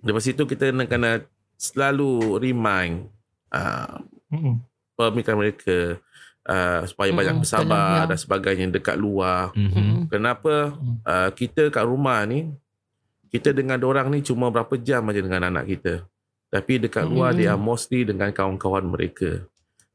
lepas 0.00 0.22
itu 0.24 0.44
kita 0.44 0.70
nak 0.70 0.86
kena 0.86 1.26
selalu 1.58 2.38
remind 2.38 3.10
uh, 3.50 3.98
Mm-mm. 4.30 4.62
Pemikiran 5.08 5.40
mereka 5.40 5.96
uh, 6.44 6.84
supaya 6.84 7.10
banyak 7.10 7.40
betul 7.40 7.64
lah, 7.64 7.64
bersabar 7.64 7.88
ya. 7.96 8.08
dan 8.12 8.18
sebagainya 8.20 8.66
dekat 8.68 8.96
luar. 9.00 9.56
Mhm. 9.56 9.72
Mm-mm. 9.72 9.98
Kenapa 10.12 10.76
Mm. 10.76 10.96
uh, 11.06 11.30
kita 11.32 11.62
kat 11.72 11.84
rumah 11.88 12.20
ni 12.28 12.52
kita 13.30 13.54
dengan 13.54 13.78
orang 13.86 14.10
ni 14.10 14.20
cuma 14.20 14.50
berapa 14.50 14.74
jam 14.76 15.06
aja 15.08 15.22
dengan 15.22 15.48
anak 15.48 15.64
kita. 15.70 16.04
Tapi 16.50 16.82
dekat 16.82 17.06
luar 17.06 17.30
Mm-mm. 17.30 17.40
dia 17.40 17.54
mostly 17.54 18.02
dengan 18.02 18.34
kawan-kawan 18.34 18.84
mereka. 18.84 19.46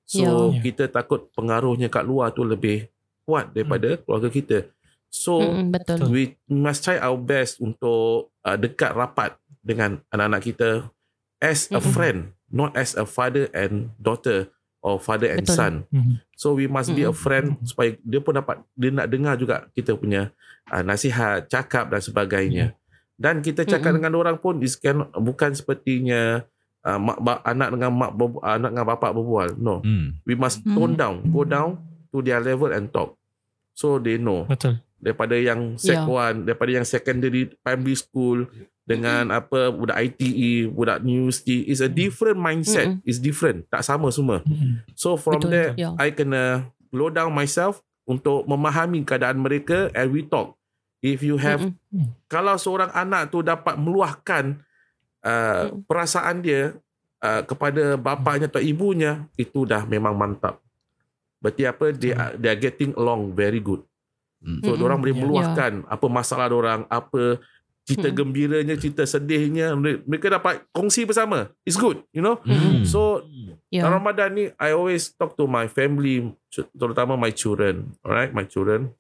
So 0.07 0.55
Ya. 0.55 0.61
kita 0.71 0.87
takut 0.87 1.27
pengaruhnya 1.35 1.91
kat 1.91 2.07
luar 2.07 2.31
tu 2.31 2.47
lebih 2.47 2.87
kuat 3.27 3.51
daripada 3.51 3.99
keluarga 3.99 4.29
kita. 4.31 4.57
So 5.11 5.43
Mm-mm, 5.43 5.75
Betul. 5.75 6.07
we 6.07 6.23
must 6.47 6.87
try 6.87 6.95
our 6.95 7.19
best 7.19 7.59
untuk 7.59 8.31
uh, 8.47 8.55
dekat 8.55 8.95
rapat 8.95 9.35
dengan 9.65 9.99
anak-anak 10.13 10.41
kita 10.45 10.69
as 11.43 11.67
a 11.73 11.81
Mm-mm. 11.81 11.91
friend, 11.91 12.17
not 12.47 12.71
as 12.79 12.95
a 12.95 13.03
father 13.03 13.51
and 13.51 13.91
daughter 13.99 14.47
or 14.85 15.01
father 15.01 15.33
and 15.33 15.41
Betul. 15.41 15.57
son. 15.57 15.73
Mhm. 15.89 16.13
So 16.37 16.53
we 16.53 16.69
must 16.69 16.93
be 16.93 17.01
a 17.01 17.09
Mm-mm. 17.09 17.17
friend 17.17 17.47
supaya 17.63 17.97
dia 17.97 18.21
pun 18.21 18.37
dapat 18.37 18.61
dia 18.71 18.93
nak 18.93 19.09
dengar 19.09 19.33
juga 19.33 19.65
kita 19.73 19.97
punya 19.97 20.29
uh, 20.69 20.85
nasihat, 20.85 21.49
cakap 21.49 21.89
dan 21.89 21.97
sebagainya. 21.99 22.77
Dan 23.17 23.41
kita 23.41 23.65
cakap 23.65 23.89
Mm-mm. 23.89 23.97
dengan 23.97 24.13
orang 24.15 24.37
pun 24.37 24.61
is 24.61 24.77
can, 24.77 25.09
bukan 25.11 25.51
sepertinya 25.51 26.45
uh, 26.83 26.99
mak 26.99 27.17
ba, 27.17 27.41
anak 27.41 27.73
dengan 27.73 27.91
mak 27.91 28.11
berbu- 28.13 28.43
anak 28.43 28.69
dengan 28.69 28.85
bapak 28.85 29.11
berbual. 29.11 29.49
No. 29.57 29.81
Hmm. 29.81 30.21
We 30.21 30.35
must 30.35 30.61
Mm. 30.61 30.75
tone 30.75 30.93
down, 30.93 31.15
go 31.25 31.41
down 31.41 31.81
to 32.11 32.21
their 32.21 32.37
level 32.37 32.69
and 32.69 32.87
talk. 32.87 33.17
So 33.73 33.97
they 33.97 34.15
know 34.15 34.45
Betul. 34.45 34.85
daripada 34.95 35.33
yang 35.33 35.75
sec 35.75 35.97
Ya. 35.97 36.05
1 36.05 36.45
daripada 36.45 36.71
yang 36.71 36.85
secondary 36.85 37.51
primary 37.59 37.97
school 37.97 38.45
dengan 38.85 39.33
apa 39.33 39.73
budak 39.73 39.97
ITE 39.97 40.69
budak 40.69 41.01
university 41.01 41.65
is 41.65 41.81
a 41.81 41.89
different 41.89 42.37
mindset 42.37 42.93
Mm-mm. 42.93 43.01
is 43.09 43.17
different 43.17 43.65
tak 43.67 43.81
sama 43.81 44.13
semua 44.13 44.45
Mm-mm. 44.45 44.85
so 44.93 45.17
from 45.17 45.41
Betul, 45.41 45.51
there 45.51 45.71
ya. 45.73 45.97
I 45.97 46.13
kena 46.13 46.69
slow 46.93 47.09
down 47.09 47.33
myself 47.33 47.81
untuk 48.05 48.45
memahami 48.45 49.01
keadaan 49.01 49.41
mereka 49.41 49.89
and 49.91 50.13
we 50.13 50.21
talk 50.21 50.53
if 51.01 51.25
you 51.25 51.35
have 51.35 51.65
Mm-mm. 51.65 52.13
kalau 52.29 52.53
seorang 52.55 52.93
anak 52.93 53.33
tu 53.33 53.41
dapat 53.41 53.73
meluahkan 53.75 54.61
uh, 55.25 55.73
Mm. 55.73 55.81
perasaan 55.89 56.45
dia 56.45 56.77
uh, 57.19 57.41
kepada 57.41 57.97
bapaknya 57.97 58.45
atau 58.45 58.61
ibunya 58.61 59.25
itu 59.33 59.65
dah 59.65 59.81
memang 59.83 60.13
mantap 60.13 60.61
berarti 61.41 61.65
apa 61.65 61.89
they 61.89 62.13
are, 62.13 62.37
they 62.37 62.53
are 62.53 62.61
getting 62.61 62.93
along 62.93 63.33
very 63.33 63.57
good 63.57 63.81
Hmm. 64.37 64.61
So 64.61 64.77
Mm-mm. 64.77 64.85
orang 64.85 65.01
boleh 65.01 65.15
Ya. 65.17 65.21
meluahkan 65.25 65.73
apa 65.89 66.05
masalah 66.05 66.53
orang, 66.53 66.85
apa 66.85 67.41
cerita 67.85 68.09
Mm-mm. 68.09 68.17
gembiranya, 68.17 68.73
cerita 68.75 69.05
sedihnya, 69.05 69.77
mere- 69.77 70.01
mereka 70.03 70.27
dapat 70.27 70.65
kongsi 70.73 71.05
bersama. 71.05 71.53
It's 71.61 71.77
good, 71.77 72.01
you 72.09 72.19
know. 72.19 72.41
Hmm. 72.41 72.81
So 72.83 73.21
Ya. 73.69 73.85
Ramadan 73.85 74.29
ni 74.31 74.45
I 74.55 74.71
always 74.71 75.11
talk 75.11 75.35
to 75.35 75.45
my 75.45 75.67
family, 75.67 76.31
terutama 76.73 77.13
my 77.13 77.29
children, 77.29 77.91
alright, 78.01 78.31
my 78.31 78.43
children 78.43 78.95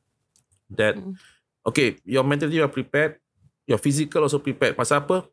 that 0.69 0.99
Mm. 0.99 1.15
okay, 1.63 1.95
your 2.03 2.21
mentally 2.21 2.59
you 2.59 2.65
are 2.65 2.69
prepared, 2.69 3.17
your 3.65 3.79
physical 3.79 4.21
also 4.21 4.37
prepared. 4.37 4.75
Pasal 4.75 5.01
apa? 5.01 5.25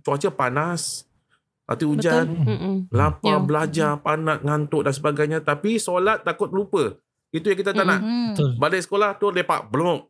Cuaca 0.00 0.30
panas. 0.30 1.04
Nanti 1.64 1.84
hujan, 1.84 2.26
lapar, 2.88 3.24
Ya. 3.24 3.40
belajar, 3.40 3.90
penat, 3.98 4.44
ngantuk 4.44 4.84
dan 4.84 4.92
sebagainya. 4.92 5.38
Tapi 5.40 5.80
solat 5.80 6.20
takut 6.20 6.52
lupa. 6.52 6.92
Itu 7.32 7.50
yang 7.50 7.58
kita 7.58 7.72
tak 7.72 7.82
nak. 7.82 7.98
Hmm. 7.98 8.30
Betul. 8.30 8.50
Balik 8.56 8.80
sekolah 8.84 9.16
tu 9.16 9.28
lepak, 9.28 9.72
belum. 9.72 10.04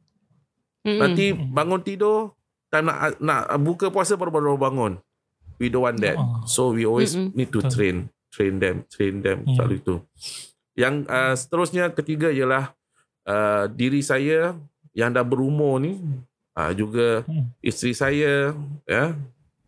Nanti 0.84 1.32
bangun 1.32 1.80
tidur, 1.80 2.36
time 2.74 2.90
nak 2.90 3.14
nak 3.22 3.42
buka 3.62 3.86
puasa 3.88 4.18
baru 4.18 4.34
baru 4.34 4.58
bangun. 4.58 4.98
We 5.62 5.70
don't 5.70 5.86
want 5.86 6.02
that. 6.02 6.18
Oh. 6.18 6.42
So 6.44 6.74
we 6.74 6.82
always 6.82 7.14
Mm-mm. 7.14 7.30
need 7.30 7.54
to 7.54 7.62
Betul. 7.62 7.70
train, 7.70 7.96
train 8.34 8.58
them, 8.58 8.82
train 8.90 9.22
them 9.22 9.46
Ya. 9.46 9.54
selalu 9.54 9.74
itu. 9.78 9.94
Yang 10.74 10.94
uh, 11.06 11.34
seterusnya 11.38 11.94
ketiga 11.94 12.34
ialah 12.34 12.74
uh, 13.22 13.70
diri 13.70 14.02
saya 14.02 14.58
yang 14.90 15.14
dah 15.14 15.22
berumur 15.22 15.78
ni 15.78 16.02
uh, 16.54 16.74
juga 16.74 17.22
Hmm. 17.22 17.54
isteri 17.58 17.94
saya 17.94 18.50
ya 18.82 19.14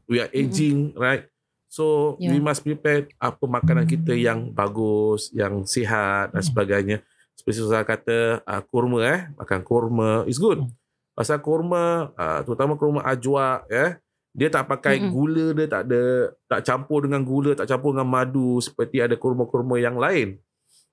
we 0.07 0.19
are 0.19 0.31
aging 0.31 0.95
right 0.95 1.27
so 1.67 2.15
Ya. 2.19 2.31
we 2.31 2.39
must 2.39 2.63
prepare 2.63 3.07
apa 3.19 3.43
makanan 3.43 3.87
kita 3.87 4.15
yang 4.15 4.51
bagus 4.51 5.31
yang 5.31 5.63
sihat 5.63 6.31
dan 6.31 6.43
Hmm. 6.43 6.47
sebagainya 6.47 6.97
seperti 7.35 7.63
saya 7.63 7.83
kata 7.83 8.19
uh, 8.43 8.63
kurma 8.67 8.99
eh 9.03 9.21
makan 9.35 9.61
kurma 9.63 10.11
is 10.27 10.39
good 10.39 10.63
Hmm. 10.63 10.71
Pasal 11.17 11.41
kurma 11.41 12.13
uh, 12.13 12.45
terutama 12.45 12.77
kurma 12.77 13.01
ajwa 13.09 13.65
ya 13.73 13.97
dia 14.37 14.53
tak 14.53 14.69
pakai 14.69 15.01
Mm-mm. 15.01 15.11
gula 15.17 15.47
dia 15.57 15.67
tak 15.67 15.83
ada 15.89 16.05
tak 16.45 16.61
campur 16.69 17.09
dengan 17.09 17.25
gula 17.25 17.57
tak 17.57 17.73
campur 17.73 17.97
dengan 17.97 18.05
madu 18.05 18.61
seperti 18.61 19.01
ada 19.01 19.17
kurma-kurma 19.17 19.81
yang 19.81 19.97
lain 19.97 20.37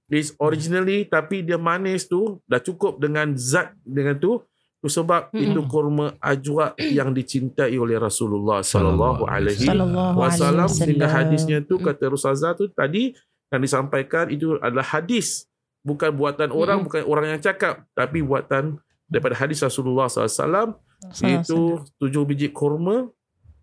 is 0.08 0.32
originally 0.40 1.04
tapi 1.04 1.44
dia 1.44 1.60
manis 1.60 2.08
tu 2.08 2.40
dah 2.48 2.64
cukup 2.64 3.04
dengan 3.04 3.36
zat 3.36 3.76
dengan 3.84 4.16
tu 4.16 4.40
tu 4.80 4.88
sebab 4.88 5.32
Mm-mm. 5.32 5.44
itu 5.44 5.60
kurma 5.68 6.16
ajwa 6.24 6.72
yang 7.04 7.12
dicintai 7.12 7.76
oleh 7.76 8.00
Rasulullah 8.00 8.64
sallallahu 8.64 9.28
alaihi 9.28 9.68
wasallam 10.16 10.72
sehingga 10.72 11.12
hadisnya 11.12 11.60
tu 11.68 11.84
kata 11.84 12.12
Rasulullah 12.12 12.56
tu 12.56 12.72
tadi 12.72 13.12
yang 13.52 13.60
disampaikan 13.60 14.32
itu 14.32 14.56
adalah 14.64 14.88
hadis 14.88 15.52
bukan 15.84 16.16
buatan 16.16 16.52
orang 16.56 16.80
Mm-mm. 16.80 16.88
bukan 16.88 17.02
orang 17.12 17.28
yang 17.36 17.42
cakap 17.44 17.84
tapi 17.92 18.24
buatan 18.24 18.80
daripada 19.14 19.38
hadis 19.38 19.62
Rasulullah 19.62 20.10
SAW 20.10 20.74
iaitu 21.22 21.78
tujuh 22.02 22.26
biji 22.26 22.50
kurma 22.50 23.14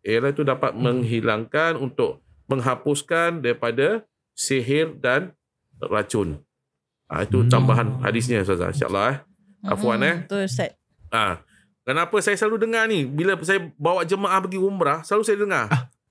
ialah 0.06 0.30
itu 0.30 0.46
dapat 0.46 0.72
menghilangkan 0.72 1.74
untuk 1.74 2.22
menghapuskan 2.46 3.42
daripada 3.42 4.06
sihir 4.32 4.94
dan 4.96 5.34
racun. 5.82 6.38
Ah 7.04 7.26
itu 7.26 7.42
Hmm. 7.42 7.50
tambahan 7.50 7.98
hadisnya 8.00 8.40
Ustazah. 8.40 8.70
InsyaAllah 8.70 9.06
eh. 9.10 9.18
Afwan, 9.66 10.00
eh. 10.00 10.16
Betul 10.24 10.46
Ustaz. 10.46 10.72
Ah. 11.10 11.42
Kenapa 11.82 12.16
saya 12.22 12.38
selalu 12.38 12.70
dengar 12.70 12.86
ni 12.86 13.02
bila 13.02 13.34
saya 13.42 13.66
bawa 13.74 14.06
jemaah 14.06 14.38
pergi 14.38 14.60
umrah, 14.62 15.02
selalu 15.02 15.24
saya 15.26 15.38
dengar. 15.42 15.64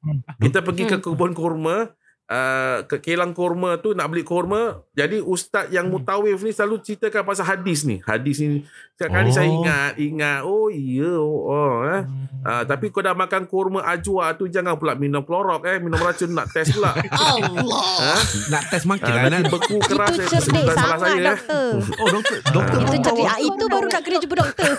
Hmm. 0.04 0.20
Kita 0.38 0.60
pergi 0.60 0.84
ke 0.86 0.98
Hmm. 1.00 1.06
kebun 1.08 1.32
kurma, 1.32 1.96
uh, 2.30 2.86
ke 2.86 2.98
kilang 3.00 3.32
kurma 3.32 3.76
tu 3.76 3.92
nak 3.92 4.08
beli 4.08 4.22
kurma. 4.22 4.86
Jadi 4.92 5.20
ustaz 5.20 5.68
yang 5.68 5.86
Hmm. 5.86 5.98
mutawif 5.98 6.40
ni 6.40 6.50
selalu 6.50 6.80
ceritakan 6.80 7.24
pasal 7.24 7.46
hadis 7.48 7.84
ni. 7.84 8.00
Hadis 8.02 8.38
ni 8.38 8.62
setiap 8.94 9.10
kali 9.14 9.28
Oh. 9.28 9.34
saya 9.34 9.48
ingat, 9.48 9.92
ingat 9.98 10.40
oh 10.44 10.68
iya 10.68 11.16
oh, 11.16 11.40
oh 11.46 11.74
eh. 11.86 12.04
Ah, 12.42 12.64
tapi 12.64 12.88
kau 12.88 13.00
dah 13.00 13.12
makan 13.14 13.44
kurma 13.46 13.80
ajwa 13.82 14.32
tu 14.34 14.46
jangan 14.46 14.76
pula 14.76 14.94
minum 14.94 15.22
klorok 15.22 15.64
eh, 15.66 15.78
minum 15.78 15.98
racun 15.98 16.30
nak 16.30 16.48
test 16.50 16.72
pula. 16.72 16.92
Allah. 17.12 17.84
ha? 17.98 18.16
Nak 18.50 18.64
test 18.68 18.86
makin 18.86 19.08
Ah, 19.08 19.16
lah 19.18 19.24
nanti 19.30 19.44
nak. 19.46 19.52
beku 19.54 19.76
keras 19.82 20.14
Itu 20.14 20.24
cerdik 20.38 20.66
sangat 20.70 20.98
saya. 21.00 21.16
eh. 21.16 21.24
doktor. 21.26 21.68
Oh 21.96 22.10
doktor, 22.10 22.38
doktor 22.46 22.78
Itu 22.78 22.86
pun 22.86 23.00
cerdik. 23.02 23.24
bawa, 23.24 23.30
Ah, 23.30 23.40
itu 23.40 23.64
baru 23.66 23.88
nak 23.88 24.02
kena 24.02 24.18
jumpa 24.20 24.36
doktor. 24.38 24.70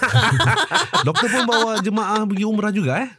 doktor 1.06 1.26
pun 1.28 1.42
bawa 1.44 1.70
jemaah 1.80 2.20
pergi 2.22 2.44
umrah 2.44 2.70
juga 2.70 2.92
eh. 3.00 3.10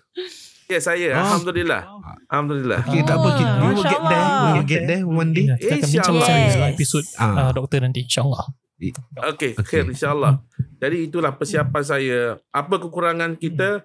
Ya 0.72 0.80
saya, 0.80 1.08
Ah. 1.12 1.28
Alhamdulillah. 1.28 1.82
Alhamdulillah. 2.26 2.80
Okay, 2.82 3.04
tak 3.04 3.16
apa. 3.18 3.28
Oh, 3.28 3.34
Kita, 3.34 3.52
we 3.52 3.68
will 3.68 3.84
get 3.84 4.02
there. 4.02 4.24
We 4.24 4.32
Allah. 4.32 4.52
will 4.56 4.64
get 4.66 4.84
there 4.86 5.04
one 5.04 5.32
day. 5.32 5.46
Kita 5.52 5.68
akan 5.68 5.80
bincang 5.84 5.84
InsyaAllah. 5.84 6.24
pasal 6.24 6.38
Yes. 6.38 6.54
dalam 6.54 6.70
episod 6.72 7.04
Ah. 7.14 7.28
uh, 7.28 7.52
doktor 7.52 7.78
nanti 7.82 8.00
insyaAllah. 8.02 8.46
Okey, 8.74 8.92
Okey. 9.22 9.52
okay. 9.60 9.82
insyaAllah. 9.86 10.34
Jadi 10.78 10.98
itulah 11.06 11.32
persiapan 11.32 11.84
saya. 11.84 12.20
Apa 12.50 12.80
kekurangan 12.80 13.36
kita? 13.36 13.84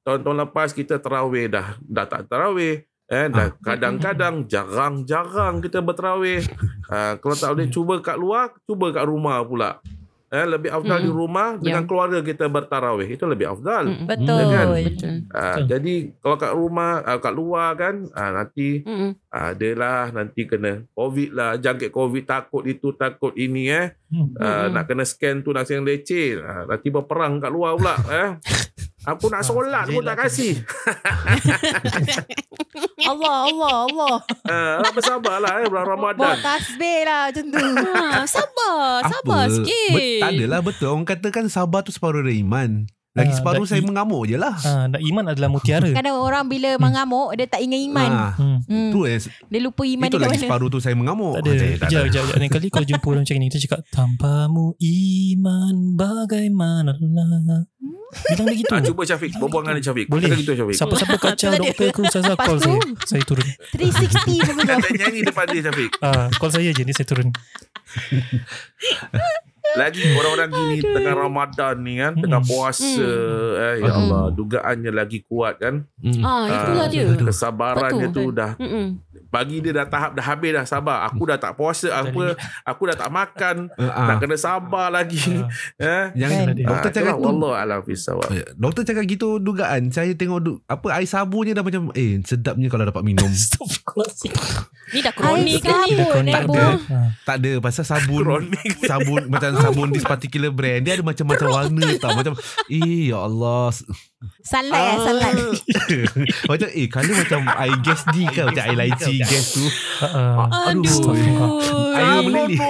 Tahun-tahun 0.00 0.38
lepas 0.42 0.72
kita 0.72 0.96
terawih 0.96 1.50
dah. 1.50 1.76
Dah 1.80 2.06
tak 2.06 2.24
terawih. 2.26 2.80
Eh, 3.08 3.26
dah 3.26 3.52
kadang-kadang 3.58 4.44
jarang-jarang 4.46 5.58
kita 5.58 5.80
berterawih. 5.80 6.44
Uh, 6.86 7.18
kalau 7.18 7.34
tak 7.34 7.50
boleh 7.50 7.68
cuba 7.68 7.94
kat 7.98 8.16
luar, 8.16 8.52
cuba 8.62 8.88
kat 8.88 9.04
rumah 9.04 9.42
pula. 9.42 9.80
Eh, 10.28 10.44
lebih 10.44 10.68
afdal 10.68 11.00
di 11.00 11.08
Mm-mm. 11.08 11.20
rumah 11.24 11.48
dengan 11.56 11.82
Ya. 11.82 11.88
keluarga 11.88 12.20
kita 12.20 12.52
bertarawih. 12.52 13.08
Itu 13.08 13.24
lebih 13.24 13.48
afdal. 13.48 13.88
Mm-mm. 13.88 14.04
Betul. 14.04 14.42
kan? 14.52 14.66
Betul. 14.68 14.84
Uh, 14.84 15.16
Betul. 15.24 15.64
jadi 15.64 15.94
kalau 16.20 16.36
kat 16.36 16.52
rumah, 16.52 16.92
uh, 17.00 17.16
kat 17.16 17.32
luar 17.32 17.68
kan, 17.80 17.94
uh, 18.12 18.30
nanti 18.36 18.68
Mm-mm. 18.84 19.10
adalah 19.32 20.12
nanti 20.12 20.44
kena 20.44 20.84
COVID 20.92 21.30
lah, 21.32 21.56
jangkit 21.56 21.88
COVID 21.88 22.24
takut 22.28 22.60
itu 22.64 22.92
takut 22.92 23.32
ini 23.40 23.72
eh. 23.72 23.88
Hmm. 24.08 24.32
Uh, 24.36 24.66
nak 24.68 24.84
kena 24.84 25.04
scan 25.04 25.40
tu 25.40 25.52
nak 25.52 25.64
yang 25.64 25.84
leceh. 25.84 26.36
Uh, 26.36 26.64
nanti 26.64 26.88
berperang 26.88 27.40
kat 27.40 27.48
luar 27.48 27.76
pula 27.76 27.96
eh. 28.24 28.30
Aku 29.08 29.32
nak 29.32 29.40
solat 29.40 29.88
pun 29.88 30.04
tak 30.04 30.20
kasih. 30.20 30.52
Allah, 33.08 33.36
Allah, 33.48 33.74
Allah. 33.88 34.16
Uh, 34.48 34.80
bersabarlah 34.96 35.60
eh 35.60 35.68
bulan 35.68 35.84
Bawa 35.84 35.92
Ramadan. 35.92 36.36
tasbih 36.40 37.04
lah 37.04 37.28
macam 37.28 37.44
tu. 37.52 37.60
Ha, 37.60 38.24
sabar, 38.32 39.04
sabar 39.04 39.42
Apa? 39.44 39.52
sikit. 39.52 39.92
Bet, 39.92 40.20
tak 40.24 40.30
adalah 40.34 40.60
betul. 40.64 40.88
Orang 40.88 41.04
katakan 41.04 41.44
sabar 41.52 41.84
tu 41.84 41.92
separuh 41.92 42.24
dari 42.24 42.40
iman. 42.40 42.88
Lagi 43.18 43.28
Ah, 43.28 43.34
separuh 43.34 43.64
saya 43.64 43.76
i- 43.76 43.84
mengamuk 43.84 44.24
je 44.24 44.34
lah. 44.34 44.54
Ah, 44.58 44.84
dan 44.86 44.98
iman 45.02 45.24
adalah 45.26 45.48
mutiara. 45.48 45.88
Kadang 45.90 46.16
orang 46.16 46.44
bila 46.46 46.76
mengamuk, 46.76 47.34
dia 47.34 47.44
tak 47.44 47.60
ingat 47.60 47.80
iman. 47.84 48.08
Ah, 48.08 48.32
Hmm. 48.32 48.58
Hmm. 48.62 48.90
tu 48.90 49.04
eh. 49.04 49.18
Dia 49.18 49.58
lupa 49.60 49.82
iman 49.82 50.06
Itu 50.06 50.16
lagi 50.16 50.32
mana. 50.32 50.40
separuh 50.40 50.68
tu 50.68 50.78
saya 50.78 50.94
mengamuk. 50.94 51.34
Tak 51.34 51.40
ada. 51.40 51.50
Ah, 51.50 51.50
tak 51.50 51.58
Kejap, 51.58 51.74
ada. 51.74 51.86
kejap, 52.06 52.22
kejap. 52.22 52.38
Lain 52.38 52.48
kali 52.48 52.66
kau 52.68 52.84
jumpa 52.84 53.04
orang 53.04 53.20
macam 53.20 53.34
ni, 53.34 53.44
kita 53.48 53.58
cakap, 53.60 53.80
tanpamu 53.90 54.66
iman 54.78 55.74
bagaimana 55.92 56.92
Bilang 58.08 58.46
dia 58.46 58.56
gitu. 58.56 58.70
Ah, 58.70 58.80
cuba 58.80 59.02
Syafiq, 59.04 59.30
berbual 59.34 59.62
dengan 59.62 59.82
Syafiq. 59.82 60.06
Boleh. 60.08 60.24
Kata 60.24 60.38
gitu 60.38 60.50
Syafiq. 60.54 60.74
Siapa-siapa 60.74 61.16
kacau 61.22 61.50
doktor 61.54 61.88
ku, 61.92 62.02
saya 62.06 62.22
Lepas 62.30 62.40
call 62.40 62.56
tu? 62.56 62.72
saya. 62.72 63.04
Saya 63.04 63.22
turun. 63.22 63.46
360 63.70 64.40
pun 64.40 64.54
belum. 64.56 64.70
Kata 64.70 64.88
nyanyi 64.90 65.20
depan 65.22 65.44
dia 65.46 65.60
Syafiq. 65.62 65.90
Ah, 66.00 66.26
call 66.32 66.50
saya 66.50 66.70
je, 66.70 66.82
ni 66.82 66.90
saya 66.90 67.04
turun. 67.04 67.28
Lagi 69.70 70.00
orang-orang 70.10 70.48
gini 70.48 70.76
tengah 70.80 71.14
Ramadan 71.14 71.74
ni 71.78 71.94
kan, 71.96 72.12
tengah 72.14 72.38
Mm. 72.38 72.48
puasa. 72.48 73.10
Eh, 73.68 73.74
ya 73.78 73.90
Mm. 73.90 73.98
Allah, 74.00 74.22
dugaannya 74.30 74.90
lagi 74.90 75.18
kuat 75.22 75.58
kan. 75.58 75.84
Hmm. 75.98 76.20
Ah, 76.20 76.44
itulah 76.46 76.86
Ah, 76.86 76.88
dia. 76.88 77.04
Kesabarannya 77.12 78.08
tu 78.08 78.24
Betul. 78.24 78.32
dah 78.34 78.52
Mm-mm. 78.56 78.86
bagi 79.28 79.60
dia 79.60 79.72
dah 79.74 79.84
tahap 79.84 80.10
dah 80.12 80.24
habis 80.24 80.50
dah 80.52 80.64
sabar. 80.64 81.04
Aku 81.04 81.22
dah 81.22 81.36
tak 81.36 81.52
puasa 81.52 81.92
apa, 81.92 82.32
aku 82.62 82.82
dah 82.86 82.96
tak 82.96 83.10
makan, 83.10 83.56
Ah, 83.76 84.06
nak 84.06 84.14
ah. 84.14 84.18
kena 84.18 84.36
sabar 84.36 84.88
lagi. 84.88 85.20
eh. 85.78 86.04
Yang 86.14 86.30
Kan? 86.30 86.46
doktor 86.56 86.80
Ah, 86.80 86.94
cakap 86.94 87.12
itulah 87.12 87.20
tu 87.20 87.28
wallah 87.34 87.54
alam 87.58 87.80
fisawab. 87.82 88.28
Eh, 88.30 88.46
Doktor 88.54 88.82
cakap 88.84 89.04
gitu 89.04 89.28
dugaan 89.36 89.90
Saya 89.90 90.12
tengok 90.12 90.38
du, 90.38 90.52
Apa 90.64 90.94
air 90.94 91.04
sabunnya 91.04 91.52
dah 91.52 91.60
macam 91.60 91.92
Eh 91.92 92.18
sedapnya 92.22 92.66
kalau 92.66 92.84
dapat 92.84 93.02
minum. 93.02 93.28
Ni 94.88 95.00
dah 95.00 95.12
kronik 95.12 95.60
ke 95.60 95.68
ni? 95.84 95.92
sabun, 95.94 96.24
Tak 96.24 96.42
ada. 96.46 96.64
Ah. 96.88 97.08
Tak 97.22 97.36
ada 97.38 97.52
Pasal 97.58 97.84
sabun 97.84 98.22
Kronik. 98.24 98.72
Sabun 98.82 99.22
Macam 99.28 99.50
sabun 99.58 99.88
This 99.90 100.02
particular 100.02 100.48
brand 100.48 100.82
Dia 100.82 100.96
ada 100.96 101.04
macam-macam 101.04 101.46
warna 101.48 101.86
tau 101.96 102.12
Macam 102.12 102.34
Eh 102.66 103.10
ya 103.10 103.20
Allah 103.20 103.70
Sunlight 104.42 104.82
lah, 104.82 104.96
sunlight. 105.04 105.36
Macam 106.50 106.68
eh 106.68 106.86
Color 106.86 107.14
macam 107.16 107.40
air 107.54 107.76
gas 107.80 108.02
di 108.08 108.26
kan 108.26 108.50
Macam 108.50 108.62
air 108.64 108.76
lychee 108.76 109.20
gas 109.20 109.46
tu 109.52 109.64
Ah, 109.98 110.46
ah. 110.48 110.70
Aduh 110.70 110.82
Aduh. 110.82 111.94
Air 111.94 112.22
meleleh 112.22 112.58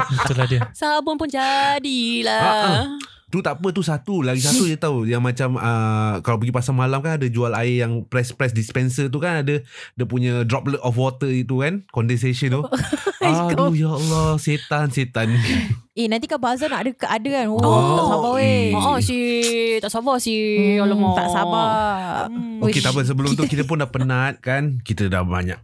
Itulah 0.00 0.46
dia. 0.46 0.60
Sabun 0.72 1.14
pun 1.14 1.26
jadilah. 1.26 2.40
Ah, 2.40 2.66
ah. 2.66 2.84
Tu 3.30 3.38
tak 3.38 3.56
apa 3.56 3.70
tu 3.70 3.80
satu 3.80 4.20
Lagi 4.20 4.42
satu 4.42 4.66
je 4.66 4.74
tahu 4.74 5.06
Yang 5.06 5.22
macam 5.22 5.50
uh, 5.54 6.18
Kalau 6.20 6.36
pergi 6.36 6.50
pasar 6.50 6.74
malam 6.74 6.98
kan 6.98 7.14
Ada 7.14 7.26
jual 7.26 7.54
air 7.54 7.80
yang 7.80 8.02
Press-press 8.02 8.50
dispenser 8.50 9.06
tu 9.06 9.16
kan 9.16 9.40
Ada 9.40 9.62
Dia 9.94 10.04
punya 10.04 10.42
droplet 10.42 10.78
of 10.78 10.94
water 10.94 11.26
itu 11.26 11.58
kan 11.58 11.86
Condensation 11.88 12.50
tu 12.52 12.62
Aduh 13.22 13.70
ya 13.70 13.88
Allah 13.88 14.34
Setan 14.36 14.90
Setan 14.90 15.30
Eh 15.90 16.06
nanti 16.06 16.24
kan 16.24 16.38
bazar 16.38 16.70
nak 16.70 16.86
ada 16.86 16.90
ada 17.12 17.28
kan. 17.34 17.46
Oh, 17.50 17.58
Oh, 17.58 17.98
tak 17.98 18.06
sabar 18.08 18.30
weh. 18.38 18.70
eh. 18.70 18.72
Oh, 18.72 18.96
si 19.02 19.16
tak 19.82 19.90
sabar 19.90 20.16
si. 20.16 20.32
Hmm, 20.78 20.86
Alamak. 20.86 21.12
tak 21.12 21.28
sabar. 21.28 21.66
Hmm. 22.30 22.62
Okay 22.62 22.80
tak 22.80 22.94
apa 22.94 23.02
Sebelum 23.02 23.34
tu 23.34 23.44
kita 23.44 23.66
pun 23.66 23.76
dah 23.76 23.90
penat 23.90 24.38
kan 24.38 24.78
Kita 24.80 25.10
dah 25.10 25.26
banyak 25.26 25.58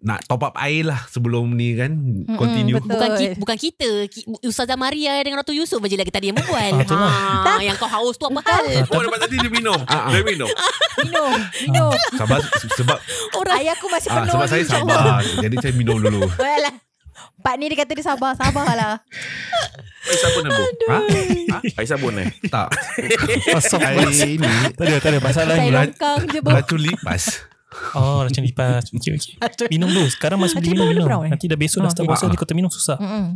Nak 0.00 0.24
top 0.24 0.42
up 0.42 0.54
air 0.56 0.82
lah 0.82 1.06
Sebelum 1.06 1.46
ni 1.48 1.74
kan 1.74 1.94
Continue 2.34 2.76
betul. 2.76 2.90
Bukan 2.90 3.08
kita, 3.14 3.34
bukan 3.36 3.56
kita 3.56 3.88
Ki- 4.08 4.26
Ustazah 4.42 4.74
Maria 4.74 5.20
dengan 5.20 5.38
Ratu 5.38 5.52
Yusof 5.52 5.78
aja 5.78 5.94
lagi 5.94 6.10
tadi 6.10 6.28
yang 6.28 6.36
berbual. 6.36 6.82
Ah, 6.82 6.86
lah. 6.88 7.12
ha, 7.46 7.60
yang 7.60 7.76
kau 7.76 7.86
haus 7.86 8.14
tu 8.14 8.24
apa 8.24 8.40
hal? 8.42 8.64
Oh 8.86 9.00
dapat 9.00 9.20
tadi 9.22 9.36
dia 9.36 9.48
minum. 9.48 9.78
Ah, 9.84 10.08
ah. 10.08 10.10
Dia 10.10 10.22
minum. 10.22 10.48
Minum, 11.04 11.36
minum. 11.60 11.90
Sabar 12.14 12.38
Sebab 12.72 12.96
Orang 13.34 13.54
Ayah 13.56 13.74
aku 13.74 13.86
masih 13.88 14.08
ah, 14.08 14.22
penuh 14.22 14.32
Sebab 14.32 14.46
saya 14.46 14.64
sabar 14.64 15.20
Jadi 15.20 15.56
saya 15.58 15.72
minum 15.74 15.98
dulu 15.98 16.22
Well 16.40 16.60
lah. 16.62 16.74
Pak 17.36 17.54
ni 17.58 17.68
dia 17.68 17.78
kata 17.78 17.92
dia 17.92 18.02
sabar, 18.02 18.32
sabarlah. 18.34 19.04
Air 20.04 20.18
sabun 20.18 20.42
eh, 20.42 20.50
Bu? 20.50 20.64
ha? 20.88 20.98
Air 21.76 21.86
sabun 21.86 22.14
eh? 22.16 22.28
Tak 22.46 22.68
Air 23.84 24.08
ini 24.26 24.48
Tak 24.72 24.84
ada, 24.84 24.96
tak 24.98 25.10
ada. 25.10 25.18
Masalah 25.20 25.54
Saya 25.54 25.64
ni. 25.64 25.72
longkang 25.72 26.20
je 26.26 26.38
bu. 26.40 26.48
Racun 26.50 26.80
lipas 26.80 27.22
Oh 27.92 28.22
macam 28.22 28.40
lipas 28.40 28.82
okay, 28.88 29.10
okay. 29.12 29.66
Minum 29.72 29.88
dulu 29.88 30.06
Sekarang 30.06 30.36
masih 30.36 30.56
boleh 30.56 30.70
minum, 30.70 30.86
minum. 30.88 31.04
brown, 31.04 31.22
eh? 31.24 31.30
Nanti 31.30 31.44
dah 31.44 31.56
besok 31.56 31.80
dah 31.80 31.88
start 31.88 32.00
Okay. 32.00 32.10
puasa 32.10 32.24
Nanti 32.24 32.36
kau 32.36 32.46
terminum 32.46 32.68
susah 32.68 32.96
Mm-mm. 32.96 33.26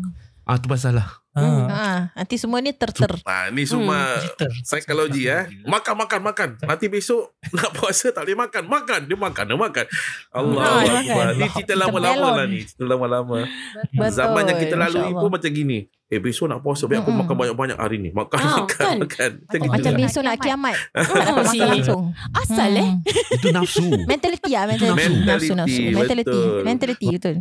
Ah 0.43 0.57
tu 0.57 0.65
pasal 0.65 0.97
lah. 0.97 1.05
ha. 1.35 1.45
Ha, 1.69 1.87
nanti 2.17 2.35
semua 2.35 2.59
ni 2.59 2.73
ter-ter. 2.73 3.21
Ha, 3.21 3.53
ni 3.53 3.63
semua 3.63 4.17
Liter. 4.17 4.49
psikologi 4.59 5.29
eh. 5.29 5.45
Makan 5.63 5.93
makan 5.99 6.21
makan. 6.25 6.49
Nanti 6.59 6.89
besok 6.89 7.37
nak 7.53 7.69
puasa 7.71 8.09
tak 8.09 8.25
boleh 8.25 8.39
makan. 8.39 8.65
Makan 8.65 9.01
dia 9.05 9.13
makan 9.15 9.45
dia 9.45 9.59
makan. 9.59 9.85
Allah 10.31 10.57
Ha, 10.59 10.69
dia 10.81 10.89
Akbar. 10.89 11.05
makan. 11.05 11.29
Ni 11.37 11.47
cerita 11.53 11.75
lama-lama 11.77 12.29
lah 12.33 12.47
ni. 12.47 12.65
Cerita 12.65 12.85
lama-lama. 12.87 13.45
Betul. 13.93 14.09
Zaman 14.09 14.43
yang 14.43 14.59
kita 14.59 14.75
lalui 14.79 15.05
pun 15.05 15.21
Allah. 15.21 15.31
macam 15.31 15.51
gini. 15.53 15.79
Eh 16.09 16.19
besok 16.19 16.49
nak 16.49 16.61
puasa 16.61 16.85
biar 16.85 17.01
aku 17.01 17.11
Mm-mm. 17.11 17.21
makan 17.23 17.37
banyak-banyak 17.37 17.77
hari 17.77 17.97
ni. 17.99 18.09
Makan 18.11 18.37
Ah, 18.39 18.65
makan 18.65 18.81
kan? 18.81 18.97
makan. 18.99 19.31
Macam 19.39 19.59
gitu 19.59 19.69
Macam 19.71 19.91
lah. 19.91 19.99
besok 20.01 20.23
nak 20.23 20.37
kiamat. 20.39 20.77
Tak 20.97 21.05
Si- 21.45 21.59
makan 21.59 21.69
langsung. 21.71 22.03
Asal 22.33 22.71
eh 22.75 22.89
Hmm. 22.89 23.35
Itu 23.35 23.49
nafsu. 23.51 23.87
Mentality 24.05 24.51
lah 24.51 24.65
mentality. 24.67 24.97
Mentality, 24.99 25.29
Nafsu 25.29 25.53
nafsu. 25.55 25.83
Mentality. 25.91 26.25
betul. 26.25 26.61
Mentality 26.65 27.07
betul. 27.13 27.37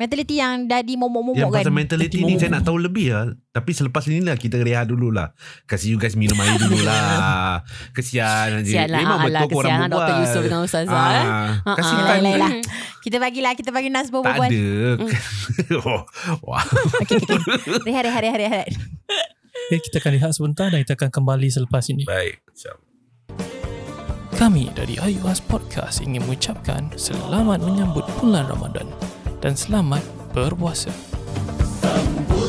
Mentality 0.00 0.40
yang 0.40 0.64
dah 0.64 0.80
di 0.80 0.96
momok-momok 0.96 1.36
Yang 1.36 1.50
kan. 1.52 1.60
pasal 1.60 1.74
mentality 1.76 2.24
ni 2.24 2.40
saya 2.40 2.56
nak 2.56 2.64
tahu 2.64 2.80
lebih 2.80 3.12
lah. 3.12 3.36
Tapi 3.52 3.70
selepas 3.76 4.00
ni 4.08 4.24
lah 4.24 4.32
kita 4.32 4.56
rehat 4.56 4.88
dulu 4.88 5.12
lah. 5.12 5.36
Kasih 5.68 5.92
you 5.92 5.98
guys 6.00 6.16
minum 6.16 6.40
air 6.40 6.56
dulu 6.56 6.80
lah. 6.80 7.60
Kesian 8.00 8.64
je. 8.64 8.80
Sial 8.80 8.88
lah 8.88 9.04
Memang 9.04 9.28
betul 9.28 9.52
korang 9.52 9.68
kesian 9.68 9.80
berbual. 9.92 10.00
Dr. 10.00 10.14
Yusuf 10.24 10.42
dengan 10.48 10.62
Ustazah 10.64 11.04
eh. 11.12 11.26
Ah, 11.68 11.76
Kasih 11.76 11.92
Ah, 11.92 12.00
Yelah, 12.00 12.16
time. 12.16 12.32
yelah. 12.32 12.52
Kita 13.04 13.16
bagilah 13.20 13.52
kita 13.52 13.70
bagi 13.76 13.92
Nas 13.92 14.08
Tak 14.08 14.16
berbual. 14.16 14.48
ada. 14.48 14.64
Hmm. 14.96 15.76
oh, 15.84 16.00
okey. 17.04 17.20
Rehat 17.84 18.08
rehat 18.08 18.22
rehat 18.24 18.40
rehat. 18.40 18.66
Okay, 19.68 19.84
kita 19.84 20.00
akan 20.00 20.12
lihat 20.16 20.30
sebentar 20.32 20.72
Dan 20.72 20.80
kita 20.80 20.96
akan 20.96 21.10
kembali 21.12 21.52
selepas 21.52 21.84
ini 21.92 22.08
Baik. 22.08 22.40
Kami 24.32 24.72
dari 24.72 24.96
IUS 24.96 25.44
Podcast 25.44 26.00
ingin 26.00 26.24
mengucapkan 26.24 26.88
selamat 26.96 27.60
menyambut 27.60 28.08
bulan 28.16 28.48
Ramadan 28.48 28.88
dan 29.40 29.56
selamat 29.56 30.04
berpuasa. 30.36 30.92
Tambu. 31.80 32.39